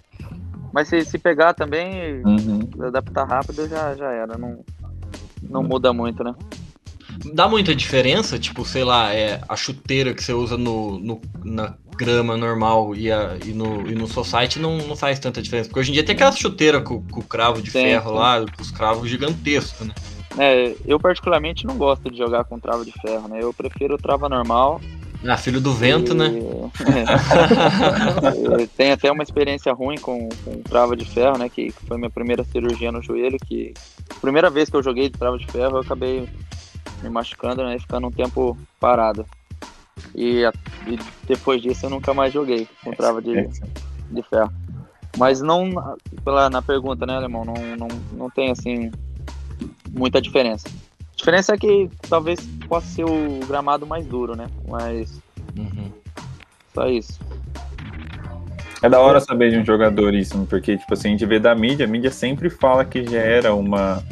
Mas 0.73 0.87
se, 0.87 1.05
se 1.05 1.19
pegar 1.19 1.53
também, 1.53 2.23
Uhum. 2.25 2.67
adaptar 2.87 3.25
rápido 3.25 3.67
já, 3.67 3.95
já 3.95 4.11
era. 4.11 4.35
Não, 4.37 4.65
não 5.43 5.61
muda 5.61 5.93
muito, 5.93 6.23
né? 6.23 6.33
Dá 7.33 7.47
muita 7.47 7.75
diferença, 7.75 8.39
tipo, 8.39 8.65
sei 8.65 8.83
lá, 8.83 9.13
é 9.13 9.39
a 9.47 9.55
chuteira 9.55 10.13
que 10.13 10.23
você 10.23 10.33
usa 10.33 10.57
no, 10.57 10.97
no- 10.99 11.21
na 11.43 11.75
grama 11.95 12.35
normal 12.35 12.95
e, 12.95 13.11
a, 13.11 13.37
e, 13.45 13.53
no, 13.53 13.87
e 13.87 13.93
no 13.93 14.07
society 14.07 14.57
não, 14.59 14.77
não 14.79 14.95
faz 14.95 15.19
tanta 15.19 15.39
diferença. 15.41 15.69
Porque 15.69 15.79
hoje 15.81 15.91
em 15.91 15.93
dia 15.93 16.03
tem 16.03 16.15
aquela 16.15 16.31
chuteira 16.31 16.81
com, 16.81 17.01
com 17.03 17.19
o 17.19 17.23
cravo 17.23 17.61
de 17.61 17.69
ferro 17.69 18.09
sim. 18.09 18.17
lá, 18.17 18.39
com 18.39 18.61
os 18.61 18.71
cravos 18.71 19.07
gigantescos, 19.07 19.85
né? 19.87 19.93
É, 20.39 20.75
eu 20.83 20.99
particularmente 20.99 21.67
não 21.67 21.77
gosto 21.77 22.09
de 22.09 22.17
jogar 22.17 22.43
com 22.45 22.59
trava 22.59 22.83
de 22.83 22.91
ferro, 22.99 23.27
né? 23.27 23.37
Eu 23.43 23.53
prefiro 23.53 23.95
trava 23.99 24.27
normal. 24.27 24.81
Ah, 25.25 25.37
filho 25.37 25.61
do 25.61 25.73
vento, 25.73 26.13
e- 26.13 26.15
né? 26.15 26.33
É. 26.81 28.67
Tem 28.75 28.91
até 28.91 29.11
uma 29.11 29.23
experiência 29.23 29.71
ruim 29.73 29.97
com, 29.97 30.27
com 30.43 30.61
trava 30.63 30.95
de 30.95 31.05
ferro, 31.05 31.37
né? 31.37 31.47
Que 31.49 31.71
foi 31.87 31.97
minha 31.97 32.09
primeira 32.09 32.43
cirurgia 32.43 32.91
no 32.91 33.01
joelho, 33.01 33.37
que 33.39 33.73
primeira 34.19 34.49
vez 34.49 34.69
que 34.69 34.75
eu 34.75 34.83
joguei 34.83 35.09
de 35.09 35.17
trava 35.17 35.37
de 35.37 35.45
ferro, 35.47 35.77
eu 35.77 35.81
acabei 35.81 36.27
me 37.01 37.09
machucando, 37.09 37.63
né? 37.63 37.75
e 37.75 37.79
Ficando 37.79 38.07
um 38.07 38.11
tempo 38.11 38.57
parado. 38.79 39.25
E, 40.15 40.43
e 40.87 40.99
depois 41.27 41.61
disso 41.61 41.85
eu 41.85 41.89
nunca 41.89 42.13
mais 42.13 42.33
joguei 42.33 42.67
com 42.83 42.91
trava 42.91 43.21
de, 43.21 43.47
de 44.11 44.23
ferro. 44.23 44.51
Mas 45.17 45.41
não, 45.41 45.69
pela, 46.23 46.49
na 46.49 46.61
pergunta, 46.61 47.05
né, 47.05 47.15
Alemão, 47.15 47.45
não, 47.45 47.53
não, 47.77 47.87
não 48.13 48.29
tem 48.29 48.51
assim 48.51 48.91
muita 49.91 50.19
diferença. 50.21 50.67
A 51.23 51.25
diferença 51.25 51.53
é 51.53 51.57
que 51.57 51.89
talvez 52.09 52.37
possa 52.67 52.85
ser 52.85 53.05
o 53.05 53.39
gramado 53.47 53.87
mais 53.87 54.05
duro, 54.05 54.35
né? 54.35 54.47
Mas 54.67 55.21
Uhum. 55.57 55.89
só 56.73 56.85
isso. 56.89 57.17
É 58.81 58.89
da 58.89 58.99
hora 58.99 59.21
saber 59.21 59.49
de 59.49 59.57
um 59.57 59.63
jogador 59.63 60.13
isso, 60.13 60.45
porque, 60.49 60.77
tipo 60.77 60.93
assim, 60.93 61.07
a 61.07 61.11
gente 61.11 61.25
vê 61.25 61.39
da 61.39 61.55
mídia, 61.55 61.85
a 61.85 61.87
mídia 61.87 62.11
sempre 62.11 62.49
fala 62.49 62.83
que 62.83 63.07
gera 63.07 63.55
uma, 63.55 64.03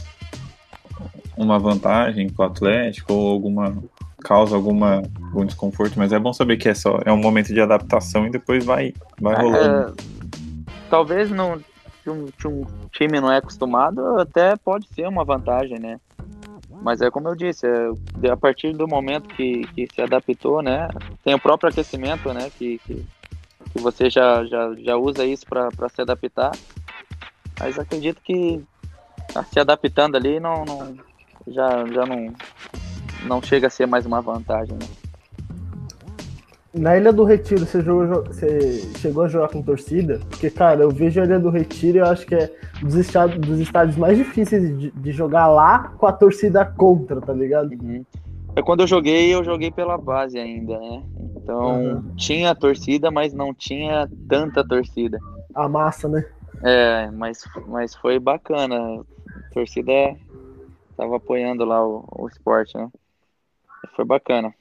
uma 1.36 1.60
vantagem 1.60 2.30
pro 2.30 2.46
Atlético 2.46 3.12
ou 3.12 3.30
alguma 3.34 3.76
causa 4.24 4.56
alguma, 4.56 5.02
algum 5.34 5.46
desconforto, 5.46 5.96
mas 5.98 6.14
é 6.14 6.20
bom 6.20 6.32
saber 6.32 6.56
que 6.56 6.70
é 6.70 6.74
só 6.74 6.98
é 7.04 7.12
um 7.12 7.18
momento 7.18 7.54
de 7.54 7.60
adaptação 7.60 8.26
e 8.26 8.30
depois 8.30 8.64
vai, 8.64 8.94
vai 9.20 9.36
rolando. 9.36 9.94
É, 10.00 10.04
talvez 10.90 11.30
não, 11.30 11.60
se 12.02 12.10
um, 12.10 12.28
se 12.40 12.48
um 12.48 12.66
time 12.90 13.20
não 13.20 13.30
é 13.30 13.40
acostumado, 13.40 14.02
até 14.18 14.56
pode 14.56 14.88
ser 14.90 15.08
uma 15.10 15.26
vantagem, 15.26 15.78
né? 15.78 16.00
Mas 16.82 17.02
é 17.02 17.12
como 17.12 17.30
eu 17.30 17.36
disse, 17.36 17.68
é, 17.68 18.30
a 18.30 18.36
partir 18.36 18.74
do 18.74 18.88
momento 18.88 19.30
que, 19.30 19.66
que 19.68 19.88
se 19.94 20.02
adaptou, 20.02 20.62
né? 20.62 20.90
Tem 21.24 21.34
o 21.34 21.40
próprio 21.40 21.70
aquecimento, 21.70 22.34
né? 22.34 22.52
Que, 22.58 22.80
que, 22.80 23.06
que 23.72 23.80
você 23.80 24.10
já, 24.10 24.44
já, 24.46 24.74
já 24.76 24.98
usa 24.98 25.24
isso 25.24 25.46
para 25.46 25.90
se 25.90 26.02
adaptar. 26.02 26.52
Mas 27.60 27.78
acredito 27.78 28.22
que 28.22 28.64
ah, 29.36 29.44
se 29.44 29.60
adaptando 29.60 30.16
ali 30.16 30.40
não, 30.40 30.66
não 30.66 30.98
já, 31.48 31.86
já 31.88 32.06
não, 32.06 32.34
não 33.26 33.42
chega 33.42 33.68
a 33.68 33.70
ser 33.70 33.86
mais 33.86 34.06
uma 34.06 34.22
vantagem, 34.22 34.74
né? 34.74 35.01
Na 36.74 36.96
Ilha 36.98 37.12
do 37.12 37.26
Retiro, 37.26 37.66
você, 37.66 37.82
jogou, 37.82 38.24
você 38.24 38.80
chegou 38.98 39.24
a 39.24 39.28
jogar 39.28 39.50
com 39.50 39.62
torcida? 39.62 40.20
Porque, 40.30 40.50
cara, 40.50 40.82
eu 40.84 40.90
vejo 40.90 41.20
a 41.20 41.26
Ilha 41.26 41.38
do 41.40 41.50
Retiro 41.50 41.98
e 41.98 42.00
eu 42.00 42.06
acho 42.06 42.26
que 42.26 42.34
é 42.34 42.50
dos 42.82 42.96
estados, 42.96 43.38
dos 43.40 43.60
estádios 43.60 43.98
mais 43.98 44.18
difíceis 44.18 44.78
de, 44.80 44.90
de 44.90 45.12
jogar 45.12 45.48
lá 45.48 45.90
com 45.98 46.06
a 46.08 46.14
torcida 46.14 46.64
contra, 46.66 47.20
tá 47.20 47.34
ligado? 47.34 47.72
Uhum. 47.74 48.06
É 48.56 48.62
quando 48.62 48.82
eu 48.82 48.88
joguei, 48.88 49.34
eu 49.34 49.44
joguei 49.44 49.70
pela 49.70 49.98
base 49.98 50.40
ainda, 50.40 50.80
né? 50.80 51.04
Então 51.36 51.82
Uhum. 51.82 52.16
tinha 52.16 52.56
torcida, 52.56 53.12
mas 53.12 53.34
não 53.34 53.54
tinha 53.54 54.10
tanta 54.30 54.66
torcida. 54.66 55.20
A 55.54 55.68
massa, 55.68 56.08
né? 56.08 56.26
É, 56.64 57.12
mas, 57.12 57.44
mas 57.68 57.96
foi 57.96 58.18
bacana. 58.18 58.78
A 58.78 59.54
torcida 59.54 59.92
tava 60.96 61.18
apoiando 61.18 61.66
lá 61.66 61.86
o, 61.86 62.06
o 62.18 62.28
esporte, 62.30 62.78
né? 62.78 62.90
Foi 63.96 64.06
bacana. 64.06 64.54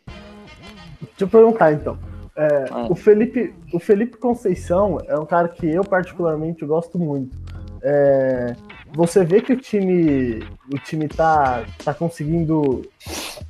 Deixa 1.00 1.24
eu 1.24 1.28
perguntar 1.28 1.72
então. 1.72 1.98
É, 2.36 2.66
Ah. 2.70 2.86
o, 2.88 2.94
Felipe, 2.94 3.52
o 3.72 3.78
Felipe 3.78 4.16
Conceição 4.16 4.98
é 5.06 5.18
um 5.18 5.26
cara 5.26 5.48
que 5.48 5.66
eu 5.68 5.84
particularmente 5.84 6.64
gosto 6.64 6.98
muito. 6.98 7.36
É, 7.82 8.54
você 8.94 9.24
vê 9.24 9.40
que 9.40 9.52
o 9.52 9.56
time, 9.56 10.42
o 10.72 10.78
time 10.78 11.08
tá, 11.08 11.64
tá 11.84 11.94
conseguindo 11.94 12.82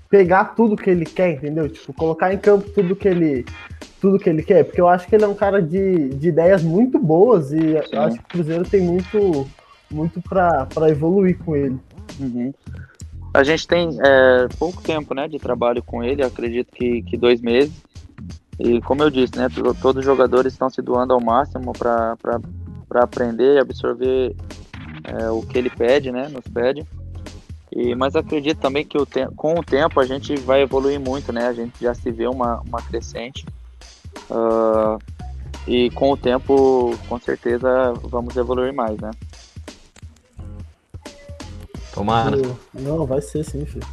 pegar 0.08 0.56
tudo 0.56 0.76
que 0.76 0.90
ele 0.90 1.04
quer, 1.04 1.32
entendeu? 1.32 1.68
Tipo, 1.68 1.92
colocar 1.92 2.32
em 2.32 2.38
campo 2.38 2.68
tudo 2.70 2.96
que 2.96 3.08
ele, 3.08 3.44
tudo 4.00 4.18
que 4.18 4.28
ele 4.28 4.42
quer, 4.42 4.64
porque 4.64 4.80
eu 4.80 4.88
acho 4.88 5.06
que 5.06 5.14
ele 5.14 5.24
é 5.24 5.28
um 5.28 5.34
cara 5.34 5.60
de, 5.62 6.08
de 6.10 6.28
ideias 6.28 6.62
muito 6.62 6.98
boas 6.98 7.52
e 7.52 7.58
Sim. 7.58 7.80
eu 7.92 8.00
acho 8.02 8.18
que 8.18 8.24
o 8.24 8.28
Cruzeiro 8.28 8.64
tem 8.64 8.80
muito, 8.80 9.48
muito 9.90 10.20
para 10.22 10.88
evoluir 10.88 11.38
com 11.38 11.54
ele. 11.54 11.78
Uhum. 12.18 12.52
A 13.32 13.42
gente 13.44 13.66
tem 13.66 13.88
é, 14.04 14.48
pouco 14.58 14.82
tempo 14.82 15.14
né, 15.14 15.28
de 15.28 15.38
trabalho 15.38 15.82
com 15.82 16.02
ele, 16.02 16.22
acredito 16.22 16.72
que, 16.72 17.02
que 17.02 17.16
dois 17.16 17.40
meses. 17.40 17.72
E 18.58 18.80
como 18.82 19.02
eu 19.02 19.10
disse, 19.10 19.36
né, 19.36 19.48
to- 19.48 19.74
todos 19.80 20.00
os 20.00 20.04
jogadores 20.04 20.52
estão 20.52 20.68
se 20.68 20.82
doando 20.82 21.14
ao 21.14 21.20
máximo 21.20 21.72
para 21.72 22.16
aprender 22.96 23.56
e 23.56 23.60
absorver 23.60 24.34
é, 25.04 25.30
o 25.30 25.42
que 25.42 25.56
ele 25.56 25.70
pede, 25.70 26.10
né, 26.10 26.28
nos 26.28 26.44
pede. 26.52 26.84
E, 27.72 27.94
mas 27.94 28.16
acredito 28.16 28.58
também 28.58 28.84
que 28.84 28.98
o 28.98 29.06
te- 29.06 29.28
com 29.36 29.54
o 29.54 29.62
tempo 29.62 30.00
a 30.00 30.04
gente 30.04 30.34
vai 30.40 30.62
evoluir 30.62 30.98
muito, 30.98 31.32
né? 31.32 31.46
A 31.46 31.52
gente 31.52 31.72
já 31.80 31.94
se 31.94 32.10
vê 32.10 32.26
uma, 32.26 32.60
uma 32.62 32.82
crescente. 32.82 33.46
Ah, 34.28 34.98
e 35.68 35.88
com 35.90 36.10
o 36.10 36.16
tempo, 36.16 36.90
com 37.08 37.20
certeza, 37.20 37.92
vamos 38.10 38.36
evoluir 38.36 38.74
mais, 38.74 38.98
né? 38.98 39.10
Tomara. 41.92 42.36
Não, 42.74 43.06
vai 43.06 43.20
ser 43.20 43.44
sim, 43.44 43.64
filho. 43.66 43.86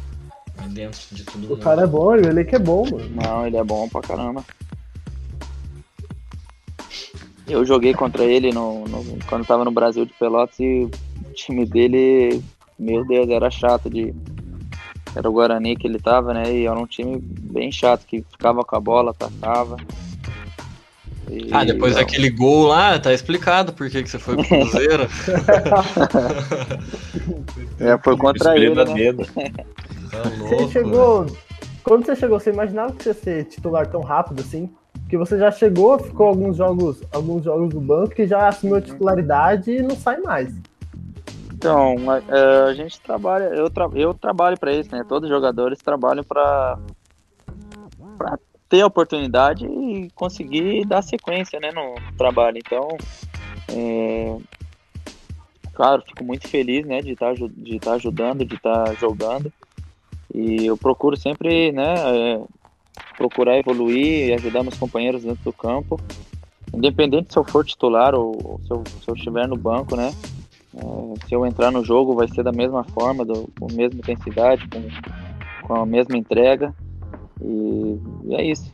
Dentro 0.70 1.00
de 1.14 1.24
tudo. 1.24 1.52
O 1.54 1.56
cara 1.56 1.82
é 1.82 1.86
bom, 1.86 2.14
ele 2.14 2.44
que 2.44 2.56
é 2.56 2.58
bom, 2.58 2.84
mano. 2.90 3.08
Não, 3.10 3.46
ele 3.46 3.56
é 3.56 3.64
bom 3.64 3.88
pra 3.88 4.00
caramba. 4.02 4.44
Eu 7.46 7.64
joguei 7.64 7.94
contra 7.94 8.24
ele 8.24 8.52
no, 8.52 8.84
no- 8.86 9.18
quando 9.28 9.46
tava 9.46 9.64
no 9.64 9.70
Brasil 9.70 10.04
de 10.04 10.12
Pelotas 10.12 10.58
e 10.60 10.84
o 10.84 11.32
time 11.32 11.64
dele, 11.64 12.42
meu 12.78 13.04
Deus, 13.06 13.28
era 13.30 13.50
chato 13.50 13.88
de. 13.88 14.14
Era 15.16 15.28
o 15.28 15.32
Guarani 15.32 15.74
que 15.74 15.86
ele 15.86 15.98
tava, 15.98 16.34
né? 16.34 16.52
E 16.52 16.66
era 16.66 16.78
um 16.78 16.86
time 16.86 17.18
bem 17.18 17.72
chato, 17.72 18.04
que 18.04 18.22
ficava 18.30 18.62
com 18.64 18.76
a 18.76 18.80
bola, 18.80 19.12
atacava. 19.12 19.76
E, 21.30 21.48
Ah, 21.52 21.64
depois 21.64 21.94
não, 21.94 22.00
daquele 22.00 22.30
gol 22.30 22.66
lá, 22.66 22.98
tá 22.98 23.12
explicado 23.12 23.72
por 23.72 23.88
que, 23.90 24.02
que 24.02 24.08
você 24.08 24.18
foi 24.18 24.36
pro 24.36 24.44
Cruzeiro. 24.46 25.06
É, 27.80 27.96
foi 27.98 28.16
contra 28.16 28.56
ele, 28.56 28.74
né? 28.74 28.84
dedo. 28.84 29.24
Tá 29.24 30.22
Você 30.40 30.68
chegou. 30.68 31.26
Quando 31.84 32.04
você 32.04 32.16
chegou, 32.16 32.40
você 32.40 32.50
imaginava 32.50 32.92
que 32.92 33.04
você 33.04 33.10
ia 33.10 33.14
ser 33.14 33.44
titular 33.44 33.86
tão 33.86 34.00
rápido 34.00 34.40
assim? 34.40 34.68
Porque 35.02 35.16
você 35.16 35.38
já 35.38 35.50
chegou, 35.50 35.98
ficou 35.98 36.26
alguns 36.26 36.56
jogos, 36.56 37.00
alguns 37.12 37.44
jogos 37.44 37.72
no 37.72 37.80
banco 37.80 38.20
e 38.20 38.26
já 38.26 38.48
assumiu 38.48 38.76
a 38.76 38.80
titularidade 38.80 39.70
e 39.70 39.82
não 39.82 39.96
sai 39.96 40.20
mais. 40.20 40.52
Então, 41.54 41.96
a, 42.10 42.18
é, 42.18 42.70
a 42.70 42.74
gente 42.74 43.00
trabalha, 43.00 43.44
eu, 43.44 43.70
tra, 43.70 43.88
eu 43.94 44.12
trabalho 44.12 44.58
para 44.58 44.72
isso, 44.72 44.90
né? 44.94 45.04
Todos 45.08 45.28
os 45.28 45.34
jogadores 45.34 45.78
trabalham 45.78 46.24
para 46.24 46.78
para 48.18 48.38
ter 48.68 48.82
a 48.82 48.86
oportunidade 48.86 49.64
e 49.66 50.10
conseguir 50.14 50.84
dar 50.84 51.02
sequência, 51.02 51.58
né, 51.58 51.70
no 51.72 51.94
trabalho. 52.16 52.58
Então, 52.58 52.88
é, 53.68 54.36
claro, 55.72 56.02
fico 56.06 56.24
muito 56.24 56.46
feliz, 56.46 56.86
né, 56.86 57.00
de 57.00 57.12
estar 57.12 57.34
de 57.34 57.76
estar 57.76 57.94
ajudando, 57.94 58.44
de 58.44 58.54
estar 58.54 58.94
jogando. 58.96 59.52
E 60.34 60.66
eu 60.66 60.76
procuro 60.76 61.16
sempre, 61.16 61.72
né, 61.72 61.94
é, 61.96 62.40
procurar 63.16 63.58
evoluir 63.58 64.28
e 64.28 64.34
ajudar 64.34 64.62
meus 64.62 64.76
companheiros 64.76 65.22
dentro 65.22 65.42
do 65.42 65.52
campo, 65.52 65.98
independente 66.72 67.32
se 67.32 67.38
eu 67.38 67.44
for 67.44 67.64
titular 67.64 68.14
ou 68.14 68.60
se 68.64 68.70
eu, 68.70 68.84
se 69.02 69.08
eu 69.08 69.14
estiver 69.14 69.48
no 69.48 69.56
banco, 69.56 69.96
né? 69.96 70.12
É, 70.76 71.26
se 71.26 71.34
eu 71.34 71.46
entrar 71.46 71.70
no 71.70 71.82
jogo 71.82 72.14
vai 72.14 72.28
ser 72.28 72.42
da 72.42 72.52
mesma 72.52 72.84
forma, 72.84 73.24
do, 73.24 73.48
com 73.58 73.66
a 73.70 73.72
mesma 73.72 73.98
intensidade, 73.98 74.68
com, 74.68 75.66
com 75.66 75.74
a 75.74 75.86
mesma 75.86 76.16
entrega. 76.16 76.74
E, 77.42 78.34
é 78.34 78.44
isso. 78.50 78.72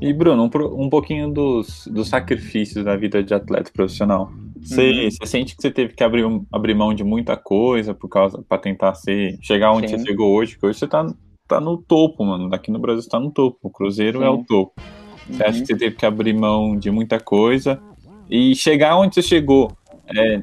E 0.00 0.12
Bruno, 0.12 0.44
um, 0.44 0.84
um 0.84 0.88
pouquinho 0.90 1.32
dos, 1.32 1.86
dos 1.88 2.08
sacrifícios 2.08 2.84
da 2.84 2.96
vida 2.96 3.22
de 3.22 3.34
atleta 3.34 3.70
profissional. 3.72 4.30
Você, 4.60 4.90
Uhum. 4.90 5.10
você 5.10 5.26
sente 5.26 5.56
que 5.56 5.62
você 5.62 5.70
teve 5.70 5.94
que 5.94 6.04
abrir, 6.04 6.24
abrir 6.52 6.74
mão 6.74 6.92
de 6.94 7.02
muita 7.02 7.36
coisa 7.36 7.94
por 7.94 8.08
causa 8.08 8.42
para 8.48 8.58
tentar 8.58 8.94
ser 8.94 9.38
chegar 9.40 9.72
onde 9.72 9.88
Sim. 9.88 9.98
você 9.98 10.04
chegou 10.04 10.34
hoje? 10.34 10.58
Que 10.58 10.66
hoje 10.66 10.78
você 10.78 10.86
tá, 10.86 11.06
tá 11.48 11.60
no 11.60 11.76
topo, 11.78 12.24
mano. 12.24 12.52
Aqui 12.54 12.70
no 12.70 12.78
Brasil 12.78 13.02
você 13.02 13.08
tá 13.08 13.18
no 13.20 13.30
topo. 13.30 13.58
O 13.62 13.70
Cruzeiro 13.70 14.18
Sim. 14.20 14.24
é 14.24 14.28
o 14.28 14.44
topo. 14.44 14.72
Você 15.28 15.42
acha 15.42 15.52
Uhum. 15.58 15.60
que 15.60 15.66
você 15.66 15.76
teve 15.76 15.96
que 15.96 16.06
abrir 16.06 16.32
mão 16.34 16.76
de 16.76 16.90
muita 16.90 17.18
coisa 17.20 17.80
e 18.30 18.54
chegar 18.54 18.96
onde 18.98 19.14
você 19.14 19.22
chegou? 19.22 19.72
É, 20.14 20.40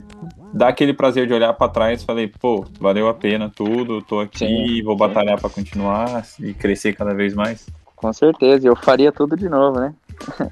dá 0.55 0.69
aquele 0.69 0.93
prazer 0.93 1.27
de 1.27 1.33
olhar 1.33 1.53
para 1.53 1.71
trás 1.71 2.01
e 2.01 2.05
falei, 2.05 2.27
pô, 2.29 2.65
valeu 2.79 3.09
a 3.09 3.13
pena 3.13 3.51
tudo, 3.53 4.01
tô 4.01 4.21
aqui, 4.21 4.47
Sim, 4.47 4.83
vou 4.83 4.95
batalhar 4.95 5.39
para 5.39 5.49
continuar 5.49 6.25
e 6.39 6.53
crescer 6.53 6.95
cada 6.95 7.13
vez 7.13 7.33
mais. 7.33 7.67
Com 7.93 8.13
certeza, 8.13 8.65
eu 8.65 8.75
faria 8.75 9.11
tudo 9.11 9.35
de 9.35 9.49
novo, 9.49 9.81
né? 9.81 9.93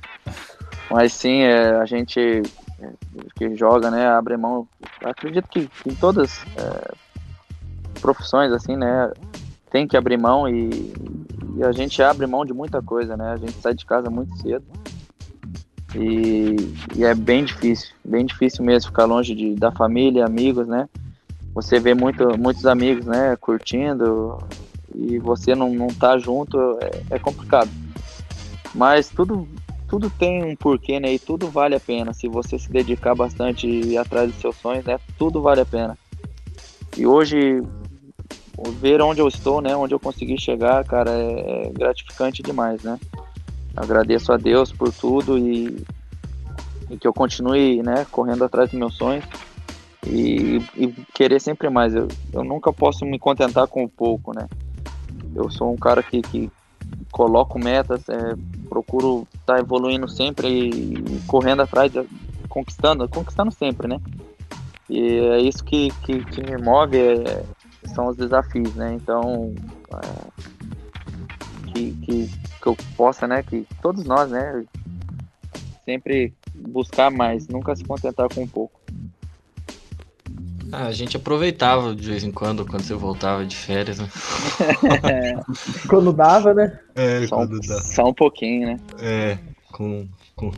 Mas 0.91 1.13
sim, 1.13 1.43
é, 1.43 1.77
a 1.77 1.85
gente 1.85 2.19
é, 2.19 2.89
que 3.35 3.55
joga, 3.55 3.89
né, 3.89 4.05
abre 4.05 4.35
mão. 4.35 4.67
Acredito 5.01 5.47
que 5.47 5.69
em 5.87 5.95
todas 5.95 6.43
é, 6.57 6.91
profissões, 8.01 8.51
assim, 8.51 8.75
né, 8.75 9.09
tem 9.71 9.87
que 9.87 9.95
abrir 9.95 10.17
mão 10.17 10.49
e, 10.49 10.93
e 11.55 11.63
a 11.63 11.71
gente 11.71 12.03
abre 12.03 12.27
mão 12.27 12.45
de 12.45 12.53
muita 12.53 12.81
coisa, 12.81 13.15
né? 13.15 13.31
A 13.31 13.37
gente 13.37 13.53
sai 13.53 13.73
de 13.73 13.85
casa 13.85 14.09
muito 14.09 14.35
cedo 14.41 14.65
e, 15.95 16.55
e 16.95 17.03
é 17.03 17.13
bem 17.13 17.43
difícil, 17.43 17.93
bem 18.03 18.25
difícil 18.25 18.63
mesmo 18.63 18.89
ficar 18.89 19.05
longe 19.05 19.35
de, 19.35 19.55
da 19.55 19.71
família, 19.71 20.25
amigos, 20.25 20.67
né? 20.67 20.89
Você 21.53 21.79
vê 21.79 21.93
muito, 21.93 22.37
muitos 22.37 22.65
amigos, 22.65 23.05
né, 23.05 23.35
curtindo 23.39 24.39
e 24.95 25.19
você 25.19 25.53
não, 25.53 25.73
não 25.73 25.87
tá 25.87 26.17
junto, 26.17 26.57
é, 26.81 27.15
é 27.15 27.19
complicado. 27.19 27.69
Mas 28.73 29.09
tudo, 29.09 29.47
tudo 29.87 30.09
tem 30.09 30.43
um 30.43 30.55
porquê, 30.55 30.99
né? 30.99 31.13
E 31.13 31.19
tudo 31.19 31.47
vale 31.47 31.75
a 31.75 31.79
pena. 31.79 32.13
Se 32.13 32.27
você 32.27 32.57
se 32.57 32.71
dedicar 32.71 33.13
bastante 33.13 33.67
e 33.67 33.97
atrás 33.97 34.31
dos 34.31 34.41
seus 34.41 34.55
sonhos, 34.55 34.83
né? 34.85 34.99
Tudo 35.17 35.41
vale 35.41 35.61
a 35.61 35.65
pena. 35.65 35.97
E 36.97 37.05
hoje, 37.05 37.61
ver 38.79 39.01
onde 39.01 39.21
eu 39.21 39.27
estou, 39.27 39.61
né? 39.61 39.75
Onde 39.75 39.93
eu 39.93 39.99
consegui 39.99 40.39
chegar, 40.39 40.83
cara, 40.85 41.11
é, 41.11 41.67
é 41.67 41.69
gratificante 41.71 42.41
demais, 42.41 42.81
né? 42.83 42.99
Agradeço 43.75 44.31
a 44.31 44.37
Deus 44.37 44.71
por 44.71 44.91
tudo 44.93 45.37
e, 45.37 45.83
e 46.89 46.97
que 46.97 47.07
eu 47.07 47.13
continue, 47.13 47.81
né? 47.81 48.05
Correndo 48.11 48.43
atrás 48.43 48.69
dos 48.69 48.79
meus 48.79 48.95
sonhos 48.95 49.25
e, 50.05 50.57
e 50.75 50.87
querer 51.13 51.39
sempre 51.39 51.69
mais. 51.69 51.93
Eu, 51.95 52.07
eu 52.31 52.43
nunca 52.43 52.71
posso 52.71 53.05
me 53.05 53.17
contentar 53.17 53.67
com 53.67 53.83
o 53.83 53.89
pouco, 53.89 54.33
né? 54.33 54.47
Eu 55.35 55.49
sou 55.49 55.73
um 55.73 55.77
cara 55.77 56.03
que, 56.03 56.21
que 56.21 56.51
coloco 57.11 57.57
metas, 57.57 58.07
é, 58.09 58.35
procuro 58.69 59.27
estar 59.35 59.59
evoluindo 59.59 60.07
sempre 60.07 60.47
e, 60.47 60.93
e 60.93 61.21
correndo 61.27 61.61
atrás, 61.61 61.91
de- 61.91 62.07
conquistando, 62.49 63.07
conquistando 63.07 63.51
sempre, 63.51 63.87
né? 63.87 63.99
E 64.89 64.99
é 64.99 65.39
isso 65.39 65.63
que, 65.63 65.89
que, 66.03 66.23
que 66.25 66.41
me 66.41 66.57
move, 66.61 66.97
é, 66.97 67.43
são 67.95 68.07
os 68.07 68.17
desafios, 68.17 68.73
né? 68.75 68.93
Então, 68.93 69.53
é, 69.93 70.43
que, 71.71 71.91
que, 72.05 72.29
que 72.63 72.69
eu 72.69 72.77
possa, 72.95 73.27
né? 73.27 73.43
Que 73.43 73.67
todos 73.81 74.05
nós, 74.05 74.29
né? 74.31 74.63
Sempre 75.83 76.33
buscar 76.55 77.11
mais, 77.11 77.45
nunca 77.47 77.75
se 77.75 77.83
contentar 77.83 78.29
com 78.33 78.43
um 78.43 78.47
pouco. 78.47 78.79
Ah, 80.71 80.85
a 80.85 80.91
gente 80.93 81.17
aproveitava 81.17 81.93
de 81.93 82.09
vez 82.09 82.23
em 82.23 82.31
quando, 82.31 82.65
quando 82.65 82.81
você 82.83 82.93
voltava 82.95 83.45
de 83.45 83.55
férias, 83.55 83.99
né? 83.99 84.07
Quando 85.87 86.11
dava, 86.13 86.51
né? 86.53 86.79
É, 86.95 87.27
Só, 87.27 87.41
um- 87.43 87.61
só 87.61 88.03
um 88.07 88.13
pouquinho, 88.13 88.67
né? 88.67 88.79
É, 88.99 89.37
com, 89.71 90.07
com, 90.35 90.51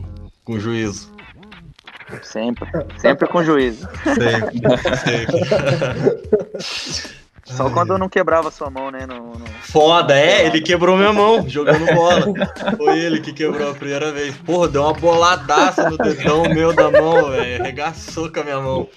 com 0.44 0.58
juízo. 0.58 1.10
Sempre, 2.22 2.68
sempre 2.98 3.28
com 3.28 3.42
juízo. 3.44 3.86
Sempre, 4.14 4.78
sempre. 5.04 5.36
Só 7.46 7.70
quando 7.70 7.92
eu 7.92 7.98
não 7.98 8.08
quebrava 8.08 8.50
sua 8.50 8.68
mão, 8.68 8.90
né? 8.90 9.06
No, 9.06 9.32
no- 9.38 9.46
Foda, 9.62 10.18
é, 10.18 10.46
ele 10.46 10.60
quebrou 10.60 10.96
minha 10.96 11.12
mão 11.12 11.46
jogando 11.48 11.86
bola. 11.94 12.24
Foi 12.76 12.98
ele 12.98 13.20
que 13.20 13.32
quebrou 13.32 13.70
a 13.70 13.74
primeira 13.74 14.10
vez. 14.12 14.34
Porra, 14.38 14.68
deu 14.68 14.82
uma 14.82 14.92
boladaça 14.92 15.88
no 15.88 15.96
dedão 15.96 16.42
meu 16.48 16.72
da 16.74 16.90
mão, 16.90 17.30
velho. 17.30 17.62
Arregaçou 17.62 18.30
com 18.30 18.40
a 18.40 18.44
minha 18.44 18.60
mão. 18.60 18.88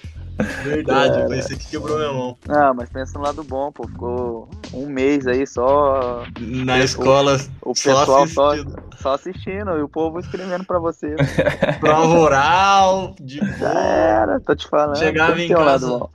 Verdade, 0.42 1.26
foi 1.26 1.38
esse 1.38 1.56
que 1.56 1.66
quebrou 1.68 1.98
minha 1.98 2.12
mão. 2.12 2.36
Ah, 2.48 2.72
mas 2.74 2.88
pensa 2.90 3.18
no 3.18 3.24
lado 3.24 3.42
bom, 3.44 3.70
pô. 3.72 3.86
Ficou 3.86 4.48
um 4.72 4.86
mês 4.88 5.26
aí 5.26 5.46
só 5.46 6.24
Na 6.38 6.78
escola, 6.78 7.38
o 7.62 7.74
só 7.74 8.00
pessoal 8.00 8.26
só, 8.28 8.50
assistindo. 8.52 8.82
só 8.98 9.14
assistindo 9.14 9.70
e 9.78 9.82
o 9.82 9.88
povo 9.88 10.18
escrevendo 10.20 10.64
pra 10.64 10.78
você. 10.78 11.14
Prova 11.80 12.18
oral, 12.18 13.14
de 13.20 13.40
boa. 13.40 13.70
era, 13.70 14.40
tô 14.40 14.54
te 14.54 14.66
falando. 14.68 14.98
Chegava 14.98 15.40
em 15.40 15.48
casa. 15.48 15.86
bom. 15.88 16.08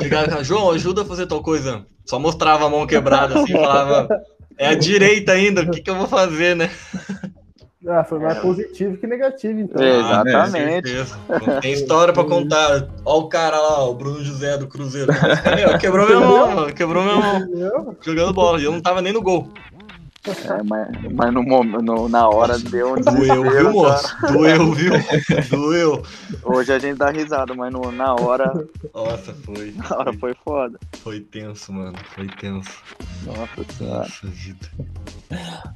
Chegava 0.00 0.26
em 0.26 0.30
casa, 0.30 0.44
João, 0.44 0.70
ajuda 0.70 1.02
a 1.02 1.04
fazer 1.04 1.26
tal 1.26 1.42
coisa. 1.42 1.84
Só 2.04 2.18
mostrava 2.18 2.66
a 2.66 2.70
mão 2.70 2.86
quebrada 2.86 3.40
assim, 3.40 3.52
falava. 3.52 4.08
É 4.58 4.68
a 4.68 4.74
direita 4.74 5.32
ainda, 5.32 5.62
o 5.62 5.70
que, 5.70 5.80
que 5.80 5.90
eu 5.90 5.96
vou 5.96 6.06
fazer, 6.06 6.54
né? 6.54 6.70
Ah, 7.86 8.04
foi 8.04 8.18
mais 8.20 8.36
É. 8.36 8.40
positivo 8.40 8.96
que 8.96 9.06
negativo, 9.06 9.58
então. 9.60 9.82
É. 9.82 9.90
Ah, 9.90 10.22
Exatamente. 10.26 10.88
certeza. 10.88 11.18
Tem 11.60 11.72
história 11.72 12.12
pra 12.14 12.24
contar. 12.24 12.88
Ó 13.04 13.18
o 13.20 13.28
cara 13.28 13.58
lá, 13.60 13.84
o 13.88 13.94
Bruno 13.94 14.22
José 14.22 14.56
do 14.56 14.68
Cruzeiro. 14.68 15.12
Meu, 15.56 15.78
quebrou 15.78 16.06
minha 16.06 16.20
mão, 16.20 16.54
mano. 16.54 16.72
Quebrou 16.72 17.02
minha 17.02 17.16
mão. 17.16 17.96
Jogando 18.00 18.32
bola. 18.32 18.60
E 18.60 18.64
eu 18.64 18.72
não 18.72 18.80
tava 18.80 19.02
nem 19.02 19.12
no 19.12 19.20
gol. 19.20 19.48
É, 20.24 20.62
mas, 20.62 20.88
mas 21.12 21.34
no, 21.34 21.42
no- 21.64 22.08
na 22.08 22.28
hora 22.28 22.56
deu 22.56 22.92
um 22.92 23.00
Doeu, 23.00 23.42
viu, 23.50 23.72
moço? 23.72 24.14
Doeu, 24.32 24.72
viu? 24.72 24.92
Doeu. 25.50 26.02
Hoje 26.44 26.72
a 26.72 26.78
gente 26.78 26.96
dá 26.96 27.10
risada, 27.10 27.52
mas 27.54 27.72
no- 27.72 27.90
na 27.90 28.14
hora, 28.14 28.64
Nossa, 28.94 29.34
foi. 29.44 29.72
na 29.76 29.96
hora 29.96 30.12
foi 30.12 30.32
foda. 30.44 30.78
Foi 31.02 31.18
tenso, 31.18 31.72
mano. 31.72 31.98
Foi 32.14 32.28
tenso. 32.28 32.70
Nossa 33.24 33.72
senhora. 33.76 33.98
Nossa 33.98 34.26
vida. 34.28 34.68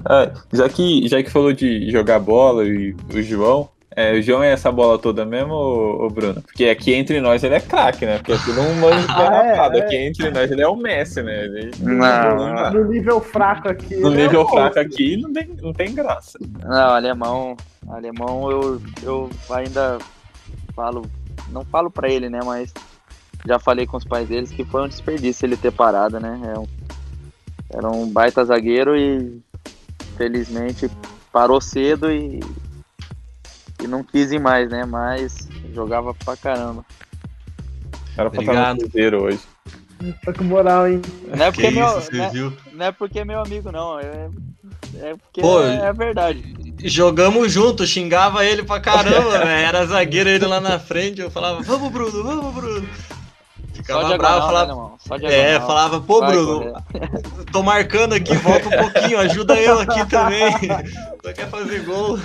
Ah, 0.05 0.30
já, 0.53 0.68
que, 0.68 1.09
já 1.09 1.20
que 1.22 1.30
falou 1.30 1.53
de 1.53 1.90
jogar 1.90 2.20
bola 2.20 2.64
e 2.64 2.94
o 3.12 3.22
João, 3.22 3.68
é, 3.97 4.12
o 4.12 4.22
João 4.22 4.42
é 4.42 4.53
essa 4.53 4.70
bola 4.70 4.99
toda 4.99 5.24
mesmo, 5.24 5.55
ô, 5.55 6.11
Bruno? 6.11 6.42
Porque 6.42 6.66
aqui 6.66 6.92
entre 6.92 7.18
nós 7.20 7.42
ele 7.42 7.55
é 7.55 7.61
craque, 7.61 8.05
né? 8.05 8.18
Porque 8.18 8.32
aqui 8.34 8.53
não 8.53 8.74
manda 8.74 9.01
de 9.01 9.12
Ah, 9.12 9.42
é, 9.44 9.78
é. 9.78 9.80
Aqui 9.82 9.97
entre 9.97 10.30
nós 10.30 10.51
ele 10.51 10.61
é 10.62 10.68
o 10.68 10.76
Messi, 10.76 11.22
né? 11.22 11.44
Ele- 11.47 11.70
Não, 11.80 12.70
No 12.72 12.84
nível 12.84 13.20
fraco 13.20 13.68
aqui. 13.68 13.97
no 13.97 14.11
né, 14.11 14.16
nível 14.24 14.44
pô? 14.44 14.53
fraco 14.53 14.78
aqui 14.78 15.16
não 15.16 15.32
tem, 15.32 15.49
não 15.62 15.72
tem 15.72 15.94
graça. 15.94 16.38
Não, 16.62 16.90
alemão, 16.94 17.57
alemão 17.88 18.51
eu, 18.51 18.82
eu 19.03 19.30
ainda 19.51 19.99
falo, 20.74 21.03
não 21.51 21.64
falo 21.64 21.90
pra 21.90 22.09
ele, 22.11 22.28
né, 22.28 22.40
mas 22.44 22.72
já 23.47 23.59
falei 23.59 23.86
com 23.86 23.97
os 23.97 24.05
pais 24.05 24.28
deles 24.28 24.51
que 24.51 24.62
foi 24.64 24.82
um 24.82 24.88
desperdício 24.88 25.47
ele 25.47 25.57
ter 25.57 25.70
parado, 25.72 26.20
né? 26.20 26.53
É 26.55 26.59
um- 26.59 26.66
era 27.72 27.88
um 27.90 28.07
baita 28.09 28.44
zagueiro 28.44 28.94
e 28.97 29.40
felizmente 30.16 30.88
parou 31.32 31.61
cedo 31.61 32.11
e, 32.11 32.40
e 33.82 33.86
não 33.86 34.02
quis 34.02 34.32
ir 34.32 34.38
mais, 34.40 34.68
né? 34.70 34.84
Mas 34.84 35.48
jogava 35.74 36.14
pra 36.14 36.36
caramba. 36.36 36.84
Era 38.16 38.30
pra 38.30 38.40
estar 38.40 38.52
Obrigado. 38.52 38.74
no 38.76 38.80
Cruzeiro 38.82 39.22
hoje. 39.24 39.40
Tá 40.24 40.32
com 40.32 40.44
moral, 40.44 40.86
hein? 40.88 41.00
Não 41.26 41.46
é 41.46 41.50
Que 41.52 41.62
porque, 41.62 41.70
meu, 41.70 41.86
isso, 41.86 42.00
você 42.02 42.16
não 42.16 42.24
é- 42.24 42.52
não 42.72 42.86
é 42.86 42.92
porque 42.92 43.18
é 43.20 43.24
meu 43.24 43.40
amigo, 43.40 43.72
não. 43.72 43.98
É, 43.98 44.28
é 45.00 45.14
porque 45.16 45.40
Pô, 45.40 45.62
é, 45.62 45.86
é 45.86 45.92
verdade. 45.92 46.54
jogamos 46.84 47.50
junto, 47.50 47.86
xingava 47.86 48.44
ele 48.44 48.62
pra 48.62 48.78
caramba, 48.78 49.38
velho. 49.38 49.48
Era 49.48 49.86
zagueiro 49.86 50.28
ele 50.28 50.44
lá 50.46 50.60
na 50.60 50.78
frente, 50.78 51.20
eu 51.20 51.30
falava, 51.30 51.62
vamos, 51.62 51.90
Bruno, 51.90 52.22
vamos, 52.22 52.54
Bruno. 52.54 52.88
Ficava 53.72 54.16
bravo, 54.18 54.46
falava. 54.46 54.92
Né, 55.20 55.52
é, 55.54 55.60
falava, 55.60 56.00
pô, 56.00 56.20
Vai, 56.20 56.32
Bruno, 56.32 56.72
tô 57.52 57.62
marcando 57.62 58.14
aqui, 58.14 58.34
volta 58.36 58.68
um 58.68 58.90
pouquinho, 58.90 59.18
ajuda 59.18 59.54
eu 59.60 59.78
aqui 59.80 60.04
também. 60.06 60.50
Só 61.24 61.32
quer 61.32 61.48
fazer 61.48 61.84
gol. 61.84 62.18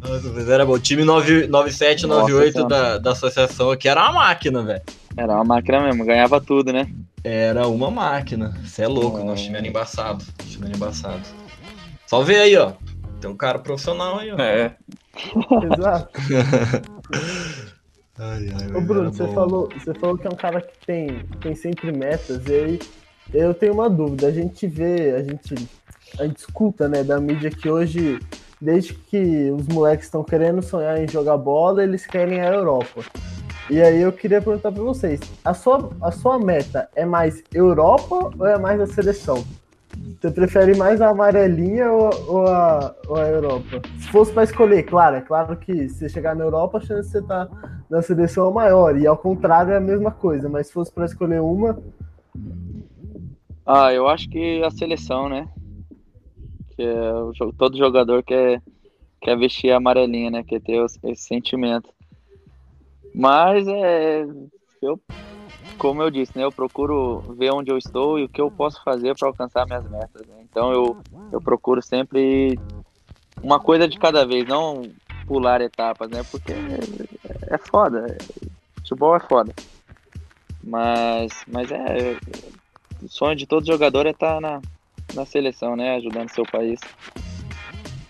Nossa, 0.00 0.30
mas 0.30 0.48
era 0.48 0.64
bom. 0.64 0.72
O 0.72 0.78
time 0.78 1.04
97, 1.04 2.06
98 2.06 2.64
da, 2.66 2.98
da 2.98 3.12
associação 3.12 3.70
aqui 3.70 3.88
era 3.88 4.02
uma 4.02 4.12
máquina, 4.12 4.62
velho. 4.62 4.82
Era 5.16 5.34
uma 5.34 5.44
máquina 5.44 5.82
mesmo, 5.82 6.04
ganhava 6.04 6.40
tudo, 6.40 6.72
né? 6.72 6.86
Era 7.24 7.66
uma 7.66 7.90
máquina. 7.90 8.54
Você 8.62 8.82
é 8.82 8.88
louco, 8.88 9.18
é... 9.18 9.24
nosso 9.24 9.42
time 9.42 9.56
era 9.56 9.66
embaçado. 9.66 10.24
Nosso 10.38 10.50
time 10.50 10.66
era 10.66 10.76
embaçado. 10.76 11.22
Só 12.06 12.22
ver 12.22 12.40
aí, 12.40 12.56
ó. 12.56 12.72
Tem 13.20 13.30
um 13.30 13.36
cara 13.36 13.58
profissional 13.58 14.18
aí, 14.18 14.30
ó. 14.30 14.36
É. 14.38 14.76
Exato. 15.74 16.10
ai, 18.18 18.48
ai, 18.60 18.76
Ô, 18.76 18.80
Bruno, 18.80 19.12
você 19.12 19.26
falou, 19.28 19.68
você 19.76 19.94
falou 19.94 20.18
que 20.18 20.26
é 20.26 20.30
um 20.30 20.36
cara 20.36 20.60
que 20.60 20.86
tem, 20.86 21.24
tem 21.40 21.54
sempre 21.54 21.90
metas, 21.90 22.46
e 22.46 22.54
aí 22.54 22.78
eu 23.32 23.54
tenho 23.54 23.72
uma 23.72 23.88
dúvida. 23.88 24.28
A 24.28 24.32
gente 24.32 24.66
vê, 24.66 25.12
a 25.12 25.22
gente, 25.22 25.54
a 26.18 26.26
gente 26.26 26.36
escuta, 26.36 26.88
né, 26.88 27.02
da 27.02 27.18
mídia 27.18 27.50
que 27.50 27.68
hoje, 27.68 28.20
desde 28.60 28.94
que 28.94 29.50
os 29.50 29.66
moleques 29.66 30.06
estão 30.06 30.24
querendo 30.24 30.62
sonhar 30.62 31.02
em 31.02 31.08
jogar 31.08 31.36
bola, 31.36 31.82
eles 31.82 32.06
querem 32.06 32.40
a 32.40 32.48
Europa. 32.48 33.02
E 33.68 33.80
aí 33.82 34.00
eu 34.00 34.12
queria 34.12 34.40
perguntar 34.40 34.70
para 34.70 34.82
vocês, 34.82 35.20
a 35.44 35.52
sua, 35.52 35.90
a 36.00 36.12
sua 36.12 36.38
meta 36.38 36.88
é 36.94 37.04
mais 37.04 37.42
Europa 37.52 38.30
ou 38.38 38.46
é 38.46 38.58
mais 38.58 38.80
a 38.80 38.86
seleção? 38.86 39.44
Você 40.20 40.30
prefere 40.30 40.76
mais 40.76 41.00
a 41.00 41.08
amarelinha 41.08 41.90
ou, 41.90 42.10
ou, 42.28 42.46
a, 42.46 42.94
ou 43.08 43.16
a 43.16 43.28
Europa? 43.28 43.82
Se 43.98 44.08
fosse 44.08 44.32
para 44.32 44.44
escolher, 44.44 44.82
claro, 44.84 45.16
é 45.16 45.20
claro 45.20 45.56
que 45.56 45.88
se 45.88 46.08
chegar 46.08 46.36
na 46.36 46.44
Europa, 46.44 46.78
a 46.78 46.80
chance 46.80 47.06
de 47.06 47.12
você 47.12 47.18
estar 47.18 47.46
tá 47.46 47.80
na 47.90 48.02
seleção 48.02 48.48
é 48.48 48.52
maior. 48.52 48.98
E 48.98 49.06
ao 49.06 49.16
contrário 49.16 49.72
é 49.72 49.76
a 49.76 49.80
mesma 49.80 50.10
coisa, 50.10 50.48
mas 50.48 50.68
se 50.68 50.72
fosse 50.72 50.92
para 50.92 51.06
escolher 51.06 51.40
uma. 51.40 51.78
Ah, 53.64 53.92
eu 53.92 54.06
acho 54.06 54.28
que 54.28 54.62
a 54.62 54.70
seleção, 54.70 55.28
né? 55.28 55.48
Que 56.76 56.82
é, 56.82 57.52
todo 57.56 57.76
jogador 57.76 58.22
quer, 58.22 58.62
quer 59.20 59.36
vestir 59.36 59.72
a 59.72 59.78
amarelinha, 59.78 60.30
né? 60.30 60.44
Quer 60.44 60.60
ter 60.60 60.84
esse 60.84 61.16
sentimento. 61.16 61.88
Mas 63.14 63.66
é. 63.66 64.26
Eu 64.82 65.00
como 65.78 66.02
eu 66.02 66.10
disse, 66.10 66.36
né, 66.36 66.44
eu 66.44 66.52
procuro 66.52 67.20
ver 67.36 67.52
onde 67.52 67.70
eu 67.70 67.76
estou 67.76 68.18
e 68.18 68.24
o 68.24 68.28
que 68.28 68.40
eu 68.40 68.50
posso 68.50 68.82
fazer 68.82 69.14
para 69.14 69.28
alcançar 69.28 69.66
minhas 69.66 69.88
metas. 69.88 70.26
Né? 70.26 70.36
Então 70.42 70.72
eu, 70.72 70.96
eu 71.32 71.40
procuro 71.40 71.82
sempre 71.82 72.58
uma 73.42 73.60
coisa 73.60 73.86
de 73.86 73.98
cada 73.98 74.24
vez, 74.26 74.46
não 74.46 74.82
pular 75.26 75.60
etapas, 75.60 76.08
né? 76.08 76.22
Porque 76.30 76.52
é, 76.52 77.54
é 77.54 77.58
foda. 77.58 78.16
Futebol 78.76 79.16
é 79.16 79.20
foda. 79.20 79.52
Mas, 80.62 81.32
mas 81.46 81.70
é. 81.70 82.16
O 83.02 83.08
sonho 83.08 83.36
de 83.36 83.46
todo 83.46 83.66
jogador 83.66 84.06
é 84.06 84.10
estar 84.10 84.34
tá 84.34 84.40
na, 84.40 84.62
na 85.16 85.26
seleção, 85.26 85.74
né? 85.74 85.96
Ajudando 85.96 86.30
seu 86.30 86.44
país. 86.44 86.78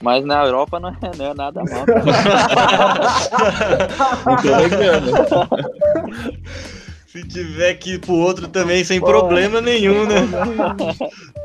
Mas 0.02 0.24
na 0.24 0.44
Europa 0.44 0.78
não 0.78 0.90
é, 0.90 0.94
não 1.16 1.26
é 1.26 1.34
nada 1.34 1.62
mal. 1.64 1.86
Se 7.06 7.26
tiver 7.26 7.74
que 7.74 7.94
ir 7.94 8.00
pro 8.00 8.14
outro 8.14 8.46
também, 8.46 8.84
sem 8.84 9.00
problema 9.00 9.60
nenhum, 9.62 10.06
né? 10.06 10.28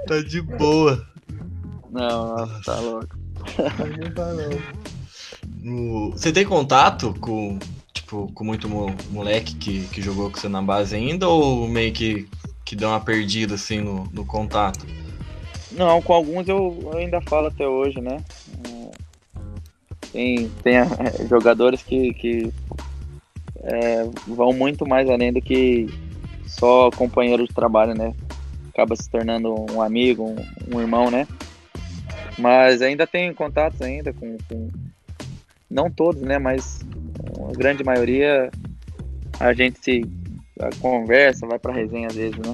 tá 0.06 0.20
de 0.20 0.42
boa. 0.42 1.02
Não, 1.90 2.46
tá 2.64 2.78
louco. 2.80 3.18
Você 6.12 6.34
tem 6.34 6.46
contato 6.46 7.16
com, 7.22 7.58
tipo, 7.94 8.30
com 8.34 8.44
muito 8.44 8.68
moleque 9.12 9.56
que, 9.56 9.88
que 9.88 10.02
jogou 10.02 10.30
com 10.30 10.38
você 10.38 10.50
na 10.50 10.62
base 10.62 10.94
ainda 10.94 11.30
ou 11.30 11.70
meio 11.70 11.94
que, 11.94 12.28
que 12.66 12.76
deu 12.76 12.90
uma 12.90 13.00
perdida 13.00 13.56
assim 13.56 13.80
no, 13.80 14.10
no 14.12 14.26
contato? 14.26 14.86
Não, 15.72 16.02
com 16.02 16.14
alguns 16.14 16.48
eu 16.48 16.92
ainda 16.96 17.22
falo 17.22 17.48
até 17.48 17.68
hoje, 17.68 18.02
né? 18.02 18.18
Tem, 20.12 20.50
tem 20.62 20.78
é, 20.78 20.86
jogadores 21.30 21.82
que, 21.82 22.14
que 22.14 22.54
é, 23.64 24.04
vão 24.28 24.52
muito 24.52 24.86
mais 24.86 25.10
além 25.10 25.32
do 25.32 25.42
que 25.42 25.88
só 26.46 26.92
companheiro 26.92 27.48
de 27.48 27.54
trabalho, 27.54 27.94
né? 27.94 28.14
Acaba 28.74 28.96
se 28.96 29.10
tornando 29.10 29.54
um 29.72 29.82
amigo, 29.82 30.24
um, 30.24 30.76
um 30.76 30.82
irmão, 30.82 31.10
né? 31.10 31.28
Mas 32.38 32.82
ainda 32.82 33.08
tem 33.08 33.34
contatos 33.34 33.82
ainda 33.82 34.12
com, 34.14 34.38
com, 34.50 34.70
não 35.70 35.90
todos, 35.90 36.22
né? 36.22 36.38
Mas 36.38 36.82
a 37.50 37.58
grande 37.58 37.84
maioria 37.84 38.52
a 39.40 39.54
gente 39.54 39.80
se 39.80 40.02
a 40.60 40.70
conversa, 40.80 41.48
vai 41.48 41.58
pra 41.58 41.74
resenha 41.74 42.08
às 42.08 42.16
vezes, 42.16 42.38
né? 42.38 42.54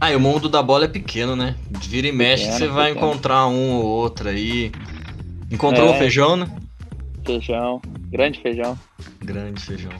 Ah, 0.00 0.10
e 0.10 0.16
o 0.16 0.20
mundo 0.20 0.48
da 0.48 0.62
bola 0.62 0.86
é 0.86 0.88
pequeno, 0.88 1.36
né? 1.36 1.56
Vira 1.82 2.06
e 2.06 2.12
mexe, 2.12 2.44
pequeno, 2.44 2.58
você 2.58 2.68
vai 2.68 2.92
pequeno. 2.92 3.06
encontrar 3.06 3.46
um 3.46 3.74
ou 3.74 3.84
outro 3.84 4.28
aí. 4.28 4.72
Encontrou 5.50 5.88
é, 5.88 5.90
o 5.90 5.98
feijão, 5.98 6.36
né? 6.36 6.46
Feijão, 7.26 7.82
grande 8.10 8.40
feijão. 8.40 8.78
Grande 9.20 9.60
feijão 9.60 9.92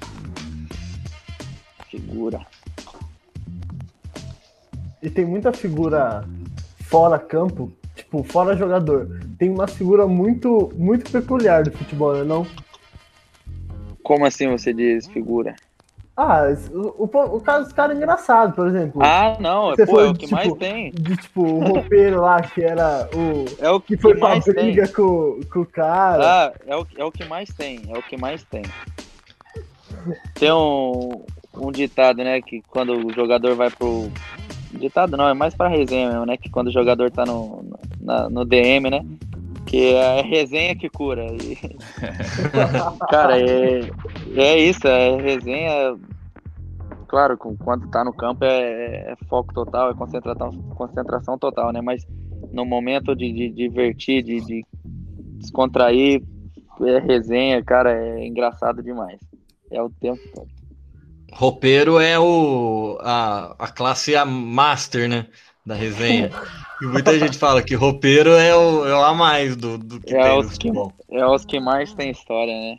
figura. 1.91 2.47
E 5.03 5.11
tem 5.11 5.25
muita 5.25 5.53
figura 5.53 6.25
fora 6.85 7.19
campo, 7.19 7.73
tipo, 7.95 8.23
fora 8.23 8.57
jogador. 8.57 9.21
Tem 9.39 9.51
uma 9.51 9.67
figura 9.67 10.07
muito, 10.07 10.73
muito 10.77 11.11
peculiar 11.11 11.65
do 11.65 11.73
futebol, 11.73 12.15
né, 12.15 12.25
não? 12.25 12.47
Como 14.03 14.25
assim 14.25 14.49
você 14.49 14.73
diz 14.73 15.07
figura? 15.09 15.57
Ah, 16.23 16.55
o, 16.71 17.05
o, 17.05 17.37
o 17.37 17.41
caso 17.41 17.65
dos 17.65 17.73
caras 17.73 17.97
engraçado, 17.97 18.55
por 18.55 18.69
exemplo. 18.69 19.01
Ah, 19.03 19.39
não, 19.41 19.73
é, 19.73 19.87
pô, 19.87 20.03
é 20.03 20.11
o 20.11 20.13
que 20.13 20.27
tipo, 20.27 20.35
mais 20.35 20.53
tem. 20.53 20.91
De, 20.91 21.17
tipo, 21.17 21.43
o 21.43 21.61
roupeiro 21.61 22.21
lá, 22.21 22.43
que 22.43 22.63
era 22.63 23.09
o. 23.15 23.47
É 23.59 23.71
o 23.71 23.81
que, 23.81 23.97
que 23.97 24.03
foi 24.03 24.15
que 24.15 24.21
mais 24.21 24.45
briga 24.45 24.85
tem. 24.85 24.95
Com, 24.95 25.41
com 25.51 25.61
o 25.61 25.67
cara. 25.67 26.23
Ah, 26.23 26.53
é 26.67 26.77
o, 26.77 26.87
é 26.99 27.05
o 27.07 27.11
que 27.11 27.25
mais 27.25 27.49
tem, 27.49 27.81
é 27.89 27.97
o 27.97 28.03
que 28.03 28.19
mais 28.19 28.45
tem. 28.45 28.61
Tem 30.35 30.53
um, 30.53 31.23
um 31.55 31.73
ditado, 31.73 32.19
né? 32.19 32.43
Que 32.43 32.63
quando 32.69 33.07
o 33.07 33.11
jogador 33.15 33.55
vai 33.55 33.71
pro. 33.71 34.11
Ditado 34.73 35.17
não, 35.17 35.27
é 35.27 35.33
mais 35.33 35.55
pra 35.55 35.69
resenha 35.69 36.11
mesmo, 36.11 36.27
né? 36.27 36.37
Que 36.37 36.51
quando 36.51 36.67
o 36.67 36.73
jogador 36.73 37.11
tá 37.11 37.25
no, 37.25 37.65
na, 37.99 38.29
no 38.29 38.45
DM, 38.45 38.91
né? 38.91 39.03
Que 39.67 39.95
é 39.95 40.23
resenha 40.23 40.75
que 40.77 40.89
cura. 40.89 41.27
E... 41.27 41.57
Cara, 43.11 43.41
é, 43.41 43.91
é 44.37 44.59
isso, 44.59 44.87
é 44.87 45.17
resenha. 45.21 45.97
Claro, 47.07 47.37
quando 47.37 47.89
tá 47.89 48.05
no 48.05 48.13
campo 48.13 48.45
é, 48.45 49.13
é 49.13 49.17
foco 49.29 49.53
total, 49.53 49.91
é 49.91 49.95
concentração, 49.95 50.51
concentração 50.77 51.39
total, 51.39 51.73
né? 51.73 51.81
Mas 51.81 52.07
no 52.53 52.65
momento 52.65 53.15
de, 53.15 53.33
de 53.33 53.51
divertir, 53.51 54.23
de, 54.23 54.41
de 54.41 54.65
descontrair, 55.39 56.23
é 56.83 56.99
resenha, 56.99 57.63
cara, 57.63 57.93
é 57.93 58.27
engraçado 58.27 58.83
demais. 58.83 59.21
É 59.71 59.83
o 59.83 59.91
tempo 59.91 60.21
todo. 60.35 60.49
Roupeiro 61.33 62.01
é 62.01 62.19
o, 62.19 62.99
a, 63.01 63.55
a 63.59 63.69
classe 63.69 64.17
A 64.17 64.25
master, 64.25 65.09
né? 65.09 65.27
Da 65.71 65.77
resenha. 65.77 66.33
E 66.83 66.85
muita 66.85 67.17
gente 67.17 67.39
fala 67.39 67.63
que 67.63 67.77
roupeiro 67.77 68.31
é 68.31 68.53
o, 68.57 68.85
é 68.85 68.93
o 68.93 69.05
a 69.05 69.15
mais 69.15 69.55
do, 69.55 69.79
do 69.79 70.01
que 70.01 70.17
é 70.17 70.21
tem 70.21 70.39
os 70.41 70.59
que, 70.59 70.69
É 71.13 71.27
os 71.27 71.45
que 71.45 71.61
mais 71.61 71.95
tem 71.95 72.11
história, 72.11 72.53
né? 72.53 72.79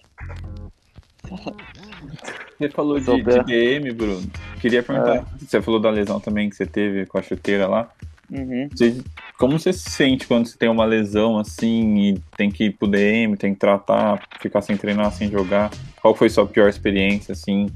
Você 2.60 2.68
falou 2.68 3.00
de, 3.00 3.24
de, 3.24 3.44
DM, 3.46 3.94
Bruno. 3.94 4.30
Queria 4.60 4.84
perguntar. 4.84 5.20
É. 5.20 5.26
Você 5.40 5.62
falou 5.62 5.80
da 5.80 5.90
lesão 5.90 6.20
também 6.20 6.50
que 6.50 6.56
você 6.58 6.66
teve 6.66 7.06
com 7.06 7.18
a 7.18 7.22
chuteira 7.22 7.66
lá. 7.66 7.90
Uhum. 8.30 8.68
Você, 8.76 9.02
como 9.40 9.58
você 9.58 9.72
se 9.72 9.90
sente 9.90 10.28
quando 10.28 10.48
você 10.48 10.58
tem 10.58 10.68
uma 10.68 10.84
lesão 10.84 11.38
assim 11.38 11.98
e 11.98 12.20
tem 12.36 12.52
que 12.52 12.66
ir 12.66 12.72
pro 12.72 12.90
DM, 12.90 13.38
tem 13.38 13.54
que 13.54 13.60
tratar, 13.62 14.22
ficar 14.42 14.62
sem 14.62 14.76
treinar, 14.76 15.14
sem 15.14 15.32
jogar? 15.32 15.72
Qual 16.02 16.14
foi 16.14 16.30
sua 16.30 16.46
pior 16.46 16.68
experiência, 16.68 17.32
assim? 17.32 17.68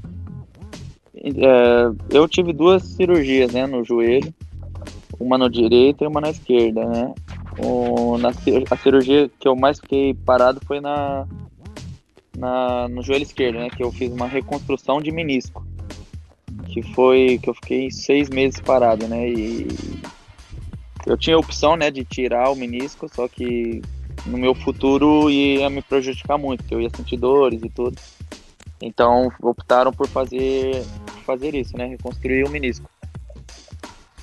É, 1.14 1.90
eu 2.10 2.28
tive 2.28 2.52
duas 2.52 2.82
cirurgias, 2.82 3.52
né, 3.54 3.66
no 3.66 3.82
joelho, 3.82 4.34
uma 5.18 5.38
no 5.38 5.48
direito 5.48 6.04
e 6.04 6.06
uma 6.06 6.20
na 6.20 6.30
esquerda, 6.30 6.84
né. 6.84 7.14
O, 7.58 8.18
na, 8.18 8.30
a 8.70 8.76
cirurgia 8.76 9.30
que 9.40 9.48
eu 9.48 9.56
mais 9.56 9.80
fiquei 9.80 10.12
parado 10.12 10.60
foi 10.66 10.80
na, 10.80 11.26
na, 12.36 12.88
no 12.88 13.02
joelho 13.02 13.22
esquerdo, 13.22 13.58
né, 13.58 13.70
que 13.70 13.82
eu 13.82 13.90
fiz 13.90 14.12
uma 14.12 14.26
reconstrução 14.26 15.00
de 15.00 15.10
menisco, 15.10 15.66
que 16.66 16.82
foi 16.82 17.38
que 17.42 17.48
eu 17.48 17.54
fiquei 17.54 17.90
seis 17.90 18.28
meses 18.28 18.60
parado, 18.60 19.08
né, 19.08 19.28
e 19.28 19.68
eu 21.06 21.16
tinha 21.16 21.36
a 21.36 21.38
opção, 21.38 21.76
né, 21.76 21.90
de 21.90 22.04
tirar 22.04 22.50
o 22.50 22.56
menisco, 22.56 23.08
só 23.08 23.26
que 23.26 23.80
no 24.26 24.36
meu 24.36 24.54
futuro 24.54 25.30
ia 25.30 25.70
me 25.70 25.80
prejudicar 25.80 26.36
muito, 26.36 26.64
eu 26.70 26.80
ia 26.80 26.90
sentir 26.90 27.16
dores 27.16 27.62
e 27.62 27.70
tudo. 27.70 27.96
Então 28.82 29.32
optaram 29.40 29.92
por 29.92 30.06
fazer 30.08 30.84
fazer 31.24 31.54
isso, 31.54 31.76
né? 31.76 31.86
Reconstruir 31.86 32.44
o 32.44 32.50
menisco. 32.50 32.88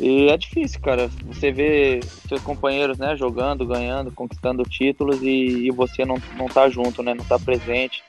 E 0.03 0.27
é 0.27 0.35
difícil, 0.35 0.81
cara. 0.81 1.09
Você 1.27 1.49
vê 1.49 2.01
seus 2.27 2.41
companheiros, 2.41 2.97
né, 2.97 3.15
jogando, 3.15 3.65
ganhando, 3.65 4.11
conquistando 4.11 4.65
títulos 4.65 5.21
e, 5.21 5.67
e 5.67 5.71
você 5.71 6.03
não, 6.03 6.17
não 6.35 6.47
tá 6.47 6.67
junto, 6.67 7.01
né? 7.01 7.13
Não 7.13 7.23
tá 7.23 7.39
presente, 7.39 8.03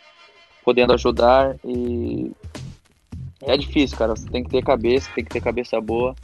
podendo 0.64 0.92
ajudar. 0.92 1.54
E 1.64 2.32
é 3.42 3.56
difícil, 3.56 3.96
cara. 3.96 4.16
Você 4.16 4.28
tem 4.28 4.42
que 4.42 4.50
ter 4.50 4.64
cabeça, 4.64 5.08
tem 5.14 5.24
que 5.24 5.30
ter 5.30 5.40
cabeça 5.40 5.80
boa. 5.80 6.16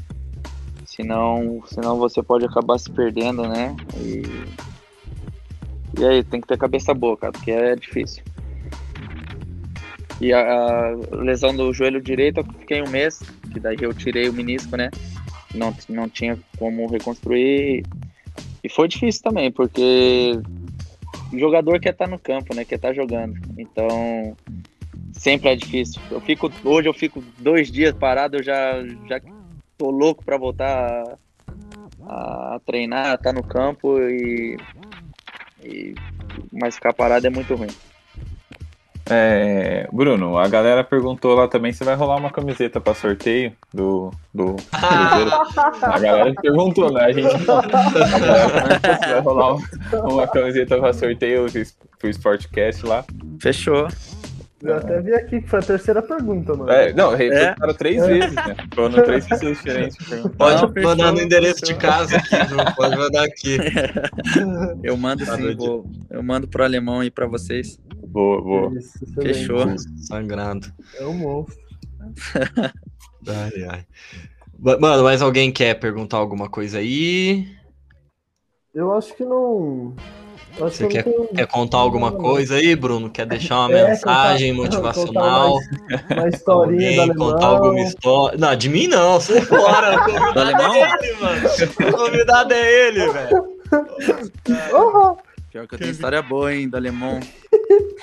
Senão, 0.85 1.63
senão 1.67 1.97
você 1.99 2.21
pode 2.21 2.45
acabar 2.45 2.77
se 2.77 2.91
perdendo, 2.91 3.47
né? 3.47 3.77
E, 3.97 4.23
e 6.01 6.05
aí, 6.05 6.25
tem 6.25 6.41
que 6.41 6.49
ter 6.49 6.59
cabeça 6.59 6.93
boa, 6.93 7.17
cara, 7.17 7.31
porque 7.33 7.53
é 7.53 7.77
difícil. 7.77 8.25
E 10.21 10.33
a, 10.33 10.41
a 10.41 10.97
lesão 11.13 11.55
do 11.55 11.73
joelho 11.73 12.03
direito, 12.03 12.41
eu 12.41 12.45
fiquei 12.59 12.83
um 12.83 12.91
mês, 12.91 13.23
que 13.53 13.61
daí 13.61 13.77
eu 13.81 13.95
tirei 13.95 14.29
o 14.29 14.33
menisco, 14.33 14.77
né? 14.77 14.91
Não, 15.55 15.75
não 15.89 16.09
tinha 16.09 16.39
como 16.59 16.87
reconstruir. 16.87 17.85
E 18.63 18.69
foi 18.69 18.89
difícil 18.89 19.23
também, 19.23 19.51
porque 19.51 20.33
o 21.33 21.39
jogador 21.39 21.81
quer 21.81 21.91
estar 21.91 22.07
no 22.07 22.19
campo, 22.19 22.55
né? 22.55 22.65
Quer 22.65 22.77
estar 22.77 22.93
jogando. 22.93 23.35
Então, 23.59 24.37
sempre 25.13 25.51
é 25.51 25.57
difícil. 25.57 26.01
Eu 26.11 26.21
fico, 26.21 26.51
hoje 26.65 26.89
eu 26.89 26.95
fico 26.95 27.23
dois 27.39 27.71
dias 27.71 27.95
parado, 27.95 28.37
eu 28.37 28.43
já, 28.43 28.83
já 29.09 29.21
tô 29.77 29.91
louco 29.91 30.25
para 30.25 30.37
voltar 30.37 31.19
a, 32.07 32.55
a 32.57 32.61
treinar, 32.65 33.15
estar 33.15 33.33
no 33.33 33.43
campo 33.43 33.99
e, 33.99 34.57
e 35.65 35.95
mas 36.53 36.75
ficar 36.75 36.93
parado 36.93 37.27
é 37.27 37.31
muito 37.31 37.55
ruim. 37.55 37.71
É, 39.11 39.89
Bruno, 39.93 40.39
a 40.39 40.47
galera 40.47 40.85
perguntou 40.85 41.35
lá 41.35 41.49
também 41.49 41.73
se 41.73 41.83
vai 41.83 41.97
rolar 41.97 42.17
uma 42.17 42.31
camiseta 42.31 42.81
para 42.81 42.95
sorteio 42.95 43.53
do, 43.75 44.13
do 44.33 44.55
Cruzeiro. 44.55 45.31
a 45.83 45.99
galera 45.99 46.33
perguntou, 46.41 46.93
né? 46.93 47.07
A 47.07 47.13
gente 47.13 47.37
se 47.39 47.45
vai 47.45 49.21
rolar 49.21 49.55
uma, 49.55 49.67
uma 50.09 50.27
camiseta 50.29 50.79
para 50.79 50.93
sorteio 50.93 51.47
pro 51.99 52.09
Sportcast 52.09 52.87
lá. 52.87 53.05
Fechou. 53.41 53.89
Eu 54.63 54.75
até 54.75 55.01
vi 55.01 55.15
aqui 55.15 55.41
que 55.41 55.49
foi 55.49 55.59
a 55.59 55.63
terceira 55.63 56.03
pergunta, 56.03 56.55
mano. 56.55 56.71
É, 56.71 56.93
não, 56.93 57.15
reperguntaram 57.15 57.73
é. 57.73 57.77
três 57.77 58.07
vezes, 58.07 58.35
né? 58.35 58.57
Foram 58.75 58.93
três 59.05 59.27
pessoas 59.27 59.57
diferentes. 59.57 59.97
Pode 60.37 60.63
não, 60.63 60.83
mandar 60.83 61.13
no 61.13 61.21
endereço 61.21 61.61
fechou. 61.61 61.75
de 61.75 61.81
casa 61.81 62.17
aqui? 62.17 62.75
Pode 62.77 62.97
mandar 62.97 63.25
aqui. 63.25 63.57
Eu 64.85 64.97
mando 64.99 65.25
sim, 65.25 65.57
vou, 65.57 65.91
eu 66.11 66.23
mando 66.23 66.49
pro 66.49 66.65
alemão 66.65 67.01
aí 67.01 67.11
pra 67.11 67.27
vocês. 67.27 67.79
Boa, 68.07 68.43
boa. 68.43 68.79
Isso, 68.79 68.99
Fechou. 69.15 69.79
Sangrando. 69.79 70.67
É 70.99 71.07
um 71.07 71.15
monstro. 71.15 71.57
ai, 73.29 73.65
ai. 73.69 73.87
Mano, 74.59 75.05
mais 75.05 75.23
alguém 75.23 75.53
quer 75.53 75.75
perguntar 75.75 76.19
alguma 76.19 76.49
coisa 76.49 76.79
aí? 76.79 77.47
Eu 78.75 78.93
acho 78.93 79.15
que 79.15 79.25
não. 79.25 79.95
Você 80.59 80.87
quer, 80.89 81.05
tenho... 81.05 81.29
quer 81.29 81.47
contar 81.47 81.79
alguma 81.79 82.13
coisa 82.13 82.57
aí, 82.57 82.75
Bruno? 82.75 83.11
Quer 83.11 83.27
deixar 83.27 83.67
uma 83.67 83.73
é, 83.79 83.89
mensagem 83.89 84.55
contar, 84.55 84.63
motivacional? 84.63 85.55
Uma, 85.55 86.21
uma 86.21 86.29
historinha 86.29 87.01
Alguém, 87.03 87.17
contar 87.17 87.47
alguma 87.47 87.81
história? 87.81 88.39
Não, 88.39 88.57
de 88.57 88.69
mim 88.69 88.87
não, 88.87 89.21
sai 89.21 89.41
fora. 89.43 90.01
O 90.11 90.33
convidado 90.33 90.93
é 90.93 90.99
ele, 90.99 91.17
mano. 91.21 91.49
O 91.89 91.93
convidado 91.93 92.55
é 92.55 92.89
ele, 92.89 93.11
velho. 93.11 93.61
Pior 95.51 95.67
que 95.67 95.75
eu 95.75 95.79
tenho 95.79 95.91
história 95.91 96.23
boa, 96.23 96.55
hein, 96.55 96.69
do 96.69 96.77
alemão. 96.77 97.19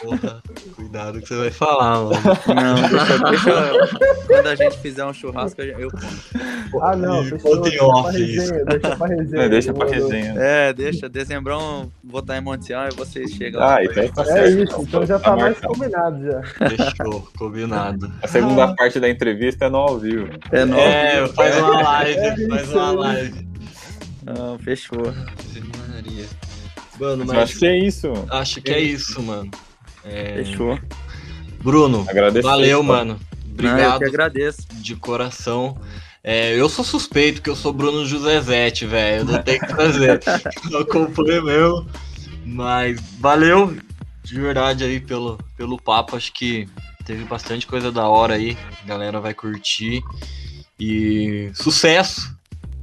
Porra, 0.02 0.42
cuidado 0.76 1.20
que 1.20 1.28
você 1.28 1.36
vai 1.36 1.52
falar, 1.52 2.04
mano. 2.04 2.12
Não, 2.56 2.90
deixa, 2.90 3.18
deixa 3.30 4.28
quando 4.28 4.48
a 4.48 4.56
gente 4.56 4.78
fizer 4.78 5.06
um 5.06 5.14
churrasco, 5.14 5.62
eu 5.62 5.92
conto. 5.92 6.84
Ah, 6.84 6.96
não. 6.96 7.24
Deixa 7.24 7.84
off 7.84 8.18
isso. 8.18 8.54
Deixa 8.66 8.96
pra 8.96 9.08
resenha. 9.08 9.44
É, 9.44 9.50
deixa 9.50 9.74
pra 9.74 9.88
resenha. 9.88 10.36
É, 10.38 10.74
deixa. 10.74 11.10
Dezembrão, 11.10 11.92
vou 12.04 12.22
estar 12.22 12.38
em 12.38 12.42
Monteão 12.42 12.88
e 12.88 12.96
vocês 12.96 13.32
chegam 13.32 13.62
ah, 13.62 13.66
lá. 13.66 13.84
Então 13.84 14.08
tá 14.10 14.38
é 14.38 14.50
isso, 14.50 14.82
então 14.82 15.06
já 15.06 15.20
tá, 15.20 15.32
tá 15.32 15.36
mais 15.36 15.60
combinado 15.60 16.24
já. 16.24 16.42
Fechou, 16.70 17.28
combinado. 17.38 18.12
A 18.22 18.28
segunda 18.28 18.66
ah. 18.66 18.76
parte 18.76 19.00
da 19.00 19.10
entrevista 19.10 19.66
é 19.66 19.70
no 19.70 19.78
ao 19.78 19.98
vivo. 19.98 20.30
É 20.52 20.64
no 20.66 20.78
É, 20.78 21.28
faz 21.30 21.58
uma 21.58 21.82
live, 21.82 22.20
é 22.20 22.48
faz 22.48 22.74
uma 22.74 22.92
live. 22.92 23.48
Não, 24.24 24.60
fechou. 24.60 25.14
Maria. 25.94 26.26
Mano, 27.00 27.26
mas. 27.26 27.38
Acho 27.38 27.60
que 27.60 27.66
é 27.66 27.78
isso. 27.78 28.14
Acho 28.30 28.62
que 28.62 28.72
é 28.72 28.80
isso, 28.80 29.22
mano. 29.22 29.52
É... 30.04 30.44
Fechou. 30.44 30.80
Bruno, 31.62 32.06
Agradecer, 32.08 32.44
valeu, 32.44 32.82
mano. 32.84 33.20
Obrigado. 33.52 33.78
Não, 33.78 33.94
eu 33.94 34.00
que 34.00 34.06
agradeço. 34.06 34.68
De 34.74 34.96
coração. 34.96 35.78
É, 36.24 36.54
eu 36.56 36.68
sou 36.70 36.84
suspeito, 36.84 37.42
que 37.42 37.50
eu 37.50 37.56
sou 37.56 37.74
Bruno 37.74 38.06
Josezete, 38.06 38.86
velho. 38.86 39.22
Eu 39.22 39.26
não 39.26 39.42
tenho 39.42 39.60
que 39.60 39.74
fazer. 39.74 40.20
eu 40.72 40.80
acompanho 40.80 41.44
mesmo. 41.44 41.90
Mas 42.46 43.00
valeu 43.20 43.76
de 44.24 44.40
verdade 44.40 44.84
aí 44.84 45.00
pelo, 45.00 45.40
pelo 45.56 45.82
papo. 45.82 46.16
Acho 46.16 46.32
que 46.34 46.68
teve 47.06 47.24
bastante 47.24 47.66
coisa 47.66 47.92
da 47.92 48.08
hora 48.08 48.36
aí. 48.36 48.58
A 48.84 48.88
galera 48.88 49.20
vai 49.20 49.34
curtir. 49.34 50.02
E 50.80 51.50
sucesso! 51.54 52.36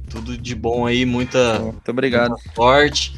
Tudo 0.09 0.37
de 0.37 0.53
bom 0.53 0.85
aí, 0.85 1.05
muita. 1.05 1.59
Muito 1.59 1.91
obrigado. 1.91 2.31
Muita 2.31 2.53
sorte 2.53 3.13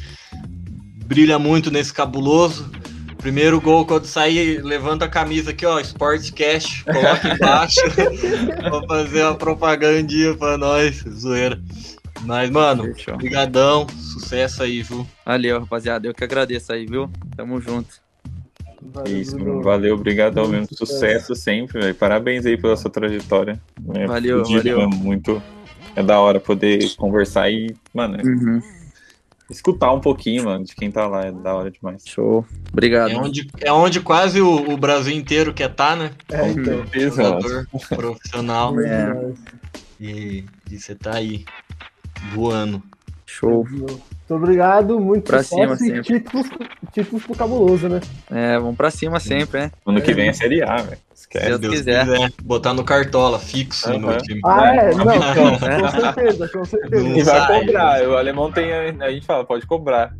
brilha 1.08 1.38
muito 1.38 1.70
nesse 1.70 1.92
cabuloso. 1.92 2.70
Primeiro 3.16 3.60
gol, 3.60 3.84
quando 3.84 4.04
sair, 4.04 4.62
levanta 4.62 5.06
a 5.06 5.08
camisa 5.08 5.50
aqui, 5.50 5.66
ó, 5.66 5.80
Sports 5.80 6.30
Cash, 6.30 6.84
coloca 6.84 7.34
embaixo. 7.34 7.80
Vou 8.70 8.86
fazer 8.86 9.24
uma 9.24 9.34
propagandinha 9.34 10.36
pra 10.36 10.56
nós, 10.56 11.02
zoeira. 11.08 11.58
Mas, 12.24 12.50
mano, 12.50 12.94
brigadão, 13.16 13.86
sucesso 13.88 14.62
aí, 14.62 14.82
viu? 14.82 15.06
Valeu, 15.24 15.60
rapaziada, 15.60 16.06
eu 16.06 16.14
que 16.14 16.22
agradeço 16.22 16.72
aí, 16.72 16.86
viu? 16.86 17.10
Tamo 17.36 17.60
junto. 17.60 17.88
Valeu, 18.80 19.20
Isso, 19.20 19.36
valeu, 19.62 19.94
obrigadão 19.94 20.46
mesmo. 20.46 20.68
Sucesso 20.72 21.34
sempre, 21.34 21.80
velho. 21.80 21.94
Parabéns 21.94 22.46
aí 22.46 22.56
pela 22.56 22.76
sua 22.76 22.90
trajetória. 22.90 23.60
É, 23.94 24.06
valeu, 24.06 24.44
valeu. 24.44 24.88
Muito, 24.88 25.42
é 25.96 26.02
da 26.02 26.20
hora 26.20 26.38
poder 26.38 26.94
conversar 26.96 27.50
e, 27.50 27.74
mano, 27.92 28.18
uhum 28.22 28.77
escutar 29.50 29.92
um 29.92 30.00
pouquinho, 30.00 30.44
mano, 30.44 30.64
de 30.64 30.74
quem 30.74 30.90
tá 30.90 31.06
lá. 31.06 31.26
É 31.26 31.32
da 31.32 31.54
hora 31.54 31.70
demais. 31.70 32.02
Show. 32.06 32.46
Obrigado. 32.72 33.10
É 33.10 33.16
onde, 33.16 33.48
é 33.60 33.72
onde 33.72 34.00
quase 34.00 34.40
o, 34.40 34.72
o 34.72 34.76
Brasil 34.76 35.14
inteiro 35.14 35.54
quer 35.54 35.70
estar, 35.70 35.90
tá, 35.90 35.96
né? 35.96 36.10
É, 36.30 36.50
então. 36.50 36.84
Jogador 36.92 37.66
profissional. 37.88 38.78
É. 38.80 39.32
E, 40.00 40.44
e 40.70 40.78
você 40.78 40.94
tá 40.94 41.16
aí, 41.16 41.44
voando. 42.34 42.82
Show. 43.26 43.66
Muito 44.28 44.34
obrigado, 44.34 45.00
muito 45.00 45.24
pra 45.24 45.42
cima 45.42 45.74
sempre. 45.74 46.02
títulos, 46.02 46.46
títulos 46.92 47.24
pro 47.24 47.34
cabuloso, 47.34 47.88
né? 47.88 47.98
É, 48.30 48.58
vamos 48.58 48.76
pra 48.76 48.90
cima 48.90 49.18
sempre, 49.18 49.60
né? 49.60 49.72
Ano 49.86 50.02
que 50.02 50.12
vem 50.12 50.28
é 50.28 50.32
Série 50.34 50.62
A, 50.62 50.76
velho. 50.76 50.98
Se 51.14 51.26
Deus, 51.32 51.58
Deus 51.58 51.74
quiser. 51.74 52.04
quiser. 52.06 52.32
Botar 52.42 52.74
no 52.74 52.84
cartola, 52.84 53.38
fixo 53.38 53.90
uhum. 53.90 54.00
no 54.00 54.18
time. 54.18 54.40
Ah, 54.44 54.76
é? 54.76 54.94
Não, 54.94 55.04
com 55.04 55.88
certeza, 56.14 56.48
com 56.48 56.64
certeza. 56.66 57.08
E 57.08 57.22
vai 57.22 57.60
cobrar. 57.60 58.02
O 58.06 58.16
alemão 58.18 58.52
tem. 58.52 58.70
A 58.70 59.10
gente 59.10 59.24
fala, 59.24 59.46
pode 59.46 59.66
cobrar. 59.66 60.14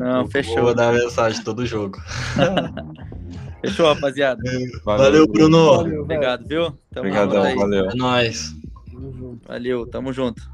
Não, 0.00 0.26
fechou. 0.28 0.62
Vou 0.62 0.74
dar 0.74 0.94
mensagem 0.94 1.44
todo 1.44 1.66
jogo. 1.66 1.98
Fechou, 3.60 3.94
rapaziada. 3.94 4.42
Valeu, 4.84 5.04
valeu 5.04 5.26
Bruno. 5.26 5.76
Valeu, 5.76 6.02
Obrigado, 6.02 6.48
viu? 6.48 6.72
Tamo 6.92 7.06
Obrigadão, 7.06 7.54
valeu. 7.54 7.90
É 7.90 7.94
nóis. 7.94 8.56
Valeu, 9.46 9.86
tamo 9.86 10.12
junto. 10.12 10.51